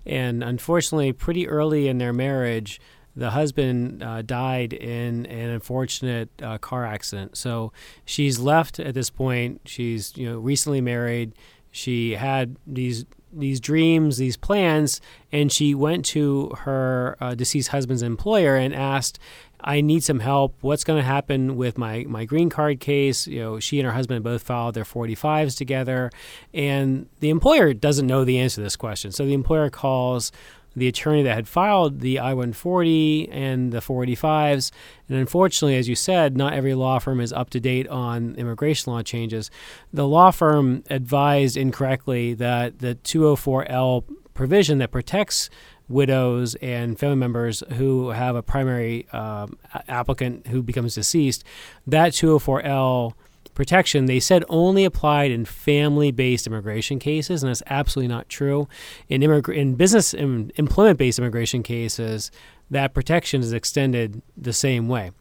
and 0.06 0.42
unfortunately, 0.42 1.12
pretty 1.12 1.48
early 1.48 1.88
in 1.88 1.98
their 1.98 2.12
marriage, 2.12 2.80
the 3.16 3.30
husband 3.30 4.02
uh, 4.02 4.22
died 4.22 4.72
in 4.72 5.26
an 5.26 5.50
unfortunate 5.50 6.30
uh, 6.42 6.58
car 6.58 6.84
accident. 6.84 7.36
So 7.36 7.72
she's 8.04 8.38
left 8.38 8.80
at 8.80 8.94
this 8.94 9.10
point. 9.10 9.60
She's 9.64 10.16
you 10.16 10.28
know 10.28 10.38
recently 10.38 10.80
married. 10.80 11.32
She 11.70 12.12
had 12.12 12.56
these 12.66 13.04
these 13.38 13.60
dreams, 13.60 14.16
these 14.16 14.36
plans, 14.36 15.00
and 15.32 15.52
she 15.52 15.74
went 15.74 16.04
to 16.06 16.50
her 16.60 17.16
uh, 17.20 17.34
deceased 17.34 17.68
husband's 17.68 18.02
employer 18.02 18.56
and 18.56 18.74
asked, 18.74 19.18
"I 19.60 19.80
need 19.80 20.04
some 20.04 20.20
help. 20.20 20.56
What's 20.60 20.84
going 20.84 20.98
to 20.98 21.06
happen 21.06 21.56
with 21.56 21.78
my 21.78 22.04
my 22.08 22.24
green 22.24 22.50
card 22.50 22.80
case?" 22.80 23.26
You 23.26 23.40
know, 23.40 23.60
she 23.60 23.78
and 23.78 23.86
her 23.86 23.92
husband 23.92 24.24
both 24.24 24.42
filed 24.42 24.74
their 24.74 24.84
45s 24.84 25.56
together, 25.56 26.10
and 26.52 27.06
the 27.20 27.30
employer 27.30 27.74
doesn't 27.74 28.06
know 28.06 28.24
the 28.24 28.38
answer 28.38 28.56
to 28.56 28.62
this 28.62 28.76
question. 28.76 29.12
So 29.12 29.24
the 29.24 29.34
employer 29.34 29.70
calls 29.70 30.32
the 30.76 30.88
attorney 30.88 31.22
that 31.22 31.34
had 31.34 31.48
filed 31.48 32.00
the 32.00 32.18
I 32.18 32.34
140 32.34 33.28
and 33.30 33.72
the 33.72 33.78
485s. 33.78 34.70
And 35.08 35.18
unfortunately, 35.18 35.76
as 35.76 35.88
you 35.88 35.94
said, 35.94 36.36
not 36.36 36.52
every 36.52 36.74
law 36.74 36.98
firm 36.98 37.20
is 37.20 37.32
up 37.32 37.50
to 37.50 37.60
date 37.60 37.88
on 37.88 38.34
immigration 38.36 38.92
law 38.92 39.02
changes. 39.02 39.50
The 39.92 40.06
law 40.06 40.30
firm 40.30 40.82
advised 40.90 41.56
incorrectly 41.56 42.34
that 42.34 42.80
the 42.80 42.96
204L 42.96 44.04
provision 44.34 44.78
that 44.78 44.90
protects 44.90 45.48
widows 45.88 46.54
and 46.56 46.98
family 46.98 47.16
members 47.16 47.62
who 47.74 48.10
have 48.10 48.36
a 48.36 48.42
primary 48.42 49.06
um, 49.12 49.58
applicant 49.88 50.46
who 50.46 50.62
becomes 50.62 50.94
deceased, 50.94 51.44
that 51.86 52.12
204L 52.12 53.12
protection, 53.54 54.06
they 54.06 54.20
said 54.20 54.44
only 54.48 54.84
applied 54.84 55.30
in 55.30 55.44
family 55.44 56.10
based 56.10 56.46
immigration 56.46 56.98
cases, 56.98 57.42
and 57.42 57.50
that's 57.50 57.62
absolutely 57.66 58.08
not 58.08 58.28
true. 58.28 58.68
In, 59.08 59.20
immig- 59.22 59.54
in 59.54 59.74
business 59.74 60.14
in 60.14 60.52
employment 60.56 60.98
based 60.98 61.18
immigration 61.18 61.62
cases, 61.62 62.30
that 62.70 62.94
protection 62.94 63.40
is 63.40 63.52
extended 63.52 64.22
the 64.36 64.52
same 64.52 64.88
way. 64.88 65.12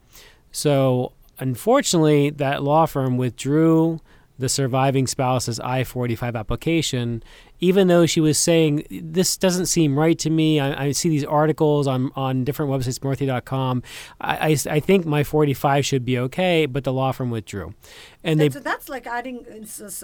So, 0.50 1.12
unfortunately, 1.38 2.30
that 2.30 2.62
law 2.62 2.86
firm 2.86 3.16
withdrew 3.16 4.00
the 4.38 4.48
surviving 4.48 5.06
spouse's 5.06 5.60
I 5.60 5.84
45 5.84 6.34
application 6.34 7.22
even 7.64 7.86
though 7.86 8.04
she 8.04 8.20
was 8.20 8.36
saying 8.36 8.84
this 8.90 9.38
doesn't 9.38 9.66
seem 9.66 9.98
right 9.98 10.18
to 10.18 10.28
me. 10.28 10.60
I, 10.60 10.86
I 10.86 10.92
see 10.92 11.08
these 11.08 11.24
articles 11.24 11.86
on 11.86 12.10
on 12.14 12.44
different 12.44 12.70
websites, 12.70 12.98
Murthy.com. 13.00 13.82
I, 14.20 14.50
I, 14.50 14.56
I, 14.70 14.80
think 14.80 15.06
my 15.06 15.24
45 15.24 15.86
should 15.86 16.04
be 16.04 16.18
okay, 16.18 16.66
but 16.66 16.84
the 16.84 16.92
law 16.92 17.12
firm 17.12 17.30
withdrew, 17.30 17.72
and 18.24 18.40
that's, 18.40 18.54
they 18.54 18.60
that's 18.60 18.88
like 18.88 19.06
adding 19.06 19.44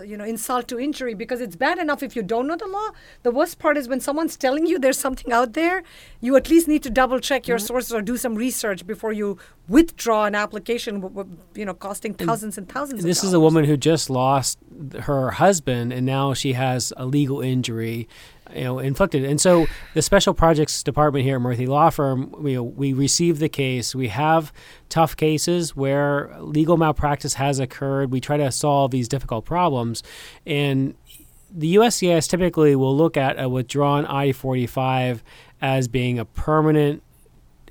you 0.05 0.17
know 0.17 0.25
insult 0.25 0.69
to 0.69 0.79
injury 0.79 1.15
because 1.15 1.41
it's 1.41 1.57
bad 1.57 1.79
enough 1.79 2.03
if 2.03 2.15
you 2.15 2.23
don't 2.23 2.47
know 2.47 2.57
the 2.57 2.67
law. 2.67 2.91
The 3.23 3.31
worst 3.31 3.59
part 3.59 3.77
is 3.79 3.89
when 3.89 4.01
someone's 4.01 4.37
telling 4.37 4.67
you 4.67 4.79
there's 4.79 4.99
something 4.99 5.33
out 5.33 5.55
there, 5.55 5.83
you 6.21 6.37
at 6.37 6.51
least 6.51 6.69
need 6.69 6.83
to 6.83 6.91
double 6.91 7.19
check 7.19 7.49
your 7.49 7.57
mm-hmm. 7.57 7.67
sources 7.67 7.93
or 7.95 8.03
do 8.03 8.17
some 8.19 8.35
research 8.35 8.87
before 8.87 9.13
you 9.13 9.39
withdraw 9.69 10.27
an 10.27 10.35
application, 10.35 11.03
you 11.55 11.65
know, 11.65 11.75
costing 11.75 12.13
thousands 12.13 12.59
and, 12.59 12.67
and 12.67 12.75
thousands. 12.75 13.03
This 13.03 13.25
is 13.25 13.33
a 13.33 13.41
woman 13.41 13.65
who 13.65 13.77
just 13.77 14.11
lost 14.11 14.59
her 15.01 15.31
husband, 15.31 15.93
and 15.93 16.05
now 16.05 16.35
she 16.35 16.53
has 16.53 16.93
a 16.97 17.07
legal 17.07 17.41
injury 17.41 18.09
you 18.55 18.65
know 18.65 18.79
inflicted 18.79 19.25
and 19.25 19.41
so 19.41 19.67
the 19.95 20.03
special 20.03 20.35
projects 20.35 20.83
department 20.83 21.25
here 21.25 21.37
at 21.37 21.43
Murthy 21.43 21.67
Law 21.67 21.91
Firm 21.91 22.35
we, 22.39 22.59
we 22.59 22.93
receive 22.93 23.39
the 23.39 23.49
case 23.49 23.95
we 23.95 24.09
have 24.09 24.53
tough 24.89 25.17
cases 25.17 25.75
where 25.77 26.35
legal 26.41 26.77
malpractice 26.77 27.35
has 27.35 27.59
occurred 27.59 28.11
we 28.11 28.21
try 28.21 28.37
to 28.37 28.51
solve 28.51 28.91
these 28.91 29.09
difficult 29.09 29.45
problems 29.45 30.03
and 30.47 30.95
the 31.53 31.75
USCIS 31.77 32.29
typically 32.29 32.77
will 32.77 32.97
look 32.97 33.17
at 33.17 33.41
a 33.41 33.49
withdrawn 33.49 34.07
I-45 34.07 35.21
as 35.61 35.89
being 35.89 36.19
a 36.19 36.25
permanent 36.25 37.03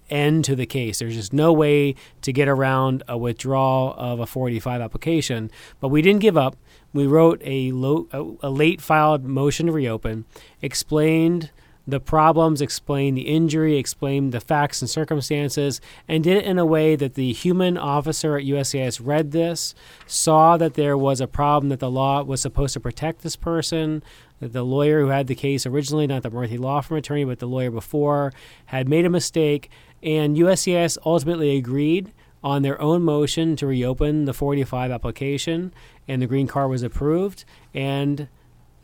end 0.09 0.43
to 0.45 0.55
the 0.55 0.65
case. 0.65 0.99
There's 0.99 1.15
just 1.15 1.33
no 1.33 1.53
way 1.53 1.95
to 2.21 2.33
get 2.33 2.47
around 2.47 3.03
a 3.07 3.17
withdrawal 3.17 3.93
of 3.97 4.19
a 4.19 4.25
45 4.25 4.81
application. 4.81 5.51
But 5.79 5.89
we 5.89 6.01
didn't 6.01 6.21
give 6.21 6.37
up. 6.37 6.57
We 6.93 7.05
wrote 7.05 7.41
a, 7.43 7.71
low, 7.71 8.07
a, 8.41 8.49
late 8.49 8.81
filed 8.81 9.23
motion 9.23 9.67
to 9.67 9.71
reopen, 9.71 10.25
explained 10.61 11.51
the 11.89 11.99
problems, 11.99 12.61
explained 12.61 13.17
the 13.17 13.27
injury, 13.27 13.77
explained 13.77 14.31
the 14.31 14.39
facts 14.39 14.81
and 14.81 14.89
circumstances, 14.89 15.81
and 16.07 16.23
did 16.23 16.37
it 16.37 16.45
in 16.45 16.59
a 16.59 16.65
way 16.65 16.95
that 16.95 17.15
the 17.15 17.33
human 17.33 17.77
officer 17.77 18.37
at 18.37 18.45
USCIS 18.45 19.01
read 19.03 19.31
this, 19.31 19.73
saw 20.05 20.57
that 20.57 20.75
there 20.75 20.97
was 20.97 21.19
a 21.19 21.27
problem, 21.27 21.69
that 21.69 21.79
the 21.79 21.89
law 21.89 22.23
was 22.23 22.41
supposed 22.41 22.73
to 22.73 22.79
protect 22.79 23.21
this 23.21 23.35
person, 23.35 24.03
that 24.39 24.53
the 24.53 24.63
lawyer 24.63 25.01
who 25.01 25.07
had 25.07 25.27
the 25.27 25.35
case 25.35 25.65
originally, 25.65 26.07
not 26.07 26.23
the 26.23 26.31
Murthy 26.31 26.59
law 26.59 26.81
firm 26.81 26.97
attorney, 26.97 27.23
but 27.23 27.39
the 27.39 27.47
lawyer 27.47 27.71
before, 27.71 28.33
had 28.67 28.87
made 28.87 29.05
a 29.05 29.09
mistake, 29.09 29.69
and 30.03 30.37
USCIS 30.37 30.97
ultimately 31.05 31.57
agreed 31.57 32.13
on 32.43 32.61
their 32.61 32.81
own 32.81 33.03
motion 33.03 33.55
to 33.57 33.67
reopen 33.67 34.25
the 34.25 34.33
45 34.33 34.91
application, 34.91 35.73
and 36.09 36.21
the 36.21 36.27
green 36.27 36.47
card 36.47 36.69
was 36.69 36.83
approved. 36.83 37.45
And 37.73 38.27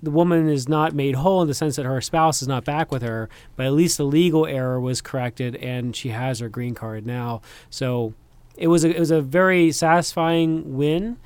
the 0.01 0.11
woman 0.11 0.47
is 0.47 0.69
not 0.69 0.93
made 0.93 1.15
whole 1.15 1.41
in 1.41 1.47
the 1.47 1.53
sense 1.53 1.75
that 1.75 1.85
her 1.85 1.99
spouse 1.99 2.41
is 2.41 2.47
not 2.47 2.63
back 2.63 2.91
with 2.91 3.01
her, 3.01 3.27
but 3.55 3.65
at 3.65 3.73
least 3.73 3.97
the 3.97 4.05
legal 4.05 4.45
error 4.45 4.79
was 4.79 5.01
corrected, 5.01 5.55
and 5.55 5.95
she 5.95 6.09
has 6.09 6.39
her 6.39 6.47
green 6.47 6.75
card 6.75 7.05
now. 7.05 7.41
So 7.69 8.13
it 8.55 8.67
was 8.67 8.85
a, 8.85 8.95
it 8.95 8.99
was 8.99 9.11
a 9.11 9.21
very 9.21 9.71
satisfying 9.71 10.77
win. 10.77 11.17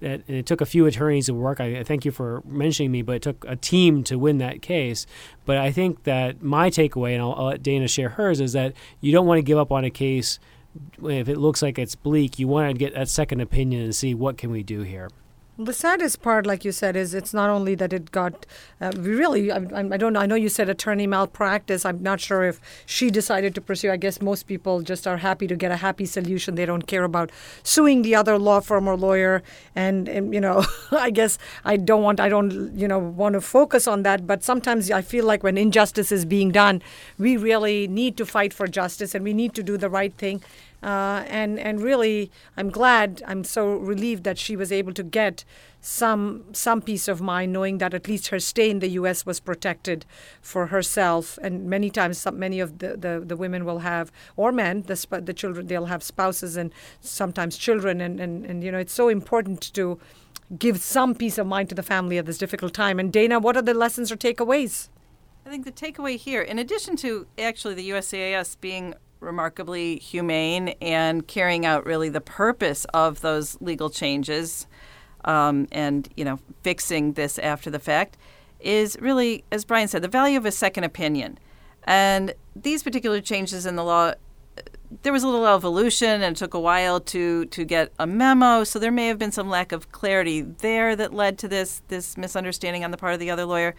It, 0.00 0.24
it 0.26 0.46
took 0.46 0.60
a 0.60 0.66
few 0.66 0.86
attorneys 0.86 1.26
to 1.26 1.34
work. 1.34 1.60
I, 1.60 1.78
I, 1.78 1.84
thank 1.84 2.04
you 2.04 2.10
for 2.10 2.42
mentioning 2.44 2.90
me, 2.90 3.02
but 3.02 3.16
it 3.16 3.22
took 3.22 3.44
a 3.46 3.54
team 3.54 4.02
to 4.04 4.18
win 4.18 4.38
that 4.38 4.60
case. 4.60 5.06
But 5.46 5.58
I 5.58 5.70
think 5.70 6.02
that 6.02 6.42
my 6.42 6.68
takeaway, 6.68 7.12
and 7.12 7.22
I'll, 7.22 7.34
I'll 7.34 7.46
let 7.46 7.62
Dana 7.62 7.86
share 7.86 8.08
hers, 8.08 8.40
is 8.40 8.54
that 8.54 8.72
you 9.00 9.12
don't 9.12 9.26
want 9.26 9.38
to 9.38 9.42
give 9.42 9.58
up 9.58 9.70
on 9.70 9.84
a 9.84 9.90
case 9.90 10.40
if 11.02 11.28
it 11.28 11.38
looks 11.38 11.62
like 11.62 11.78
it's 11.78 11.94
bleak, 11.94 12.38
you 12.38 12.48
want 12.48 12.70
to 12.70 12.78
get 12.78 12.94
that 12.94 13.08
second 13.08 13.40
opinion 13.40 13.82
and 13.82 13.94
see 13.94 14.14
what 14.14 14.36
can 14.36 14.50
we 14.50 14.62
do 14.62 14.82
here. 14.82 15.08
The 15.60 15.72
saddest 15.72 16.22
part, 16.22 16.46
like 16.46 16.64
you 16.64 16.70
said, 16.70 16.94
is 16.94 17.14
it's 17.14 17.34
not 17.34 17.50
only 17.50 17.74
that 17.74 17.92
it 17.92 18.12
got 18.12 18.46
uh, 18.80 18.92
really. 18.96 19.50
I, 19.50 19.56
I, 19.56 19.96
don't 19.96 20.12
know. 20.12 20.20
I 20.20 20.26
know 20.26 20.36
you 20.36 20.48
said 20.48 20.68
attorney 20.68 21.08
malpractice. 21.08 21.84
I'm 21.84 22.00
not 22.00 22.20
sure 22.20 22.44
if 22.44 22.60
she 22.86 23.10
decided 23.10 23.56
to 23.56 23.60
pursue. 23.60 23.90
I 23.90 23.96
guess 23.96 24.22
most 24.22 24.44
people 24.44 24.82
just 24.82 25.04
are 25.08 25.16
happy 25.16 25.48
to 25.48 25.56
get 25.56 25.72
a 25.72 25.76
happy 25.76 26.06
solution. 26.06 26.54
They 26.54 26.64
don't 26.64 26.86
care 26.86 27.02
about 27.02 27.32
suing 27.64 28.02
the 28.02 28.14
other 28.14 28.38
law 28.38 28.60
firm 28.60 28.86
or 28.86 28.96
lawyer. 28.96 29.42
And, 29.74 30.08
and 30.08 30.32
you 30.32 30.40
know, 30.40 30.64
I 30.92 31.10
guess 31.10 31.38
I 31.64 31.76
don't 31.76 32.04
want. 32.04 32.20
I 32.20 32.28
don't 32.28 32.78
you 32.78 32.86
know 32.86 33.00
want 33.00 33.32
to 33.32 33.40
focus 33.40 33.88
on 33.88 34.04
that. 34.04 34.28
But 34.28 34.44
sometimes 34.44 34.92
I 34.92 35.02
feel 35.02 35.24
like 35.24 35.42
when 35.42 35.58
injustice 35.58 36.12
is 36.12 36.24
being 36.24 36.52
done, 36.52 36.82
we 37.18 37.36
really 37.36 37.88
need 37.88 38.16
to 38.18 38.24
fight 38.24 38.54
for 38.54 38.68
justice 38.68 39.12
and 39.12 39.24
we 39.24 39.34
need 39.34 39.54
to 39.54 39.64
do 39.64 39.76
the 39.76 39.90
right 39.90 40.14
thing. 40.14 40.40
Uh, 40.82 41.24
and 41.26 41.58
and 41.58 41.80
really, 41.82 42.30
I'm 42.56 42.70
glad. 42.70 43.22
I'm 43.26 43.42
so 43.42 43.74
relieved 43.74 44.22
that 44.24 44.38
she 44.38 44.54
was 44.54 44.70
able 44.70 44.92
to 44.92 45.02
get 45.02 45.44
some 45.80 46.44
some 46.52 46.80
peace 46.82 47.08
of 47.08 47.20
mind, 47.20 47.52
knowing 47.52 47.78
that 47.78 47.94
at 47.94 48.06
least 48.06 48.28
her 48.28 48.38
stay 48.38 48.70
in 48.70 48.78
the 48.78 48.90
U.S. 48.90 49.26
was 49.26 49.40
protected 49.40 50.06
for 50.40 50.66
herself. 50.66 51.36
And 51.42 51.68
many 51.68 51.90
times, 51.90 52.18
some, 52.18 52.38
many 52.38 52.60
of 52.60 52.78
the, 52.78 52.96
the, 52.96 53.22
the 53.26 53.36
women 53.36 53.64
will 53.64 53.80
have, 53.80 54.12
or 54.36 54.52
men, 54.52 54.82
the 54.82 54.94
sp- 54.94 55.24
the 55.24 55.34
children, 55.34 55.66
they'll 55.66 55.86
have 55.86 56.02
spouses 56.04 56.56
and 56.56 56.72
sometimes 57.00 57.58
children. 57.58 58.00
And, 58.00 58.20
and 58.20 58.46
and 58.46 58.62
you 58.62 58.70
know, 58.70 58.78
it's 58.78 58.94
so 58.94 59.08
important 59.08 59.74
to 59.74 59.98
give 60.58 60.80
some 60.80 61.14
peace 61.14 61.38
of 61.38 61.46
mind 61.46 61.68
to 61.70 61.74
the 61.74 61.82
family 61.82 62.18
at 62.18 62.26
this 62.26 62.38
difficult 62.38 62.72
time. 62.72 63.00
And 63.00 63.12
Dana, 63.12 63.38
what 63.40 63.56
are 63.56 63.62
the 63.62 63.74
lessons 63.74 64.12
or 64.12 64.16
takeaways? 64.16 64.88
I 65.44 65.50
think 65.50 65.64
the 65.64 65.72
takeaway 65.72 66.16
here, 66.16 66.42
in 66.42 66.58
addition 66.58 66.94
to 66.96 67.26
actually 67.38 67.74
the 67.74 67.90
USCIS 67.90 68.60
being 68.60 68.94
remarkably 69.20 69.98
humane 69.98 70.68
and 70.80 71.26
carrying 71.26 71.66
out 71.66 71.84
really 71.84 72.08
the 72.08 72.20
purpose 72.20 72.84
of 72.94 73.20
those 73.20 73.60
legal 73.60 73.90
changes 73.90 74.66
um, 75.24 75.66
and 75.72 76.08
you 76.16 76.24
know 76.24 76.38
fixing 76.62 77.12
this 77.14 77.38
after 77.38 77.70
the 77.70 77.78
fact 77.78 78.16
is 78.60 78.96
really 79.00 79.44
as 79.50 79.64
brian 79.64 79.88
said 79.88 80.02
the 80.02 80.08
value 80.08 80.38
of 80.38 80.46
a 80.46 80.52
second 80.52 80.84
opinion. 80.84 81.38
And 81.84 82.34
these 82.54 82.82
particular 82.82 83.20
changes 83.22 83.64
in 83.64 83.76
the 83.76 83.84
law 83.84 84.12
there 85.02 85.12
was 85.12 85.22
a 85.22 85.28
little 85.28 85.46
evolution 85.46 86.22
and 86.22 86.36
it 86.36 86.38
took 86.38 86.54
a 86.54 86.60
while 86.60 87.00
to 87.00 87.44
to 87.46 87.64
get 87.64 87.92
a 87.98 88.06
memo 88.06 88.64
so 88.64 88.78
there 88.78 88.92
may 88.92 89.06
have 89.08 89.18
been 89.18 89.32
some 89.32 89.48
lack 89.48 89.72
of 89.72 89.92
clarity 89.92 90.40
there 90.40 90.96
that 90.96 91.12
led 91.12 91.38
to 91.38 91.48
this 91.48 91.82
this 91.88 92.16
misunderstanding 92.16 92.84
on 92.84 92.90
the 92.90 92.96
part 92.96 93.14
of 93.14 93.20
the 93.20 93.30
other 93.30 93.44
lawyer. 93.44 93.74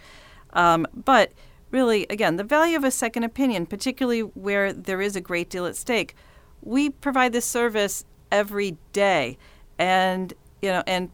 Um, 0.53 0.87
but 0.93 1.31
really, 1.71 2.05
again, 2.09 2.35
the 2.35 2.43
value 2.43 2.77
of 2.77 2.83
a 2.83 2.91
second 2.91 3.23
opinion, 3.23 3.65
particularly 3.65 4.21
where 4.21 4.73
there 4.73 5.01
is 5.01 5.15
a 5.15 5.21
great 5.21 5.49
deal 5.49 5.65
at 5.65 5.75
stake. 5.75 6.15
We 6.61 6.89
provide 6.89 7.33
this 7.33 7.45
service 7.45 8.05
every 8.31 8.77
day, 8.93 9.37
and 9.77 10.33
you 10.61 10.69
know, 10.69 10.83
and 10.85 11.09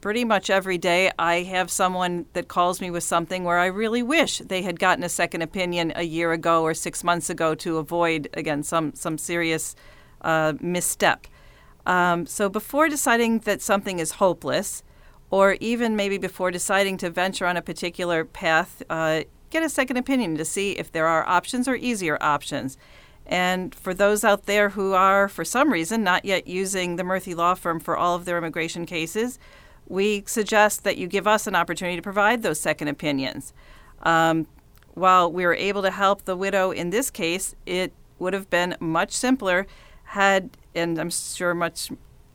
pretty 0.00 0.24
much 0.24 0.48
every 0.48 0.78
day 0.78 1.10
I 1.18 1.42
have 1.42 1.70
someone 1.70 2.26
that 2.32 2.48
calls 2.48 2.80
me 2.80 2.90
with 2.90 3.04
something 3.04 3.44
where 3.44 3.58
I 3.58 3.66
really 3.66 4.02
wish 4.02 4.38
they 4.38 4.62
had 4.62 4.80
gotten 4.80 5.04
a 5.04 5.08
second 5.08 5.42
opinion 5.42 5.92
a 5.94 6.04
year 6.04 6.32
ago 6.32 6.62
or 6.62 6.72
six 6.72 7.04
months 7.04 7.28
ago 7.28 7.54
to 7.56 7.76
avoid 7.76 8.28
again 8.34 8.62
some 8.62 8.94
some 8.94 9.18
serious 9.18 9.76
uh, 10.22 10.54
misstep. 10.60 11.26
Um, 11.86 12.26
so 12.26 12.48
before 12.48 12.88
deciding 12.88 13.40
that 13.40 13.62
something 13.62 13.98
is 13.98 14.12
hopeless, 14.12 14.82
or 15.30 15.56
even 15.60 15.96
maybe 15.96 16.18
before 16.18 16.50
deciding 16.50 16.96
to 16.98 17.10
venture 17.10 17.46
on 17.46 17.56
a 17.56 17.62
particular 17.62 18.24
path, 18.24 18.82
uh, 18.90 19.22
get 19.50 19.62
a 19.62 19.68
second 19.68 19.96
opinion 19.96 20.36
to 20.36 20.44
see 20.44 20.72
if 20.72 20.90
there 20.90 21.06
are 21.06 21.28
options 21.28 21.68
or 21.68 21.74
easier 21.74 22.18
options. 22.20 22.78
And 23.26 23.74
for 23.74 23.94
those 23.94 24.24
out 24.24 24.46
there 24.46 24.70
who 24.70 24.92
are, 24.92 25.28
for 25.28 25.44
some 25.44 25.72
reason, 25.72 26.02
not 26.02 26.24
yet 26.24 26.46
using 26.46 26.96
the 26.96 27.02
Murthy 27.02 27.36
Law 27.36 27.54
Firm 27.54 27.78
for 27.78 27.96
all 27.96 28.16
of 28.16 28.24
their 28.24 28.38
immigration 28.38 28.86
cases, 28.86 29.38
we 29.86 30.24
suggest 30.26 30.84
that 30.84 30.96
you 30.96 31.06
give 31.06 31.26
us 31.26 31.46
an 31.46 31.54
opportunity 31.54 31.96
to 31.96 32.02
provide 32.02 32.42
those 32.42 32.60
second 32.60 32.88
opinions. 32.88 33.52
Um, 34.02 34.46
while 34.94 35.30
we 35.30 35.44
were 35.44 35.54
able 35.54 35.82
to 35.82 35.90
help 35.90 36.24
the 36.24 36.36
widow 36.36 36.70
in 36.70 36.90
this 36.90 37.10
case, 37.10 37.54
it 37.66 37.92
would 38.18 38.32
have 38.32 38.50
been 38.50 38.76
much 38.80 39.12
simpler 39.12 39.66
had, 40.04 40.50
and 40.74 40.98
I'm 40.98 41.10
sure 41.10 41.54
much 41.54 41.90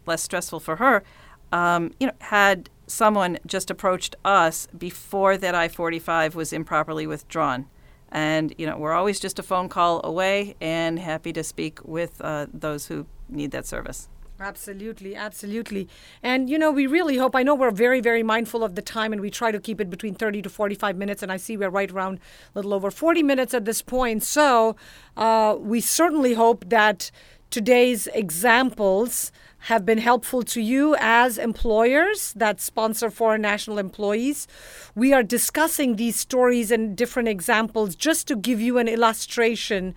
less 0.05 0.23
stressful 0.23 0.61
for 0.61 0.77
her, 0.77 1.03
um, 1.51 1.93
you 1.99 2.07
know, 2.07 2.13
had 2.19 2.69
someone 2.87 3.39
just 3.45 3.69
approached 3.69 4.15
us 4.23 4.67
before 4.77 5.37
that 5.37 5.55
I 5.55 5.67
45 5.67 6.35
was 6.35 6.53
improperly 6.53 7.07
withdrawn. 7.07 7.67
And, 8.11 8.53
you 8.57 8.65
know, 8.65 8.77
we're 8.77 8.93
always 8.93 9.19
just 9.19 9.39
a 9.39 9.43
phone 9.43 9.67
call 9.67 10.01
away 10.03 10.55
and 10.61 10.99
happy 10.99 11.33
to 11.33 11.43
speak 11.43 11.79
with 11.83 12.21
uh, 12.21 12.47
those 12.53 12.87
who 12.87 13.07
need 13.29 13.51
that 13.51 13.65
service. 13.65 14.09
Absolutely, 14.39 15.15
absolutely. 15.15 15.87
And, 16.21 16.49
you 16.49 16.59
know, 16.59 16.69
we 16.69 16.87
really 16.87 17.17
hope, 17.17 17.35
I 17.35 17.43
know 17.43 17.55
we're 17.55 17.71
very, 17.71 18.01
very 18.01 18.21
mindful 18.21 18.65
of 18.65 18.75
the 18.75 18.81
time 18.81 19.13
and 19.13 19.21
we 19.21 19.29
try 19.29 19.51
to 19.51 19.59
keep 19.59 19.79
it 19.79 19.89
between 19.89 20.13
30 20.13 20.41
to 20.41 20.49
45 20.49 20.97
minutes. 20.97 21.23
And 21.23 21.31
I 21.31 21.37
see 21.37 21.55
we're 21.55 21.69
right 21.69 21.89
around 21.89 22.19
a 22.53 22.59
little 22.59 22.73
over 22.73 22.91
40 22.91 23.23
minutes 23.23 23.53
at 23.53 23.63
this 23.63 23.81
point. 23.81 24.23
So 24.23 24.75
uh, 25.15 25.55
we 25.57 25.79
certainly 25.79 26.33
hope 26.33 26.65
that 26.69 27.11
today's 27.49 28.07
examples 28.07 29.31
have 29.59 29.85
been 29.85 29.97
helpful 29.97 30.43
to 30.43 30.61
you 30.61 30.95
as 30.99 31.37
employers 31.37 32.33
that 32.33 32.61
sponsor 32.61 33.09
foreign 33.09 33.41
national 33.41 33.79
employees. 33.79 34.47
We 34.93 35.11
are 35.11 35.23
discussing 35.23 35.95
these 35.95 36.19
stories 36.19 36.69
and 36.69 36.95
different 36.95 37.29
examples 37.29 37.95
just 37.95 38.27
to 38.27 38.35
give 38.35 38.61
you 38.61 38.77
an 38.77 38.87
illustration 38.87 39.95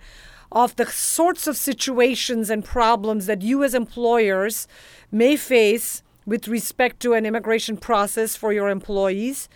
of 0.51 0.75
the 0.75 0.87
sorts 0.87 1.45
of 1.45 1.55
situations 1.55 2.49
and 2.49 2.65
problems 2.65 3.27
that 3.27 3.43
you 3.43 3.63
as 3.63 3.75
employers 3.75 4.67
may 5.11 5.35
face 5.35 6.01
with 6.25 6.47
respect 6.47 6.99
to 7.01 7.13
an 7.13 7.25
immigration 7.25 7.77
process 7.77 8.35
for 8.35 8.51
your 8.51 8.69
employees. 8.69 9.49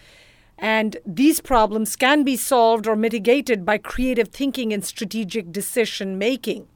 And 0.60 0.98
these 1.06 1.39
problems 1.39 1.96
can 1.96 2.24
be 2.24 2.38
solved 2.38 2.88
or 2.88 2.96
mitigated 2.96 3.66
by 3.66 3.80
creative 3.80 4.28
thinking 4.28 4.72
and 4.72 4.86
strategic 4.86 5.52
decision 5.52 6.18
making. 6.18 6.68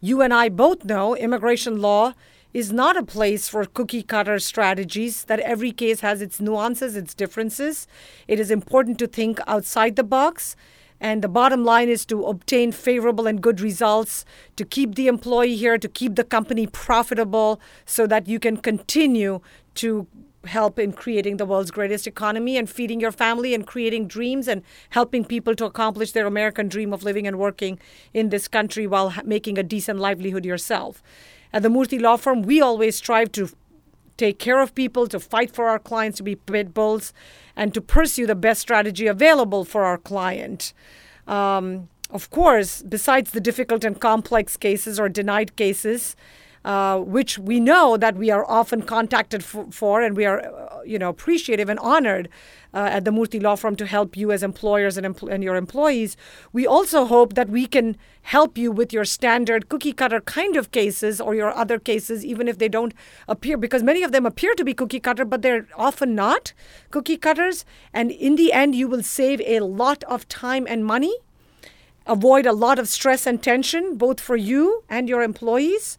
You 0.00 0.22
and 0.22 0.32
I 0.32 0.48
both 0.48 0.84
know 0.84 1.16
immigration 1.16 1.80
law 1.80 2.14
is 2.54 2.72
not 2.72 2.96
a 2.96 3.02
place 3.02 3.48
for 3.48 3.64
cookie 3.64 4.02
cutter 4.02 4.38
strategies, 4.38 5.24
that 5.24 5.40
every 5.40 5.72
case 5.72 6.00
has 6.00 6.22
its 6.22 6.40
nuances, 6.40 6.96
its 6.96 7.14
differences. 7.14 7.86
It 8.28 8.38
is 8.38 8.50
important 8.50 8.98
to 9.00 9.06
think 9.06 9.40
outside 9.46 9.96
the 9.96 10.04
box. 10.04 10.56
And 11.00 11.22
the 11.22 11.28
bottom 11.28 11.64
line 11.64 11.88
is 11.88 12.04
to 12.06 12.24
obtain 12.24 12.72
favorable 12.72 13.26
and 13.26 13.40
good 13.40 13.60
results, 13.60 14.24
to 14.56 14.64
keep 14.64 14.94
the 14.94 15.06
employee 15.06 15.56
here, 15.56 15.78
to 15.78 15.88
keep 15.88 16.16
the 16.16 16.24
company 16.24 16.66
profitable, 16.66 17.60
so 17.84 18.06
that 18.06 18.26
you 18.26 18.40
can 18.40 18.56
continue 18.56 19.40
to 19.74 20.06
help 20.44 20.78
in 20.78 20.92
creating 20.92 21.36
the 21.36 21.44
world's 21.44 21.70
greatest 21.70 22.06
economy 22.06 22.56
and 22.56 22.70
feeding 22.70 23.00
your 23.00 23.12
family 23.12 23.54
and 23.54 23.66
creating 23.66 24.06
dreams 24.06 24.48
and 24.48 24.62
helping 24.90 25.24
people 25.24 25.54
to 25.54 25.64
accomplish 25.64 26.12
their 26.12 26.26
American 26.26 26.68
dream 26.68 26.92
of 26.92 27.02
living 27.02 27.26
and 27.26 27.38
working 27.38 27.78
in 28.14 28.28
this 28.28 28.48
country 28.48 28.86
while 28.86 29.12
making 29.24 29.58
a 29.58 29.62
decent 29.62 29.98
livelihood 29.98 30.44
yourself. 30.44 31.02
At 31.52 31.62
the 31.62 31.68
Murthy 31.68 32.00
Law 32.00 32.16
Firm, 32.16 32.42
we 32.42 32.60
always 32.60 32.96
strive 32.96 33.32
to 33.32 33.48
take 34.16 34.38
care 34.38 34.60
of 34.60 34.74
people, 34.74 35.06
to 35.06 35.20
fight 35.20 35.50
for 35.50 35.68
our 35.68 35.78
clients, 35.78 36.18
to 36.18 36.22
be 36.22 36.36
pit 36.36 36.74
bulls, 36.74 37.12
and 37.56 37.72
to 37.74 37.80
pursue 37.80 38.26
the 38.26 38.34
best 38.34 38.60
strategy 38.60 39.06
available 39.06 39.64
for 39.64 39.84
our 39.84 39.98
client. 39.98 40.72
Um, 41.26 41.88
of 42.10 42.30
course, 42.30 42.82
besides 42.82 43.30
the 43.30 43.40
difficult 43.40 43.84
and 43.84 44.00
complex 44.00 44.56
cases 44.56 44.98
or 44.98 45.08
denied 45.08 45.56
cases, 45.56 46.16
uh, 46.68 46.98
which 46.98 47.38
we 47.38 47.58
know 47.58 47.96
that 47.96 48.14
we 48.14 48.30
are 48.30 48.44
often 48.44 48.82
contacted 48.82 49.42
for, 49.42 49.64
for 49.70 50.02
and 50.02 50.14
we 50.14 50.26
are, 50.26 50.40
uh, 50.42 50.82
you 50.82 50.98
know, 50.98 51.08
appreciative 51.08 51.70
and 51.70 51.78
honored 51.78 52.28
uh, 52.74 52.88
at 52.92 53.06
the 53.06 53.10
Murthy 53.10 53.40
Law 53.40 53.56
Firm 53.56 53.74
to 53.76 53.86
help 53.86 54.18
you 54.18 54.30
as 54.30 54.42
employers 54.42 54.98
and, 54.98 55.06
empl- 55.06 55.32
and 55.32 55.42
your 55.42 55.56
employees. 55.56 56.14
We 56.52 56.66
also 56.66 57.06
hope 57.06 57.32
that 57.36 57.48
we 57.48 57.66
can 57.66 57.96
help 58.20 58.58
you 58.58 58.70
with 58.70 58.92
your 58.92 59.06
standard 59.06 59.70
cookie 59.70 59.94
cutter 59.94 60.20
kind 60.20 60.56
of 60.56 60.70
cases 60.70 61.22
or 61.22 61.34
your 61.34 61.50
other 61.54 61.78
cases, 61.78 62.22
even 62.22 62.46
if 62.48 62.58
they 62.58 62.68
don't 62.68 62.92
appear, 63.26 63.56
because 63.56 63.82
many 63.82 64.02
of 64.02 64.12
them 64.12 64.26
appear 64.26 64.52
to 64.52 64.62
be 64.62 64.74
cookie 64.74 65.00
cutter, 65.00 65.24
but 65.24 65.40
they're 65.40 65.66
often 65.74 66.14
not 66.14 66.52
cookie 66.90 67.16
cutters. 67.16 67.64
And 67.94 68.10
in 68.10 68.36
the 68.36 68.52
end, 68.52 68.74
you 68.74 68.88
will 68.88 69.02
save 69.02 69.40
a 69.46 69.60
lot 69.60 70.04
of 70.04 70.28
time 70.28 70.66
and 70.68 70.84
money, 70.84 71.16
avoid 72.04 72.44
a 72.44 72.52
lot 72.52 72.78
of 72.78 72.88
stress 72.88 73.26
and 73.26 73.42
tension, 73.42 73.96
both 73.96 74.20
for 74.20 74.36
you 74.36 74.84
and 74.90 75.08
your 75.08 75.22
employees 75.22 75.96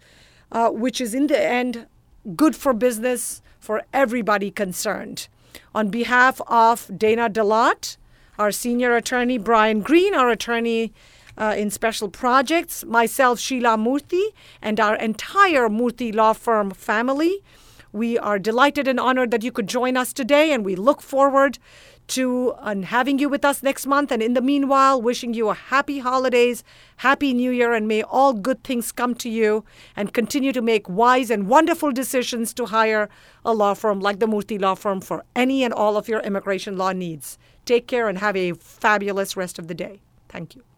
uh, 0.52 0.70
which 0.70 1.00
is 1.02 1.14
in 1.14 1.28
the 1.28 1.42
end 1.42 1.88
good 2.36 2.56
for 2.56 2.74
business 2.74 3.42
for 3.60 3.84
everybody 3.94 4.52
concerned. 4.52 5.28
On 5.74 5.90
behalf 5.90 6.42
of 6.48 6.90
Dana 6.98 7.30
DeLotte, 7.30 7.98
our 8.38 8.52
senior 8.52 8.96
attorney, 8.96 9.38
Brian 9.38 9.82
Green, 9.82 10.16
our 10.16 10.30
attorney 10.30 10.94
uh, 11.38 11.56
in 11.58 11.70
special 11.70 12.10
projects, 12.10 12.84
myself, 12.86 13.40
Sheila 13.40 13.78
Murthy, 13.78 14.34
and 14.62 14.80
our 14.80 14.96
entire 14.96 15.70
Murthy 15.70 16.14
Law 16.14 16.34
Firm 16.34 16.72
family, 16.72 17.44
we 17.92 18.18
are 18.18 18.38
delighted 18.38 18.88
and 18.88 19.00
honored 19.00 19.32
that 19.32 19.44
you 19.44 19.52
could 19.52 19.68
join 19.68 19.98
us 19.98 20.14
today, 20.14 20.52
and 20.52 20.64
we 20.64 20.76
look 20.76 21.02
forward 21.02 21.58
to 22.10 22.52
uh, 22.60 22.76
having 22.82 23.20
you 23.20 23.30
with 23.30 23.46
us 23.46 23.64
next 23.64 23.86
month. 23.88 24.12
And 24.12 24.22
in 24.22 24.34
the 24.34 24.42
meanwhile, 24.42 25.02
wishing 25.02 25.34
you 25.34 25.50
a 25.50 25.54
happy 25.54 26.00
holidays, 26.00 26.64
happy 26.98 27.34
new 27.34 27.52
year, 27.52 27.74
and 27.74 27.88
may 27.88 28.04
all 28.04 28.34
good 28.34 28.64
things 28.64 28.92
come 28.92 29.16
to 29.16 29.30
you 29.30 29.64
and 29.96 30.14
continue 30.14 30.52
to 30.54 30.62
make 30.62 30.90
wise 30.90 31.30
and 31.30 31.48
wonderful 31.48 31.92
decisions 31.92 32.54
to 32.54 32.66
hire 32.68 33.10
a 33.44 33.54
law 33.54 33.74
firm 33.74 34.00
like 34.00 34.20
the 34.20 34.28
Murthy 34.28 34.60
Law 34.60 34.76
Firm 34.76 35.02
for 35.02 35.24
any 35.36 35.64
and 35.64 35.74
all 35.74 35.98
of 35.98 36.08
your 36.08 36.20
immigration 36.22 36.78
law 36.78 36.92
needs. 36.92 37.38
Take 37.66 37.88
care 37.88 38.08
and 38.08 38.18
have 38.18 38.36
a 38.36 38.54
fabulous 38.54 39.38
rest 39.38 39.60
of 39.60 39.68
the 39.68 39.76
day. 39.76 40.02
Thank 40.28 40.56
you. 40.56 40.69